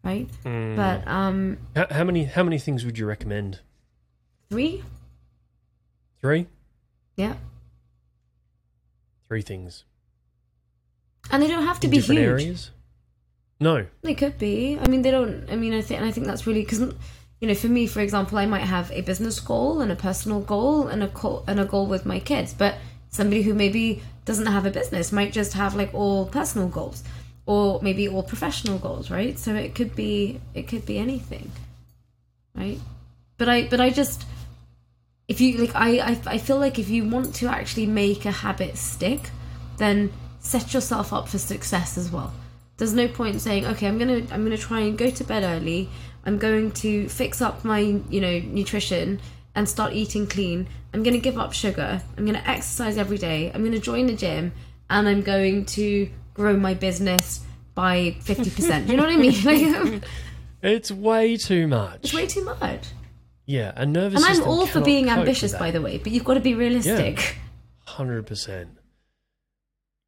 right? 0.04 0.28
But 0.44 1.08
um, 1.08 1.58
How, 1.74 1.86
how 1.90 2.04
many 2.04 2.24
how 2.24 2.42
many 2.42 2.58
things 2.58 2.84
would 2.84 2.98
you 2.98 3.06
recommend? 3.06 3.60
three, 4.50 4.84
Three. 6.22 6.46
yeah, 7.16 7.34
Three 9.28 9.42
things. 9.42 9.84
and 11.30 11.42
they 11.42 11.48
don't 11.48 11.64
have 11.66 11.80
to 11.80 11.88
be 11.88 11.96
different 11.98 12.20
huge. 12.20 12.28
areas. 12.28 12.70
No. 13.60 13.86
They 14.02 14.14
could 14.14 14.38
be. 14.38 14.78
I 14.80 14.88
mean, 14.88 15.02
they 15.02 15.10
don't. 15.10 15.48
I 15.50 15.56
mean, 15.56 15.72
I 15.72 15.82
think, 15.82 16.00
and 16.00 16.08
I 16.08 16.12
think 16.12 16.26
that's 16.26 16.46
really 16.46 16.62
because, 16.62 16.80
you 17.40 17.48
know, 17.48 17.54
for 17.54 17.68
me, 17.68 17.86
for 17.86 18.00
example, 18.00 18.38
I 18.38 18.46
might 18.46 18.62
have 18.64 18.90
a 18.92 19.00
business 19.02 19.40
goal 19.40 19.80
and 19.80 19.90
a 19.90 19.96
personal 19.96 20.40
goal 20.40 20.88
and 20.88 21.02
a 21.02 21.08
goal 21.08 21.44
and 21.46 21.58
a 21.60 21.64
goal 21.64 21.86
with 21.86 22.04
my 22.04 22.18
kids, 22.20 22.52
but 22.54 22.76
somebody 23.10 23.42
who 23.42 23.54
maybe 23.54 24.02
doesn't 24.24 24.46
have 24.46 24.66
a 24.66 24.70
business 24.70 25.12
might 25.12 25.32
just 25.32 25.52
have 25.54 25.74
like 25.74 25.92
all 25.94 26.26
personal 26.26 26.68
goals, 26.68 27.02
or 27.46 27.80
maybe 27.82 28.08
all 28.08 28.22
professional 28.22 28.78
goals, 28.78 29.10
right? 29.10 29.38
So 29.38 29.54
it 29.54 29.74
could 29.74 29.94
be, 29.96 30.40
it 30.54 30.68
could 30.68 30.84
be 30.86 30.98
anything, 30.98 31.50
right? 32.54 32.78
But 33.38 33.48
I, 33.48 33.68
but 33.68 33.80
I 33.80 33.90
just, 33.90 34.24
if 35.28 35.40
you 35.40 35.56
like, 35.58 35.74
I, 35.74 35.98
I, 35.98 36.20
I 36.26 36.38
feel 36.38 36.58
like 36.58 36.78
if 36.78 36.88
you 36.88 37.08
want 37.08 37.34
to 37.36 37.46
actually 37.48 37.86
make 37.86 38.24
a 38.24 38.30
habit 38.30 38.76
stick, 38.76 39.30
then 39.78 40.12
set 40.40 40.74
yourself 40.74 41.12
up 41.12 41.28
for 41.28 41.38
success 41.38 41.96
as 41.96 42.10
well. 42.10 42.32
There's 42.76 42.92
no 42.94 43.06
point 43.08 43.40
saying, 43.40 43.64
okay, 43.66 43.86
I'm 43.86 43.98
gonna 43.98 44.22
I'm 44.30 44.42
gonna 44.44 44.58
try 44.58 44.80
and 44.80 44.98
go 44.98 45.10
to 45.10 45.24
bed 45.24 45.42
early. 45.44 45.88
I'm 46.24 46.38
going 46.38 46.70
to 46.72 47.08
fix 47.08 47.40
up 47.40 47.64
my 47.64 47.78
you 47.78 48.20
know 48.20 48.38
nutrition 48.40 49.20
and 49.54 49.68
start 49.68 49.92
eating 49.92 50.26
clean. 50.26 50.66
I'm 50.92 51.02
gonna 51.02 51.18
give 51.18 51.38
up 51.38 51.52
sugar. 51.52 52.02
I'm 52.16 52.26
gonna 52.26 52.42
exercise 52.44 52.98
every 52.98 53.18
day. 53.18 53.50
I'm 53.54 53.62
gonna 53.64 53.78
join 53.78 54.06
the 54.06 54.14
gym 54.14 54.52
and 54.90 55.08
I'm 55.08 55.22
going 55.22 55.64
to 55.66 56.08
grow 56.34 56.56
my 56.56 56.74
business 56.74 57.44
by 57.74 58.16
fifty 58.20 58.50
percent. 58.50 58.88
you 58.88 58.96
know 58.96 59.04
what 59.04 59.12
I 59.12 59.16
mean? 59.16 59.32
Like, 59.92 60.02
It's 60.62 60.90
way 60.92 61.36
too 61.36 61.66
much. 61.66 62.00
it's 62.04 62.14
way 62.14 62.26
too 62.26 62.44
much. 62.44 62.86
Yeah, 63.46 63.72
a 63.74 63.84
nervous 63.84 64.24
And 64.24 64.38
I'm 64.38 64.48
all 64.48 64.66
for 64.66 64.80
being 64.80 65.10
ambitious, 65.10 65.54
by 65.54 65.70
the 65.70 65.80
way, 65.80 65.98
but 65.98 66.12
you've 66.12 66.24
got 66.24 66.34
to 66.34 66.40
be 66.40 66.54
realistic. 66.54 67.36
Hundred 67.84 68.26
percent. 68.26 68.78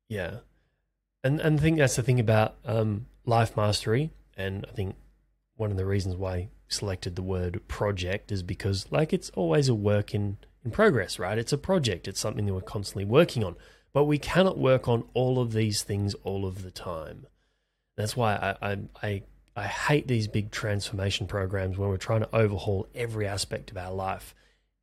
Yeah, 0.09 0.39
and 1.23 1.41
and 1.41 1.59
I 1.59 1.63
think 1.63 1.79
that's 1.79 1.97
the 1.97 2.03
thing 2.03 2.21
about 2.21 2.57
um, 2.65 3.07
life 3.27 3.57
mastery, 3.57 4.11
and 4.37 4.65
I 4.69 4.73
think 4.73 4.95
one 5.57 5.71
of 5.71 5.77
the 5.77 5.87
reasons 5.87 6.17
why 6.17 6.35
I 6.35 6.49
selected 6.69 7.17
the 7.17 7.23
word 7.23 7.63
project 7.69 8.33
is 8.33 8.43
because 8.43 8.87
like 8.91 9.13
it's 9.13 9.31
always 9.31 9.69
a 9.69 9.75
work 9.75 10.15
in 10.15 10.39
in 10.65 10.71
progress, 10.71 11.19
right? 11.19 11.39
It's 11.39 11.53
a 11.53 11.59
project. 11.59 12.07
It's 12.09 12.21
something 12.21 12.47
that 12.47 12.55
we're 12.55 12.61
constantly 12.61 13.05
working 13.05 13.43
on, 13.43 13.57
but 13.93 14.05
we 14.05 14.19
cannot 14.19 14.59
work 14.59 14.89
on 14.89 15.05
all 15.15 15.41
of 15.41 15.53
these 15.53 15.83
things 15.83 16.15
all 16.23 16.47
of 16.47 16.63
the 16.63 16.71
time. 16.71 17.27
That's 17.97 18.17
why 18.17 18.35
I 18.37 18.71
I 18.71 18.79
I, 19.03 19.23
I 19.57 19.65
hate 19.65 20.09
these 20.09 20.27
big 20.27 20.51
transformation 20.51 21.27
programs 21.27 21.79
when 21.79 21.89
we're 21.89 21.97
trying 21.97 22.21
to 22.21 22.35
overhaul 22.35 22.89
every 22.95 23.27
aspect 23.27 23.71
of 23.71 23.77
our 23.77 23.93
life. 23.93 24.35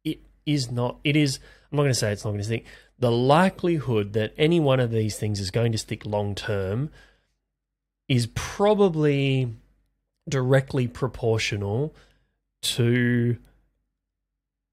It 0.05 0.21
is 0.45 0.71
not. 0.71 0.99
It 1.03 1.15
is. 1.15 1.39
I'm 1.71 1.77
not 1.77 1.83
going 1.83 1.91
to 1.91 1.99
say 1.99 2.11
it's 2.11 2.23
not 2.23 2.31
going 2.31 2.39
to 2.39 2.45
stick. 2.45 2.65
The 2.97 3.11
likelihood 3.11 4.13
that 4.13 4.33
any 4.37 4.59
one 4.59 4.79
of 4.79 4.91
these 4.91 5.17
things 5.17 5.39
is 5.39 5.51
going 5.51 5.71
to 5.73 5.77
stick 5.77 6.05
long 6.05 6.35
term 6.35 6.89
is 8.07 8.27
probably 8.33 9.53
directly 10.29 10.87
proportional 10.87 11.93
to 12.61 13.37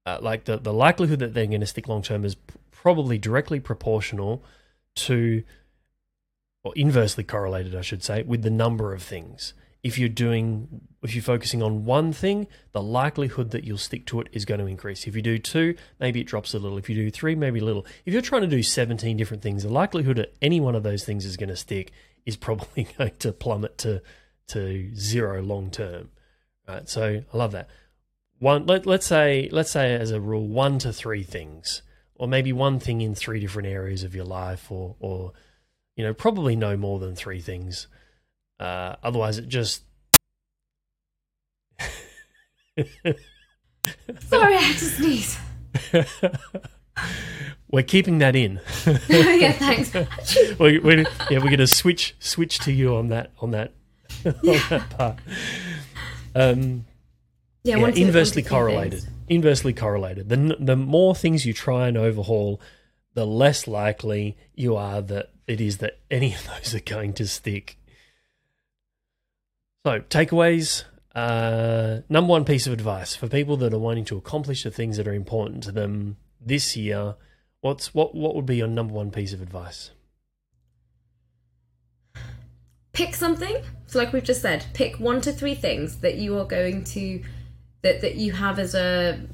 uh, 0.05 0.19
like 0.21 0.45
the 0.45 0.57
the 0.57 0.73
likelihood 0.73 1.19
that 1.19 1.33
they're 1.33 1.45
going 1.45 1.59
to 1.59 1.67
stick 1.67 1.87
long 1.87 2.01
term 2.01 2.23
is 2.23 2.35
probably 2.71 3.17
directly 3.17 3.59
proportional 3.59 4.43
to 4.95 5.43
or 6.63 6.73
inversely 6.75 7.23
correlated 7.23 7.75
I 7.75 7.81
should 7.81 8.03
say 8.03 8.23
with 8.23 8.43
the 8.43 8.49
number 8.49 8.93
of 8.93 9.01
things 9.01 9.53
if 9.83 9.97
you're 9.97 10.09
doing 10.09 10.81
if 11.01 11.15
you're 11.15 11.23
focusing 11.23 11.63
on 11.63 11.85
one 11.85 12.11
thing 12.11 12.47
the 12.73 12.81
likelihood 12.81 13.51
that 13.51 13.63
you'll 13.63 13.77
stick 13.77 14.05
to 14.05 14.19
it 14.19 14.27
is 14.31 14.45
going 14.45 14.59
to 14.59 14.65
increase. 14.65 15.07
If 15.07 15.15
you 15.15 15.21
do 15.21 15.37
two 15.37 15.75
maybe 15.99 16.21
it 16.21 16.27
drops 16.27 16.53
a 16.53 16.59
little. 16.59 16.77
If 16.77 16.89
you 16.89 16.95
do 16.95 17.09
three 17.09 17.35
maybe 17.35 17.59
a 17.59 17.65
little. 17.65 17.85
If 18.05 18.13
you're 18.13 18.21
trying 18.21 18.41
to 18.41 18.47
do 18.47 18.61
17 18.61 19.17
different 19.17 19.43
things 19.43 19.63
the 19.63 19.69
likelihood 19.69 20.17
that 20.17 20.35
any 20.41 20.59
one 20.59 20.75
of 20.75 20.83
those 20.83 21.03
things 21.03 21.25
is 21.25 21.37
going 21.37 21.49
to 21.49 21.55
stick 21.55 21.91
is 22.25 22.35
probably 22.35 22.87
going 22.97 23.15
to 23.19 23.31
plummet 23.31 23.77
to 23.79 24.01
to 24.47 24.93
zero 24.95 25.41
long 25.41 25.71
term 25.71 26.09
right? 26.67 26.87
So 26.89 27.21
i 27.33 27.37
love 27.37 27.51
that. 27.53 27.69
One 28.39 28.65
let, 28.65 28.85
let's 28.85 29.05
say 29.05 29.49
let's 29.51 29.71
say 29.71 29.93
as 29.93 30.11
a 30.11 30.19
rule 30.19 30.47
one 30.47 30.79
to 30.79 30.93
three 30.93 31.23
things 31.23 31.81
or 32.15 32.27
maybe 32.27 32.51
one 32.51 32.79
thing 32.79 33.01
in 33.01 33.15
three 33.15 33.39
different 33.39 33.67
areas 33.67 34.03
of 34.03 34.13
your 34.13 34.25
life 34.25 34.71
or 34.71 34.95
or 34.99 35.33
you 35.95 36.03
know 36.03 36.13
probably 36.13 36.55
no 36.55 36.75
more 36.77 36.99
than 36.99 37.15
three 37.15 37.41
things 37.41 37.87
uh, 38.59 38.95
otherwise 39.03 39.37
it 39.37 39.47
just 39.47 39.83
Sorry, 44.29 44.55
I 44.55 44.61
had 44.61 44.77
to 44.77 44.85
sneeze. 44.85 45.37
we're 47.71 47.83
keeping 47.83 48.17
that 48.17 48.35
in 48.35 48.59
yeah, 49.07 49.51
thanks. 49.53 49.93
we, 50.59 50.79
we, 50.79 51.05
yeah 51.29 51.37
we're 51.37 51.41
going 51.41 51.57
to 51.59 51.67
switch 51.67 52.15
switch 52.19 52.59
to 52.59 52.71
you 52.71 52.95
on 52.95 53.09
that 53.09 53.31
on 53.39 53.51
that 53.51 53.73
on 54.25 54.33
that 54.43 54.89
part 54.89 55.15
um 56.35 56.85
Yeah, 57.63 57.77
yeah, 57.77 57.87
inversely 57.87 58.41
to 58.41 58.49
correlated. 58.49 59.03
Inversely 59.27 59.73
correlated. 59.73 60.29
The 60.29 60.57
the 60.59 60.75
more 60.75 61.13
things 61.15 61.45
you 61.45 61.53
try 61.53 61.87
and 61.87 61.97
overhaul, 61.97 62.59
the 63.13 63.25
less 63.25 63.67
likely 63.67 64.37
you 64.55 64.75
are 64.75 65.01
that 65.03 65.29
it 65.45 65.61
is 65.61 65.77
that 65.77 65.99
any 66.09 66.33
of 66.33 66.47
those 66.47 66.73
are 66.73 66.79
going 66.79 67.13
to 67.13 67.27
stick. 67.27 67.77
So 69.85 69.99
takeaways. 70.01 70.83
Uh, 71.15 72.01
number 72.07 72.29
one 72.29 72.45
piece 72.45 72.67
of 72.67 72.73
advice 72.73 73.15
for 73.15 73.27
people 73.27 73.57
that 73.57 73.73
are 73.73 73.79
wanting 73.79 74.05
to 74.05 74.15
accomplish 74.15 74.63
the 74.63 74.71
things 74.71 74.97
that 74.97 75.07
are 75.07 75.13
important 75.13 75.63
to 75.63 75.71
them 75.71 76.17
this 76.39 76.77
year. 76.77 77.15
What's 77.61 77.93
what? 77.93 78.13
What 78.15 78.35
would 78.35 78.45
be 78.45 78.57
your 78.57 78.67
number 78.67 78.93
one 78.93 79.11
piece 79.11 79.33
of 79.33 79.41
advice? 79.41 79.91
pick 82.99 83.15
something 83.15 83.63
so 83.87 83.97
like 83.97 84.11
we've 84.11 84.25
just 84.25 84.41
said 84.41 84.65
pick 84.73 84.99
one 84.99 85.21
to 85.21 85.31
three 85.31 85.55
things 85.55 85.99
that 85.99 86.15
you 86.15 86.37
are 86.37 86.43
going 86.43 86.83
to 86.83 87.23
that 87.81 88.01
that 88.01 88.15
you 88.15 88.33
have 88.33 88.59
as 88.59 88.75
a 88.75 89.25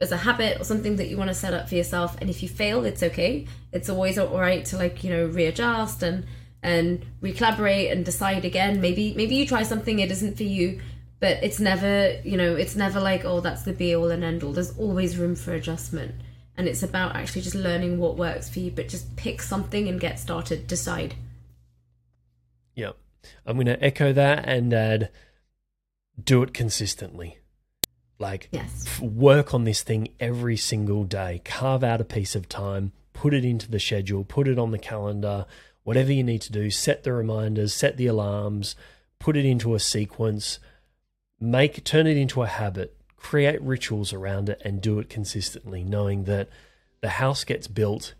as 0.00 0.10
a 0.10 0.16
habit 0.16 0.60
or 0.60 0.64
something 0.64 0.96
that 0.96 1.08
you 1.08 1.16
want 1.16 1.28
to 1.28 1.34
set 1.34 1.54
up 1.54 1.68
for 1.68 1.76
yourself 1.76 2.16
and 2.20 2.28
if 2.28 2.42
you 2.42 2.48
fail 2.48 2.84
it's 2.84 3.02
okay 3.02 3.46
it's 3.72 3.88
always 3.88 4.18
all 4.18 4.40
right 4.40 4.64
to 4.64 4.76
like 4.76 5.04
you 5.04 5.10
know 5.10 5.26
readjust 5.26 6.02
and 6.02 6.26
and 6.62 7.04
recollaborate 7.20 7.90
and 7.90 8.04
decide 8.04 8.44
again 8.44 8.80
maybe 8.80 9.14
maybe 9.14 9.36
you 9.36 9.46
try 9.46 9.62
something 9.62 9.98
it 9.98 10.10
isn't 10.10 10.36
for 10.36 10.42
you 10.42 10.80
but 11.20 11.42
it's 11.42 11.60
never 11.60 12.20
you 12.24 12.36
know 12.36 12.56
it's 12.56 12.74
never 12.74 13.00
like 13.00 13.24
oh 13.24 13.40
that's 13.40 13.62
the 13.62 13.72
be 13.72 13.94
all 13.94 14.10
and 14.10 14.24
end 14.24 14.42
all 14.42 14.52
there's 14.52 14.76
always 14.76 15.16
room 15.16 15.36
for 15.36 15.52
adjustment 15.52 16.14
and 16.56 16.66
it's 16.66 16.82
about 16.82 17.14
actually 17.14 17.42
just 17.42 17.54
learning 17.54 17.98
what 17.98 18.16
works 18.16 18.48
for 18.48 18.58
you 18.58 18.70
but 18.70 18.88
just 18.88 19.14
pick 19.16 19.40
something 19.40 19.88
and 19.88 20.00
get 20.00 20.18
started 20.18 20.66
decide 20.66 21.14
Yep. 22.78 22.96
I'm 23.44 23.56
going 23.56 23.66
to 23.66 23.84
echo 23.84 24.12
that 24.12 24.48
and 24.48 24.72
add 24.72 25.10
do 26.22 26.44
it 26.44 26.54
consistently. 26.54 27.38
Like, 28.20 28.48
yes 28.52 28.84
f- 28.86 29.00
work 29.00 29.52
on 29.52 29.64
this 29.64 29.82
thing 29.82 30.08
every 30.20 30.56
single 30.56 31.02
day. 31.02 31.42
Carve 31.44 31.82
out 31.82 32.00
a 32.00 32.04
piece 32.04 32.36
of 32.36 32.48
time, 32.48 32.92
put 33.12 33.34
it 33.34 33.44
into 33.44 33.68
the 33.68 33.80
schedule, 33.80 34.22
put 34.22 34.46
it 34.46 34.60
on 34.60 34.70
the 34.70 34.78
calendar, 34.78 35.46
whatever 35.88 36.12
you 36.12 36.22
need 36.22 36.42
to 36.42 36.52
do. 36.52 36.68
Set 36.68 37.02
the 37.02 37.14
reminders, 37.14 37.72
set 37.72 37.96
the 37.96 38.06
alarms, 38.06 38.76
put 39.18 39.38
it 39.38 39.46
into 39.46 39.74
a 39.74 39.80
sequence, 39.80 40.58
make 41.40 41.82
turn 41.82 42.06
it 42.06 42.14
into 42.14 42.42
a 42.42 42.46
habit, 42.46 42.94
create 43.16 43.58
rituals 43.62 44.12
around 44.12 44.50
it, 44.50 44.60
and 44.66 44.82
do 44.82 44.98
it 44.98 45.08
consistently, 45.08 45.82
knowing 45.82 46.24
that 46.24 46.50
the 47.00 47.08
house 47.08 47.42
gets 47.42 47.66
built 47.66 48.12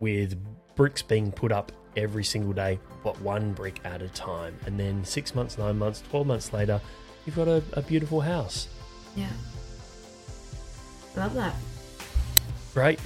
with 0.00 0.38
bricks 0.76 1.00
being 1.00 1.32
put 1.32 1.50
up 1.50 1.72
every 1.96 2.24
single 2.24 2.52
day, 2.52 2.78
but 3.02 3.18
one 3.22 3.54
brick 3.54 3.80
at 3.86 4.02
a 4.02 4.08
time. 4.10 4.54
And 4.66 4.78
then 4.78 5.02
six 5.02 5.34
months, 5.34 5.56
nine 5.56 5.78
months, 5.78 6.02
12 6.10 6.26
months 6.26 6.52
later, 6.52 6.78
you've 7.24 7.36
got 7.36 7.48
a, 7.48 7.62
a 7.72 7.80
beautiful 7.80 8.20
house. 8.20 8.68
Yeah. 9.16 9.30
Love 11.16 11.32
that. 11.32 11.54
Great. 12.74 13.00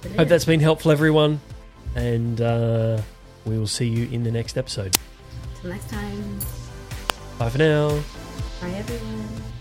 Brilliant. 0.00 0.18
Hope 0.18 0.28
that's 0.28 0.44
been 0.44 0.58
helpful, 0.58 0.90
everyone. 0.90 1.40
And 1.94 2.40
uh, 2.40 3.00
we 3.44 3.58
will 3.58 3.66
see 3.66 3.86
you 3.86 4.08
in 4.10 4.24
the 4.24 4.30
next 4.30 4.56
episode. 4.56 4.96
Till 5.60 5.70
next 5.70 5.88
time. 5.90 6.38
Bye 7.38 7.50
for 7.50 7.58
now. 7.58 7.88
Bye, 8.60 8.70
everyone. 8.70 9.53